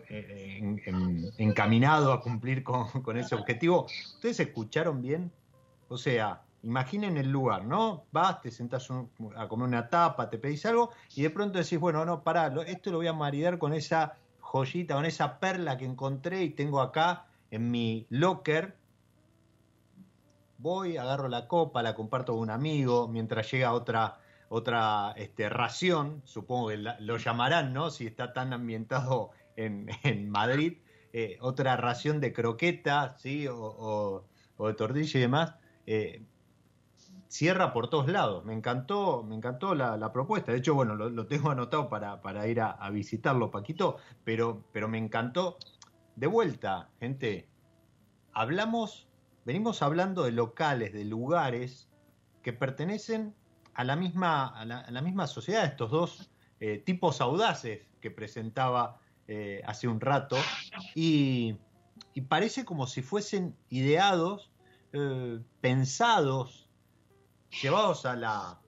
eh, 0.10 1.32
encaminado 1.38 2.14
a 2.14 2.22
cumplir 2.22 2.64
con, 2.64 2.88
con 3.02 3.18
ese 3.18 3.36
objetivo. 3.36 3.86
¿Ustedes 4.16 4.40
escucharon 4.40 5.02
bien? 5.02 5.32
O 5.90 5.98
sea, 5.98 6.42
Imaginen 6.64 7.18
el 7.18 7.30
lugar, 7.30 7.66
¿no? 7.66 8.06
Vas, 8.14 8.42
te 8.42 8.50
sentás 8.50 8.90
a 9.36 9.48
comer 9.50 9.68
una 9.68 9.90
tapa, 9.90 10.30
te 10.30 10.38
pedís 10.38 10.66
algo 10.66 10.92
y 11.14 11.22
de 11.22 11.30
pronto 11.30 11.60
decís, 11.60 11.78
bueno, 11.78 12.06
no, 12.06 12.24
pará, 12.24 12.54
esto 12.66 12.90
lo 12.90 12.98
voy 12.98 13.08
a 13.08 13.14
maridar 13.14 13.58
con 13.58 13.74
esa 13.74 14.16
joyita, 14.40 14.96
con 14.96 15.04
esa 15.04 15.40
perla 15.40 15.78
que 15.78 15.84
encontré 15.84 16.42
y 16.42 16.52
tengo 16.52 16.80
acá 16.80 17.26
en 17.52 17.70
mi 17.70 18.08
locker. 18.10 18.78
Voy, 20.58 20.96
agarro 20.96 21.28
la 21.28 21.50
copa, 21.50 21.84
la 21.84 21.96
comparto 21.96 22.32
con 22.32 22.44
un 22.44 22.50
amigo, 22.50 23.10
mientras 23.10 23.52
llega 23.52 23.74
otra, 23.74 24.20
otra 24.48 25.12
este, 25.18 25.50
ración, 25.50 26.22
supongo 26.24 26.70
que 26.70 26.78
lo 26.78 27.18
llamarán, 27.18 27.74
¿no? 27.74 27.90
Si 27.90 28.08
está 28.08 28.32
tan 28.32 28.54
ambientado 28.54 29.32
en, 29.56 30.30
Madrid, 30.30 30.78
eh, 31.12 31.38
otra 31.42 31.78
ración 31.78 32.20
de 32.20 32.34
croqueta, 32.34 33.16
¿sí? 33.18 33.48
O, 33.50 34.26
de 34.60 34.74
tortilla 34.74 35.18
y 35.18 35.22
demás. 35.22 35.56
Eh, 35.86 36.26
cierra 37.28 37.74
por 37.74 37.90
todos 37.90 38.08
lados. 38.08 38.46
Me 38.46 38.54
encantó, 38.54 39.24
me 39.24 39.36
encantó 39.36 39.74
la, 39.74 40.14
propuesta. 40.14 40.52
De 40.52 40.60
hecho, 40.60 40.76
bueno, 40.76 40.96
lo, 40.96 41.26
tengo 41.28 41.50
anotado 41.50 41.90
para, 41.90 42.22
para 42.22 42.48
ir 42.48 42.62
a, 42.62 42.90
visitarlo, 42.92 43.50
Paquito, 43.50 43.98
pero, 44.24 44.64
pero 44.72 44.88
me 44.88 45.00
encantó. 45.00 45.58
De 46.16 46.28
vuelta, 46.28 46.90
gente, 47.00 47.50
hablamos, 48.34 49.08
venimos 49.46 49.82
hablando 49.82 50.24
de 50.24 50.32
locales, 50.32 50.94
de 50.94 51.06
lugares 51.06 51.90
que 52.44 52.54
pertenecen 52.54 53.34
a 53.74 53.84
la 53.84 53.96
misma, 53.96 54.48
a 54.48 54.66
la, 54.66 55.02
misma 55.02 55.26
sociedad, 55.26 55.66
estos 55.66 55.90
dos 55.90 56.32
eh, 56.60 56.78
tipos 56.86 57.20
audaces 57.20 57.88
que 58.00 58.12
presentaba 58.12 59.00
eh, 59.28 59.62
hace 59.66 59.88
un 59.88 60.00
rato, 60.00 60.38
y, 60.96 61.58
parece 62.28 62.66
como 62.66 62.88
si 62.88 63.02
fuesen 63.02 63.56
ideados, 63.70 64.52
eh, 64.92 65.40
pensados, 65.62 66.70
llevados 67.62 68.06
a 68.06 68.16
la, 68.16 68.60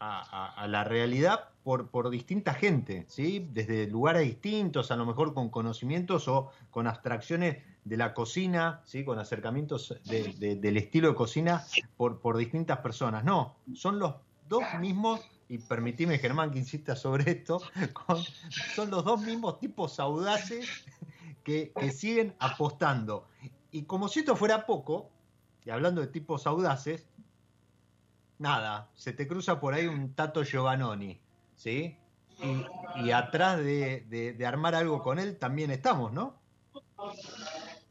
a, 0.00 0.66
la 0.68 0.84
realidad 0.84 1.50
por, 1.62 1.88
por 1.90 2.10
distinta 2.10 2.54
gente, 2.54 3.04
¿sí? 3.08 3.46
desde 3.52 3.86
lugares 3.86 4.22
distintos, 4.22 4.90
a 4.90 4.96
lo 4.96 5.06
mejor 5.06 5.34
con 5.34 5.48
conocimientos 5.48 6.26
o 6.28 6.50
con 6.70 6.86
abstracciones 6.86 7.62
de 7.84 7.96
la 7.96 8.14
cocina, 8.14 8.80
¿sí? 8.84 9.04
con 9.04 9.18
acercamientos 9.18 9.94
del 10.04 10.76
estilo 10.76 11.08
de 11.08 11.14
cocina 11.14 11.64
por, 11.96 12.20
por 12.20 12.36
distintas 12.36 12.78
personas. 12.78 13.24
No, 13.24 13.56
son 13.74 13.98
los 13.98 14.14
dos 14.48 14.62
mismos, 14.80 15.20
y 15.52 15.58
permitime 15.58 16.16
Germán 16.16 16.50
que 16.50 16.58
insista 16.58 16.96
sobre 16.96 17.30
esto, 17.30 17.60
son 18.74 18.90
los 18.90 19.04
dos 19.04 19.20
mismos 19.20 19.60
tipos 19.60 20.00
audaces 20.00 20.66
que, 21.44 21.72
que 21.78 21.90
siguen 21.90 22.34
apostando. 22.38 23.28
Y 23.70 23.82
como 23.82 24.08
si 24.08 24.20
esto 24.20 24.34
fuera 24.34 24.64
poco, 24.64 25.10
y 25.66 25.68
hablando 25.68 26.00
de 26.00 26.06
tipos 26.06 26.46
audaces, 26.46 27.06
nada, 28.38 28.88
se 28.94 29.12
te 29.12 29.28
cruza 29.28 29.60
por 29.60 29.74
ahí 29.74 29.86
un 29.86 30.14
Tato 30.14 30.42
Giovannoni, 30.42 31.20
¿sí? 31.56 31.98
Y, 33.04 33.10
atrás 33.10 33.58
de, 33.58 34.42
armar 34.46 34.74
algo 34.74 35.02
con 35.02 35.18
él 35.18 35.36
también 35.36 35.70
estamos, 35.70 36.14
¿no? 36.14 36.34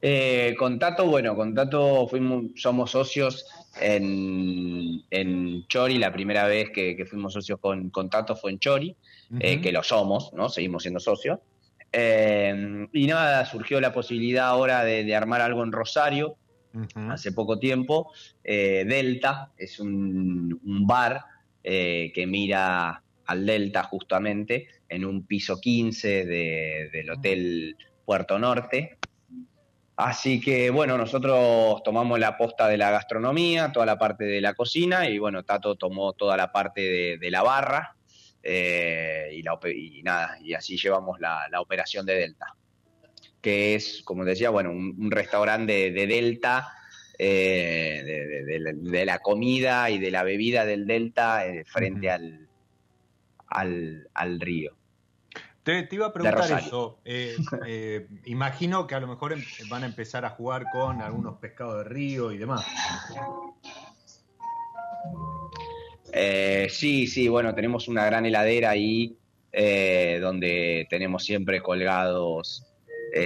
Eh, 0.01 0.55
con 0.57 0.79
Tato, 0.79 1.05
bueno, 1.05 1.35
con 1.35 1.53
Tato 1.53 2.07
fuimos, 2.07 2.45
somos 2.55 2.89
socios 2.89 3.45
en, 3.79 5.03
en 5.09 5.67
Chori, 5.67 5.97
la 5.97 6.11
primera 6.11 6.45
vez 6.45 6.69
que, 6.71 7.05
fuimos 7.09 7.33
socios 7.33 7.59
con, 7.59 7.89
con, 7.89 8.09
Tato 8.09 8.35
fue 8.35 8.51
en 8.51 8.59
Chori, 8.59 8.95
eh, 9.39 9.61
que 9.61 9.71
lo 9.71 9.83
somos, 9.83 10.33
¿no? 10.33 10.49
Seguimos 10.49 10.83
siendo 10.83 10.99
socios. 10.99 11.39
Eh, 11.93 12.87
y 12.91 13.07
nada, 13.07 13.45
surgió 13.45 13.79
la 13.79 13.93
posibilidad 13.93 14.47
ahora 14.47 14.83
de, 14.83 15.15
armar 15.15 15.41
algo 15.41 15.63
en 15.63 15.71
Rosario, 15.71 16.35
hace 17.09 17.31
poco 17.31 17.59
tiempo. 17.59 18.11
Delta 18.43 19.51
es 19.57 19.79
un, 19.79 20.59
bar 20.85 21.23
que 21.63 22.25
mira 22.27 23.01
al 23.25 23.45
Delta 23.45 23.83
justamente 23.83 24.67
en 24.89 25.05
un 25.05 25.25
piso 25.25 25.59
15 25.59 26.25
del 26.25 27.09
Hotel 27.09 27.77
Puerto 28.05 28.37
Norte. 28.37 28.97
Así 30.03 30.41
que 30.41 30.71
bueno, 30.71 30.97
nosotros 30.97 31.83
tomamos 31.83 32.17
la 32.17 32.35
posta 32.35 32.67
de 32.67 32.75
la 32.75 32.89
gastronomía, 32.89 33.71
toda 33.71 33.85
la 33.85 33.99
parte 33.99 34.23
de 34.23 34.41
la 34.41 34.55
cocina 34.55 35.07
y 35.07 35.19
bueno, 35.19 35.43
Tato 35.43 35.75
tomó 35.75 36.13
toda 36.13 36.35
la 36.35 36.51
parte 36.51 37.19
de, 37.19 37.29
la 37.29 37.43
barra 37.43 37.95
eh, 38.41 39.29
y, 39.31 39.43
la, 39.43 39.59
y, 39.71 40.01
nada, 40.01 40.39
y 40.41 40.55
así 40.55 40.75
llevamos 40.75 41.19
la, 41.19 41.45
operación 41.59 42.07
de 42.07 42.15
Delta, 42.15 42.55
que 43.43 43.75
es, 43.75 44.01
como 44.03 44.25
decía, 44.25 44.49
bueno, 44.49 44.71
un, 44.71 45.11
restaurante 45.11 45.91
de, 45.91 46.07
Delta, 46.07 46.73
eh, 47.19 48.01
de, 48.81 49.05
la 49.05 49.19
comida 49.19 49.91
y 49.91 49.99
de 49.99 50.09
la 50.09 50.23
bebida 50.23 50.65
del 50.65 50.87
Delta 50.87 51.45
eh, 51.45 51.63
frente 51.63 52.09
al, 52.09 52.47
al 54.15 54.39
río. 54.39 54.80
Te, 55.63 55.87
iba 55.91 56.07
a 56.07 56.13
preguntar 56.13 56.59
eso. 56.59 56.99
Eh, 57.05 57.37
eh, 57.67 58.07
imagino 58.25 58.87
que 58.87 58.95
a 58.95 58.99
lo 58.99 59.07
mejor 59.07 59.33
em, 59.33 59.43
van 59.69 59.83
a 59.83 59.85
empezar 59.85 60.25
a 60.25 60.31
jugar 60.31 60.65
con 60.71 61.01
algunos 61.01 61.37
pescados 61.37 61.77
de 61.77 61.83
río 61.83 62.31
y 62.31 62.37
demás. 62.39 62.65
Eh, 66.13 66.67
sí, 66.69 67.05
sí, 67.05 67.27
bueno, 67.27 67.53
tenemos 67.53 67.87
una 67.87 68.05
gran 68.05 68.25
heladera 68.25 68.71
ahí 68.71 69.17
donde 69.53 70.87
tenemos 70.89 71.25
siempre 71.25 71.61
colgados 71.61 72.65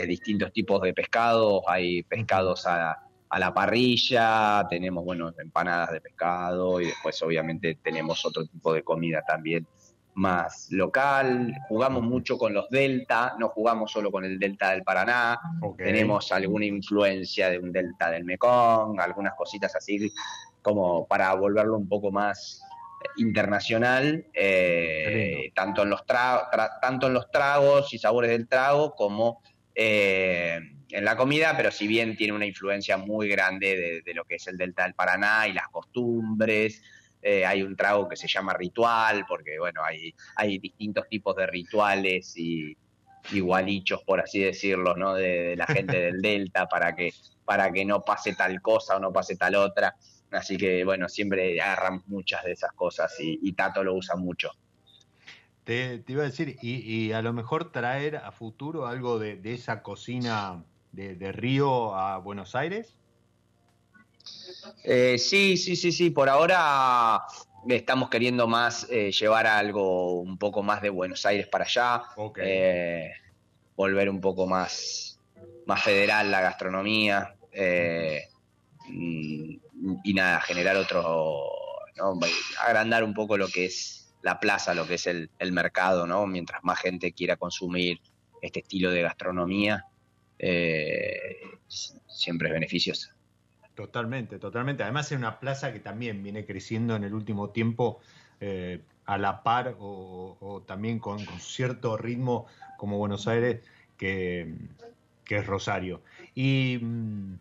distintos 0.08 0.52
tipos 0.52 0.82
de 0.82 0.94
pescados. 0.94 1.62
Hay 1.68 2.04
pescados 2.04 2.66
a, 2.66 2.98
a 3.30 3.40
la 3.40 3.54
parrilla, 3.54 4.66
tenemos, 4.70 5.06
bueno, 5.06 5.34
empanadas 5.38 5.92
de 5.92 6.02
pescado 6.02 6.82
y 6.82 6.88
después 6.88 7.22
obviamente 7.22 7.78
tenemos 7.82 8.26
otro 8.26 8.46
tipo 8.46 8.74
de 8.74 8.84
comida 8.84 9.24
también 9.26 9.66
más 10.16 10.72
local, 10.72 11.54
jugamos 11.68 12.02
mucho 12.04 12.38
con 12.38 12.54
los 12.54 12.70
delta, 12.70 13.36
no 13.38 13.50
jugamos 13.50 13.92
solo 13.92 14.12
con 14.12 14.24
el 14.24 14.40
delta 14.40 14.72
del 14.72 14.84
Paraná, 14.84 15.40
tenemos 15.78 16.32
alguna 16.32 16.66
influencia 16.66 17.50
de 17.50 17.60
un 17.60 17.72
delta 17.72 18.10
del 18.10 18.24
Mekong, 18.24 19.00
algunas 19.00 19.34
cositas 19.36 19.76
así 19.76 20.12
como 20.62 21.06
para 21.06 21.34
volverlo 21.36 21.78
un 21.78 21.88
poco 21.88 22.12
más 22.12 22.62
internacional, 23.18 24.26
eh, 24.34 25.52
tanto, 25.54 25.84
en 25.84 25.90
los 25.90 26.06
tanto 26.06 27.08
en 27.08 27.14
los 27.14 27.30
tragos 27.30 27.94
y 27.94 28.00
sabores 28.00 28.32
del 28.32 28.48
trago 28.48 28.96
como 28.96 29.42
eh, 29.76 30.60
en 30.92 31.06
la 31.06 31.18
comida, 31.18 31.56
pero 31.58 31.72
si 31.72 31.88
bien 31.88 32.16
tiene 32.16 32.34
una 32.34 32.46
influencia 32.46 32.98
muy 32.98 33.28
grande 33.28 34.02
de 34.04 34.14
lo 34.14 34.24
que 34.24 34.36
es 34.36 34.48
el 34.48 34.58
delta 34.58 34.84
del 34.84 34.94
Paraná 34.94 35.46
y 35.48 35.54
las 35.54 35.68
costumbres, 35.68 36.82
eh, 37.28 37.44
hay 37.44 37.64
un 37.64 37.76
trago 37.76 38.08
que 38.08 38.16
se 38.16 38.28
llama 38.28 38.54
ritual, 38.54 39.26
porque 39.28 39.58
bueno, 39.58 39.82
hay, 39.84 40.14
hay 40.36 40.60
distintos 40.60 41.10
tipos 41.10 41.36
de 41.36 41.48
rituales 41.48 42.38
y 42.38 42.78
igualichos, 43.32 44.04
por 44.04 44.20
así 44.20 44.42
decirlo, 44.42 44.96
¿no? 44.96 45.16
De, 45.16 45.56
la 45.56 45.66
gente 45.66 46.00
del 46.00 46.22
Delta 46.22 46.68
para 46.68 46.96
que, 46.96 47.16
para 47.44 47.72
que 47.72 47.84
no 47.84 48.02
pase 48.02 48.36
tal 48.36 48.62
cosa 48.62 48.98
o 48.98 49.00
no 49.00 49.12
pase 49.12 49.38
tal 49.38 49.56
otra. 49.56 49.96
Así 50.30 50.56
que 50.56 50.86
bueno, 50.86 51.10
siempre 51.10 51.60
agarran 51.60 52.04
muchas 52.06 52.44
de 52.44 52.52
esas 52.52 52.74
cosas 52.74 53.12
y, 53.20 53.52
Tato 53.54 53.84
lo 53.84 53.96
usa 53.96 54.16
mucho. 54.16 54.52
Te, 55.64 56.04
iba 56.08 56.22
a 56.22 56.26
decir, 56.26 56.58
y, 56.62 57.12
a 57.12 57.24
lo 57.24 57.34
mejor 57.34 57.72
traer 57.72 58.18
a 58.18 58.32
futuro 58.32 58.86
algo 58.86 59.18
de, 59.18 59.42
esa 59.46 59.82
cocina 59.82 60.64
de, 60.92 61.16
de 61.16 61.32
Río 61.32 61.96
a 61.96 62.20
Buenos 62.20 62.54
Aires. 62.54 62.96
Eh, 64.84 65.18
sí, 65.18 65.58
sí, 65.58 65.76
sí, 65.76 65.92
sí. 65.92 66.10
Por 66.12 66.30
ahora 66.30 67.24
estamos 67.68 68.10
queriendo 68.10 68.48
más 68.48 68.88
eh, 68.90 69.12
llevar 69.12 69.48
algo 69.48 70.20
un 70.22 70.38
poco 70.38 70.62
más 70.64 70.82
de 70.82 70.90
Buenos 70.90 71.26
Aires 71.26 71.48
para 71.48 71.66
allá. 71.66 72.04
Eh, 72.38 73.12
volver 73.76 74.10
un 74.10 74.22
poco 74.22 74.46
más, 74.48 75.20
más 75.66 75.84
federal 75.84 76.32
la 76.32 76.42
gastronomía. 76.42 77.36
Y, 78.88 79.60
nada, 80.14 80.40
generar 80.42 80.76
otro. 80.78 81.50
agrandar 82.60 83.04
un 83.04 83.14
poco 83.14 83.38
lo 83.38 83.48
que 83.48 83.66
es 83.66 84.14
la 84.22 84.40
plaza, 84.40 84.74
lo 84.74 84.88
que 84.88 84.96
es 84.96 85.08
el, 85.08 85.30
el 85.40 85.52
mercado, 85.52 86.06
¿no? 86.08 86.28
Mientras 86.28 86.64
más 86.64 86.80
gente 86.80 87.12
quiera 87.14 87.38
consumir 87.38 88.00
este 88.42 88.60
estilo 88.60 88.92
de 88.92 89.02
gastronomía, 89.02 89.86
siempre 91.68 92.48
es 92.48 92.54
beneficioso. 92.54 93.15
Totalmente, 93.76 94.40
totalmente. 94.40 94.84
Además 94.84 95.12
es 95.12 95.18
una 95.18 95.40
plaza 95.40 95.74
que 95.74 95.82
también 95.82 96.24
viene 96.24 96.46
creciendo 96.46 96.96
en 96.96 97.04
el 97.04 97.14
último 97.14 97.50
tiempo 97.50 98.00
eh, 98.40 98.82
a 99.06 99.18
la 99.18 99.44
par 99.44 99.76
o, 99.80 100.64
también 100.66 101.00
con, 101.00 101.20
cierto 101.40 101.98
ritmo 101.98 102.48
como 102.78 102.98
Buenos 102.98 103.28
Aires, 103.28 103.64
que, 103.98 104.56
es 105.28 105.46
Rosario. 105.46 106.02
Y 106.36 106.80
mm, 106.82 107.36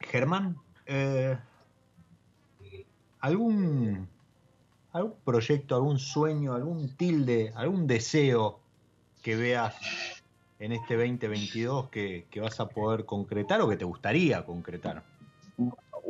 Germán, 0.00 0.56
eh, 0.86 1.36
¿algún, 3.20 4.08
¿algún 4.92 5.14
proyecto, 5.22 5.76
algún 5.76 5.98
sueño, 5.98 6.54
algún 6.54 6.96
tilde, 6.96 7.52
algún 7.54 7.86
deseo 7.86 8.60
que 9.22 9.36
veas 9.36 9.74
en 10.58 10.72
este 10.72 10.94
2022 10.96 11.90
que, 11.90 12.26
que, 12.30 12.40
vas 12.40 12.58
a 12.58 12.68
poder 12.68 13.04
concretar 13.04 13.60
o 13.60 13.68
que 13.68 13.76
te 13.76 13.84
gustaría 13.84 14.46
concretar? 14.46 15.09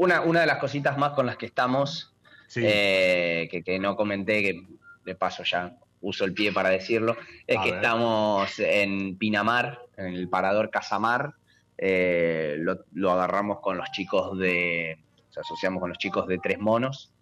Una, 0.00 0.22
una 0.22 0.40
de 0.40 0.46
las 0.46 0.56
cositas 0.56 0.96
más 0.96 1.12
con 1.12 1.26
las 1.26 1.36
que 1.36 1.44
estamos, 1.44 2.14
eh, 2.56 3.50
que, 3.50 3.78
no 3.78 3.96
comenté, 3.96 4.42
que 4.42 4.66
de 5.04 5.14
paso 5.14 5.44
ya 5.44 5.76
uso 6.00 6.24
el 6.24 6.32
pie 6.32 6.52
para 6.52 6.70
decirlo, 6.70 7.18
es 7.46 7.58
que 7.60 7.68
estamos 7.68 8.58
en 8.60 9.18
Pinamar, 9.18 9.78
en 9.98 10.14
el 10.14 10.26
parador 10.30 10.70
Casamar, 10.70 11.34
eh, 11.76 12.56
lo, 12.94 13.10
agarramos 13.10 13.60
con 13.60 13.76
los 13.76 13.92
chicos 13.92 14.38
de, 14.38 14.98
se 15.28 15.40
asociamos 15.40 15.82
con 15.82 15.90
los 15.90 15.98
chicos 15.98 16.26
de 16.26 16.38
Tres 16.38 16.58
Monos, 16.58 17.12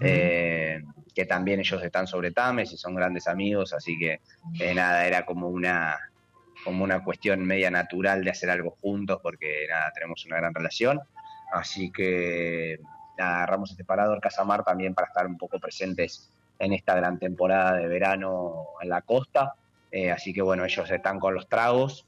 eh, 0.00 0.82
que 1.14 1.26
también 1.26 1.60
ellos 1.60 1.84
están 1.84 2.06
sobre 2.06 2.30
Tames 2.30 2.72
y 2.72 2.78
son 2.78 2.94
grandes 2.94 3.28
amigos, 3.28 3.74
así 3.74 3.98
que 3.98 4.20
nada, 4.74 5.06
era 5.06 5.26
como 5.26 5.48
una, 5.48 5.98
como 6.64 6.82
una 6.82 7.04
cuestión 7.04 7.44
media 7.44 7.70
natural 7.70 8.24
de 8.24 8.30
hacer 8.30 8.48
algo 8.48 8.70
juntos 8.80 9.20
porque 9.22 9.66
nada, 9.68 9.92
tenemos 9.92 10.24
una 10.24 10.38
gran 10.38 10.54
relación. 10.54 10.98
Así 11.52 11.90
que 11.92 12.80
agarramos 13.18 13.70
este 13.70 13.84
parador 13.84 14.20
Casamar 14.20 14.64
también 14.64 14.94
para 14.94 15.08
estar 15.08 15.26
un 15.26 15.36
poco 15.36 15.60
presentes 15.60 16.30
en 16.58 16.72
esta 16.72 16.94
gran 16.94 17.18
temporada 17.18 17.76
de 17.76 17.86
verano 17.88 18.66
en 18.80 18.88
la 18.88 19.02
costa. 19.02 19.54
Eh, 19.90 20.10
así 20.10 20.32
que 20.32 20.42
bueno, 20.42 20.64
ellos 20.64 20.90
están 20.90 21.20
con 21.20 21.34
los 21.34 21.48
tragos 21.48 22.06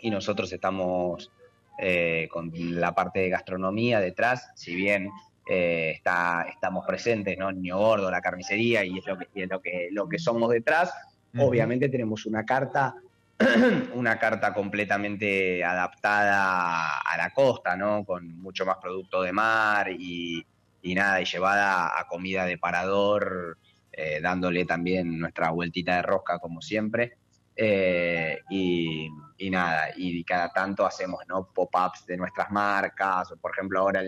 y 0.00 0.10
nosotros 0.10 0.50
estamos 0.52 1.30
eh, 1.78 2.28
con 2.32 2.50
la 2.54 2.94
parte 2.94 3.20
de 3.20 3.28
gastronomía 3.28 4.00
detrás, 4.00 4.50
si 4.54 4.74
bien 4.74 5.10
eh, 5.48 5.92
está, 5.96 6.46
estamos 6.48 6.86
presentes, 6.86 7.36
¿no? 7.36 7.52
Niño 7.52 7.78
Gordo, 7.78 8.10
la 8.10 8.22
carnicería 8.22 8.84
y 8.84 8.98
es 8.98 9.06
lo 9.06 9.18
que, 9.18 9.28
es 9.34 9.50
lo 9.50 9.60
que, 9.60 9.88
lo 9.92 10.08
que 10.08 10.18
somos 10.18 10.50
detrás. 10.50 10.94
Obviamente 11.38 11.90
tenemos 11.90 12.24
una 12.24 12.46
carta 12.46 12.94
una 13.94 14.18
carta 14.18 14.54
completamente 14.54 15.62
adaptada 15.62 16.98
a 17.00 17.16
la 17.16 17.30
costa, 17.32 17.76
¿no? 17.76 18.04
Con 18.04 18.38
mucho 18.40 18.64
más 18.64 18.78
producto 18.80 19.22
de 19.22 19.32
mar 19.32 19.90
y, 19.90 20.46
nada, 20.82 21.20
y 21.20 21.24
llevada 21.24 21.98
a 21.98 22.06
comida 22.06 22.46
de 22.46 22.56
parador, 22.56 23.58
eh, 23.92 24.20
dándole 24.22 24.64
también 24.64 25.18
nuestra 25.18 25.50
vueltita 25.50 25.96
de 25.96 26.02
rosca 26.02 26.38
como 26.38 26.62
siempre. 26.62 27.18
Eh, 27.54 28.40
y, 28.50 29.08
nada, 29.50 29.90
y 29.96 30.22
cada 30.24 30.50
tanto 30.52 30.86
hacemos 30.86 31.20
¿no? 31.26 31.48
pop-ups 31.52 32.06
de 32.06 32.16
nuestras 32.16 32.50
marcas, 32.50 33.32
por 33.40 33.52
ejemplo 33.52 33.80
ahora 33.80 34.02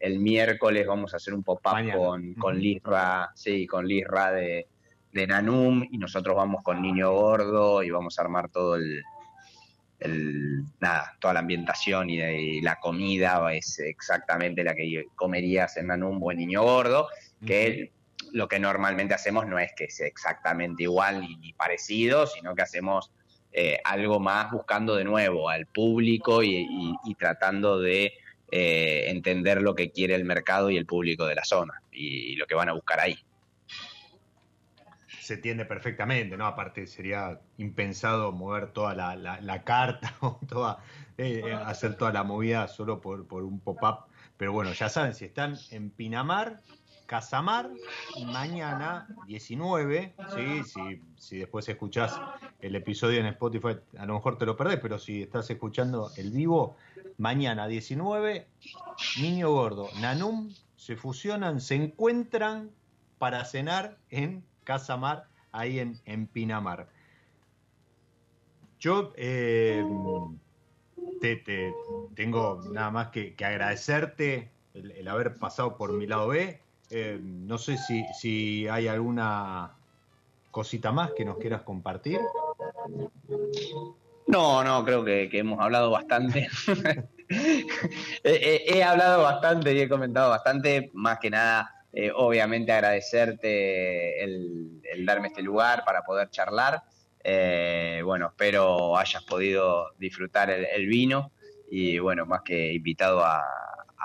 el, 0.00 0.18
miércoles 0.18 0.86
vamos 0.86 1.14
a 1.14 1.18
hacer 1.18 1.34
un 1.34 1.44
pop-up 1.44 1.92
con, 1.92 2.34
con 2.34 2.58
Lisra, 2.58 3.30
sí, 3.34 3.66
con 3.66 3.86
Lisra 3.86 4.32
de, 4.32 4.66
de 5.12 5.26
Nanum 5.26 5.86
y 5.90 5.98
nosotros 5.98 6.36
vamos 6.36 6.62
con 6.62 6.82
Niño 6.82 7.12
Gordo 7.12 7.82
y 7.82 7.90
vamos 7.90 8.18
a 8.18 8.22
armar 8.22 8.48
todo 8.50 8.76
el, 8.76 9.02
nada, 10.80 11.16
toda 11.18 11.34
la 11.34 11.40
ambientación 11.40 12.10
y, 12.10 12.60
la 12.60 12.76
comida 12.76 13.52
es 13.52 13.78
exactamente 13.80 14.62
la 14.62 14.74
que 14.74 15.06
comerías 15.14 15.76
en 15.76 15.88
Nanum 15.88 16.22
o 16.22 16.32
en 16.32 16.38
Niño 16.38 16.62
Gordo, 16.62 17.08
que 17.44 17.92
lo 18.32 18.48
que 18.48 18.58
normalmente 18.58 19.14
hacemos 19.14 19.46
no 19.46 19.58
es 19.58 19.72
que 19.74 19.90
sea 19.90 20.06
exactamente 20.06 20.84
igual 20.84 21.20
ni, 21.20 21.52
parecido, 21.52 22.26
sino 22.26 22.54
que 22.54 22.62
hacemos 22.62 23.10
eh, 23.52 23.78
algo 23.84 24.20
más 24.20 24.50
buscando 24.50 24.94
de 24.94 25.04
nuevo 25.04 25.48
al 25.48 25.66
público 25.66 26.42
y, 26.42 26.96
tratando 27.18 27.80
de 27.80 28.12
eh, 28.50 29.04
entender 29.08 29.62
lo 29.62 29.74
que 29.74 29.90
quiere 29.90 30.14
el 30.14 30.24
mercado 30.24 30.70
y 30.70 30.76
el 30.76 30.86
público 30.86 31.26
de 31.26 31.34
la 31.34 31.44
zona 31.44 31.82
y, 31.90 32.36
lo 32.36 32.46
que 32.46 32.54
van 32.54 32.68
a 32.68 32.74
buscar 32.74 33.00
ahí. 33.00 33.18
Se 35.28 35.34
entiende 35.34 35.66
perfectamente, 35.66 36.38
¿no? 36.38 36.46
Aparte 36.46 36.86
sería 36.86 37.38
impensado 37.58 38.32
mover 38.32 38.70
toda 38.70 38.94
la, 38.94 39.62
carta 39.62 40.14
o 40.22 40.40
toda, 40.48 40.78
eh, 41.18 41.52
hacer 41.66 41.96
toda 41.96 42.14
la 42.14 42.24
movida 42.24 42.66
solo 42.66 43.02
por, 43.02 43.26
por 43.26 43.42
un 43.42 43.60
pop-up. 43.60 44.06
Pero 44.38 44.52
bueno, 44.54 44.72
ya 44.72 44.88
saben, 44.88 45.12
si 45.12 45.26
están 45.26 45.58
en 45.70 45.90
Pinamar, 45.90 46.62
Casamar, 47.04 47.68
mañana 48.24 49.06
19, 49.26 50.14
¿sí? 50.34 50.64
si, 50.64 51.02
si 51.18 51.38
después 51.40 51.68
escuchás 51.68 52.18
el 52.60 52.74
episodio 52.74 53.20
en 53.20 53.26
Spotify, 53.26 53.76
a 53.98 54.06
lo 54.06 54.14
mejor 54.14 54.38
te 54.38 54.46
lo 54.46 54.56
perdés, 54.56 54.78
pero 54.80 54.98
si 54.98 55.24
estás 55.24 55.50
escuchando 55.50 56.10
el 56.16 56.30
vivo, 56.30 56.74
mañana 57.18 57.68
19, 57.68 58.48
Niño 59.20 59.50
Gordo, 59.50 59.90
Nanum 60.00 60.54
se 60.76 60.96
fusionan, 60.96 61.60
se 61.60 61.74
encuentran 61.74 62.70
para 63.18 63.44
cenar 63.44 63.98
en 64.08 64.47
Casamar, 64.68 65.24
ahí 65.50 65.78
en, 65.78 65.98
en 66.04 66.26
Pinamar. 66.26 66.88
Yo 68.78 69.14
eh, 69.16 69.82
te, 71.22 71.72
tengo 72.14 72.60
nada 72.70 72.90
más 72.90 73.08
que, 73.08 73.34
agradecerte 73.42 74.50
el 74.74 75.08
haber 75.08 75.38
pasado 75.38 75.78
por 75.78 75.94
mi 75.94 76.06
lado 76.06 76.28
B 76.28 76.60
eh, 76.90 77.18
no 77.22 77.58
sé 77.58 77.76
si, 77.76 78.04
si 78.14 78.66
hay 78.68 78.88
alguna 78.88 79.72
cosita 80.50 80.90
más 80.92 81.12
que 81.12 81.24
nos 81.24 81.38
quieras 81.38 81.62
compartir. 81.62 82.20
No, 84.26 84.64
no, 84.64 84.84
creo 84.84 85.04
que, 85.04 85.28
hemos 85.32 85.60
hablado 85.60 85.90
bastante. 85.90 86.48
he, 88.24 88.82
hablado 88.82 89.22
bastante 89.22 89.74
y 89.74 89.80
he 89.80 89.88
comentado 89.88 90.30
bastante, 90.30 90.90
más 90.94 91.18
que 91.18 91.30
nada, 91.30 91.77
eh, 91.92 92.10
obviamente 92.14 92.72
agradecerte 92.72 94.22
el, 94.22 94.82
darme 95.04 95.28
este 95.28 95.42
lugar 95.42 95.84
para 95.84 96.02
poder 96.02 96.30
charlar. 96.30 96.82
Eh, 97.24 98.02
bueno, 98.04 98.28
espero 98.28 98.96
hayas 98.96 99.24
podido 99.24 99.92
disfrutar 99.98 100.50
el, 100.50 100.86
vino 100.86 101.32
y 101.70 101.98
bueno, 101.98 102.26
más 102.26 102.42
que 102.42 102.72
invitado 102.72 103.24
a, 103.24 103.44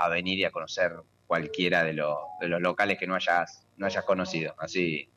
venir 0.10 0.40
y 0.40 0.44
a 0.44 0.52
conocer 0.52 0.92
cualquiera 1.28 1.84
de, 1.84 1.94
los 1.94 2.18
locales 2.42 2.98
que 2.98 3.08
no 3.08 3.16
hayas, 3.16 3.66
no 3.78 3.86
hayas 3.86 4.04
conocido. 4.04 4.54
Así 4.58 5.10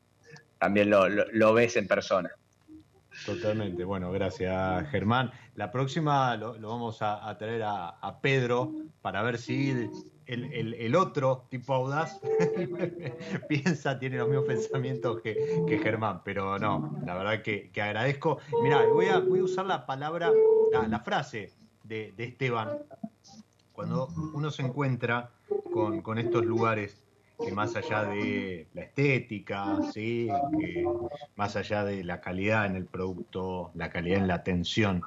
también 0.57 0.89
lo, 0.89 1.53
ves 1.53 1.75
en 1.77 1.87
persona. 1.87 2.31
Totalmente. 3.27 3.83
Bueno, 3.83 4.09
gracias 4.11 4.89
Germán. 4.89 5.31
La 5.55 5.69
próxima 5.69 6.37
lo, 6.37 6.53
vamos 6.53 6.99
a, 7.01 7.37
traer 7.37 7.61
a, 7.65 8.19
Pedro 8.21 8.71
para 9.01 9.21
ver 9.21 9.37
si 9.37 9.89
el, 10.25 10.95
otro 10.95 11.45
tipo 11.49 11.73
audaz 11.73 12.21
piensa, 13.49 13.99
tiene 13.99 14.17
los 14.17 14.29
mismos 14.29 14.47
pensamientos 14.47 15.21
que, 15.21 15.79
Germán. 15.83 16.21
Pero 16.23 16.57
no, 16.57 16.97
la 17.05 17.15
verdad 17.15 17.41
que, 17.43 17.69
agradezco. 17.81 18.39
Mira, 18.63 18.85
voy 18.87 19.07
a, 19.07 19.19
voy 19.19 19.39
a 19.39 19.43
usar 19.43 19.65
la 19.65 19.85
palabra, 19.85 20.31
la, 20.71 20.99
frase 21.01 21.51
de 21.83 22.13
Esteban. 22.17 22.77
Cuando 23.73 24.07
uno 24.33 24.49
se 24.51 24.63
encuentra 24.63 25.29
con, 25.71 26.17
estos 26.17 26.45
lugares 26.45 27.03
que 27.43 27.51
más 27.51 27.75
allá 27.75 28.03
de 28.03 28.67
la 28.73 28.81
estética, 28.81 29.79
¿sí? 29.93 30.27
más 31.35 31.55
allá 31.55 31.83
de 31.83 32.03
la 32.03 32.19
calidad 32.19 32.65
en 32.65 32.75
el 32.75 32.85
producto, 32.85 33.71
la 33.75 33.89
calidad 33.89 34.19
en 34.19 34.27
la 34.27 34.35
atención, 34.35 35.03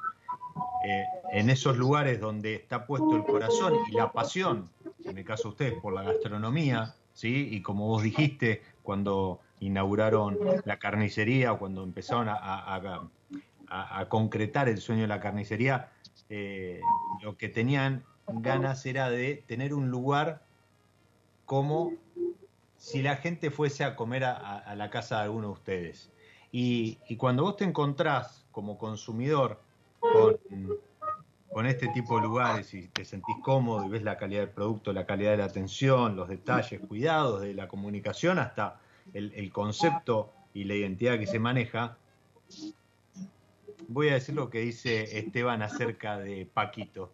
eh, 0.85 1.03
en 1.33 1.49
esos 1.49 1.77
lugares 1.77 2.19
donde 2.19 2.55
está 2.55 2.85
puesto 2.85 3.15
el 3.15 3.23
corazón 3.23 3.73
y 3.89 3.95
la 3.95 4.11
pasión, 4.11 4.69
en 5.05 5.17
el 5.17 5.25
caso 5.25 5.43
de 5.43 5.49
ustedes, 5.49 5.73
por 5.81 5.93
la 5.93 6.03
gastronomía, 6.03 6.95
¿sí? 7.13 7.49
y 7.51 7.61
como 7.61 7.87
vos 7.87 8.03
dijiste, 8.03 8.61
cuando 8.81 9.39
inauguraron 9.59 10.37
la 10.65 10.79
carnicería 10.79 11.53
cuando 11.53 11.83
empezaron 11.83 12.27
a, 12.29 13.07
concretar 14.09 14.67
el 14.67 14.79
sueño 14.79 15.03
de 15.03 15.07
la 15.07 15.21
carnicería, 15.21 15.89
eh, 16.29 16.81
lo 17.21 17.37
que 17.37 17.47
tenían 17.47 18.03
ganas 18.27 18.85
era 18.85 19.09
de 19.09 19.43
tener 19.47 19.73
un 19.73 19.89
lugar 19.89 20.41
como 21.45 21.93
si 22.81 23.03
la 23.03 23.15
gente 23.15 23.51
fuese 23.51 23.83
a 23.83 23.95
comer 23.95 24.23
a, 24.23 24.73
la 24.75 24.89
casa 24.89 25.17
de 25.17 25.23
alguno 25.25 25.49
de 25.49 25.53
ustedes. 25.53 26.11
Y, 26.51 26.97
cuando 27.17 27.43
vos 27.43 27.55
te 27.55 27.63
encontrás 27.63 28.43
como 28.51 28.79
consumidor 28.79 29.61
con, 29.99 31.67
este 31.67 31.89
tipo 31.89 32.15
de 32.15 32.23
lugares 32.23 32.73
y 32.73 32.87
te 32.87 33.05
sentís 33.05 33.35
cómodo 33.43 33.85
y 33.85 33.89
ves 33.89 34.01
la 34.01 34.17
calidad 34.17 34.41
del 34.41 34.49
producto, 34.49 34.93
la 34.93 35.05
calidad 35.05 35.29
de 35.29 35.37
la 35.37 35.45
atención, 35.45 36.15
los 36.15 36.27
detalles, 36.27 36.81
cuidados 36.81 37.41
de 37.41 37.53
la 37.53 37.67
comunicación, 37.67 38.39
hasta 38.39 38.79
el 39.13 39.51
concepto 39.53 40.33
y 40.55 40.63
la 40.63 40.73
identidad 40.73 41.19
que 41.19 41.27
se 41.27 41.37
maneja, 41.37 41.97
voy 43.87 44.09
a 44.09 44.15
decir 44.15 44.33
lo 44.33 44.49
que 44.49 44.59
dice 44.59 45.19
Esteban 45.19 45.61
acerca 45.61 46.17
de 46.17 46.47
Paquito. 46.51 47.11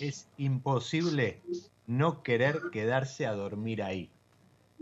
Es 0.00 0.28
imposible 0.36 1.40
no 1.88 2.22
querer 2.22 2.60
quedarse 2.70 3.26
a 3.26 3.32
dormir 3.32 3.82
ahí. 3.82 4.08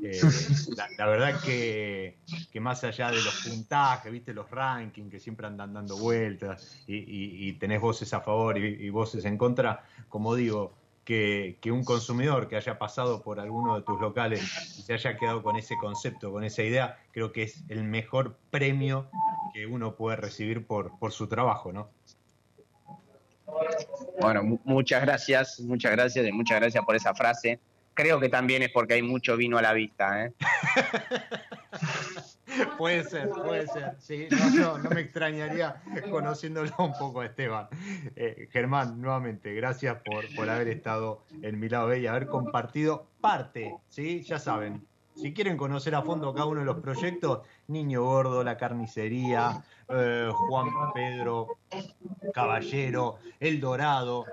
Eh, 0.02 0.20
la, 0.98 1.06
verdad 1.06 1.40
que, 1.42 2.16
más 2.60 2.84
allá 2.84 3.10
de 3.10 3.22
los 3.22 3.46
puntajes, 3.46 4.12
viste 4.12 4.34
los 4.34 4.50
rankings 4.50 5.10
que 5.10 5.20
siempre 5.20 5.46
andan 5.46 5.72
dando 5.72 5.96
vueltas 5.96 6.84
y, 6.86 7.52
tenés 7.54 7.80
voces 7.80 8.12
a 8.12 8.20
favor 8.20 8.58
y, 8.58 8.88
voces 8.90 9.24
en 9.24 9.38
contra, 9.38 9.84
como 10.08 10.34
digo, 10.34 10.74
que, 11.04 11.58
un 11.66 11.84
consumidor 11.84 12.48
que 12.48 12.56
haya 12.56 12.78
pasado 12.78 13.22
por 13.22 13.40
alguno 13.40 13.76
de 13.76 13.82
tus 13.82 14.00
locales 14.00 14.42
y 14.78 14.82
se 14.82 14.94
haya 14.94 15.16
quedado 15.16 15.42
con 15.42 15.56
ese 15.56 15.76
concepto, 15.76 16.32
con 16.32 16.44
esa 16.44 16.62
idea, 16.62 16.98
creo 17.12 17.32
que 17.32 17.44
es 17.44 17.64
el 17.68 17.84
mejor 17.84 18.36
premio 18.50 19.08
que 19.54 19.66
uno 19.66 19.94
puede 19.94 20.16
recibir 20.16 20.66
por, 20.66 20.98
por 20.98 21.12
su 21.12 21.28
trabajo, 21.28 21.72
¿no? 21.72 21.90
Bueno, 24.20 24.58
muchas 24.64 25.02
gracias, 25.02 25.60
muchas 25.60 25.92
gracias 25.92 26.26
y 26.26 26.32
muchas 26.32 26.60
gracias 26.60 26.84
por 26.84 26.96
esa 26.96 27.14
frase. 27.14 27.60
Creo 27.96 28.20
que 28.20 28.28
también 28.28 28.62
es 28.62 28.70
porque 28.70 28.92
hay 28.92 29.02
mucho 29.02 29.38
vino 29.38 29.56
a 29.56 29.62
la 29.62 29.72
vista, 29.72 30.26
¿eh? 30.26 30.32
puede 32.78 33.02
ser, 33.04 33.30
puede 33.30 33.66
ser. 33.68 33.96
Sí, 33.98 34.28
no, 34.54 34.76
me 34.90 35.00
extrañaría 35.00 35.82
conociéndolo 36.10 36.70
un 36.78 36.92
poco 36.92 37.22
Esteban. 37.22 37.68
Eh, 38.14 38.50
Germán, 38.52 39.00
nuevamente, 39.00 39.54
gracias 39.54 39.96
por, 40.04 40.26
por 40.36 40.50
haber 40.50 40.68
estado 40.68 41.22
en 41.40 41.58
mi 41.58 41.70
lado 41.70 41.96
y 41.96 42.06
haber 42.06 42.26
compartido 42.26 43.06
parte, 43.22 43.74
¿sí? 43.88 44.22
Ya 44.24 44.38
saben, 44.38 44.86
si 45.14 45.32
quieren 45.32 45.56
conocer 45.56 45.94
a 45.94 46.02
fondo 46.02 46.34
cada 46.34 46.44
uno 46.44 46.60
de 46.60 46.66
los 46.66 46.80
proyectos, 46.80 47.46
Niño 47.68 48.02
Gordo, 48.02 48.44
La 48.44 48.58
Carnicería, 48.58 49.64
eh, 49.88 50.28
Juan 50.30 50.68
Pedro 50.92 51.56
Caballero, 52.34 53.16
El 53.40 53.58
Dorado, 53.58 54.26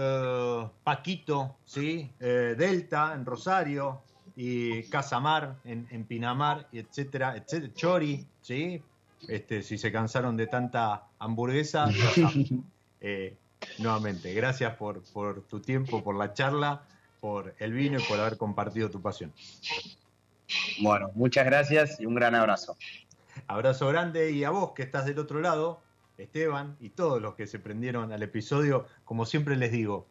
eh, 0.00 0.68
Paquito, 0.82 1.56
¿sí? 1.64 2.10
Eh, 2.20 2.54
Delta 2.56 3.12
en 3.14 3.24
Rosario, 3.24 4.02
y 4.36 4.84
Casamar 4.84 5.56
en, 5.64 5.86
en 5.90 6.04
Pinamar, 6.04 6.66
etcétera, 6.72 7.36
etcétera, 7.36 7.74
Chori, 7.74 8.26
¿sí? 8.40 8.82
Este, 9.28 9.62
si 9.62 9.76
se 9.76 9.92
cansaron 9.92 10.36
de 10.36 10.46
tanta 10.46 11.04
hamburguesa, 11.18 11.86
nuevamente, 13.78 14.32
gracias 14.32 14.76
por, 14.76 15.02
por 15.12 15.42
tu 15.42 15.60
tiempo, 15.60 16.02
por 16.02 16.16
la 16.16 16.32
charla, 16.32 16.82
por 17.20 17.54
el 17.58 17.72
vino 17.72 17.98
y 17.98 18.02
por 18.02 18.18
haber 18.18 18.38
compartido 18.38 18.90
tu 18.90 19.02
pasión. 19.02 19.32
Bueno, 20.80 21.10
muchas 21.14 21.44
gracias 21.44 22.00
y 22.00 22.06
un 22.06 22.14
gran 22.14 22.34
abrazo. 22.34 22.76
Abrazo 23.46 23.88
grande 23.88 24.32
y 24.32 24.44
a 24.44 24.50
vos 24.50 24.72
que 24.72 24.82
estás 24.82 25.04
del 25.04 25.18
otro 25.18 25.40
lado, 25.40 25.80
Esteban 26.20 26.76
y 26.80 26.90
todos 26.90 27.20
los 27.20 27.34
que 27.34 27.46
se 27.46 27.58
prendieron 27.58 28.12
al 28.12 28.22
episodio, 28.22 28.86
como 29.04 29.26
siempre 29.26 29.56
les 29.56 29.72
digo, 29.72 30.06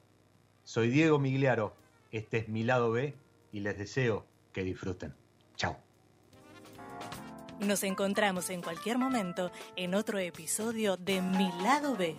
soy 0.63 0.89
Diego 0.89 1.19
Migliaro, 1.19 1.73
este 2.11 2.37
es 2.37 2.49
mi 2.49 2.63
lado 2.63 2.91
B 2.91 3.15
y 3.51 3.59
les 3.61 3.77
deseo 3.77 4.25
que 4.53 4.63
disfruten. 4.63 5.13
Chao. 5.55 5.77
Nos 7.59 7.83
encontramos 7.83 8.49
en 8.49 8.61
cualquier 8.61 8.97
momento 8.97 9.51
en 9.75 9.93
otro 9.93 10.17
episodio 10.19 10.95
de 10.95 11.21
Mi 11.21 11.51
lado 11.61 11.95
B. 11.95 12.15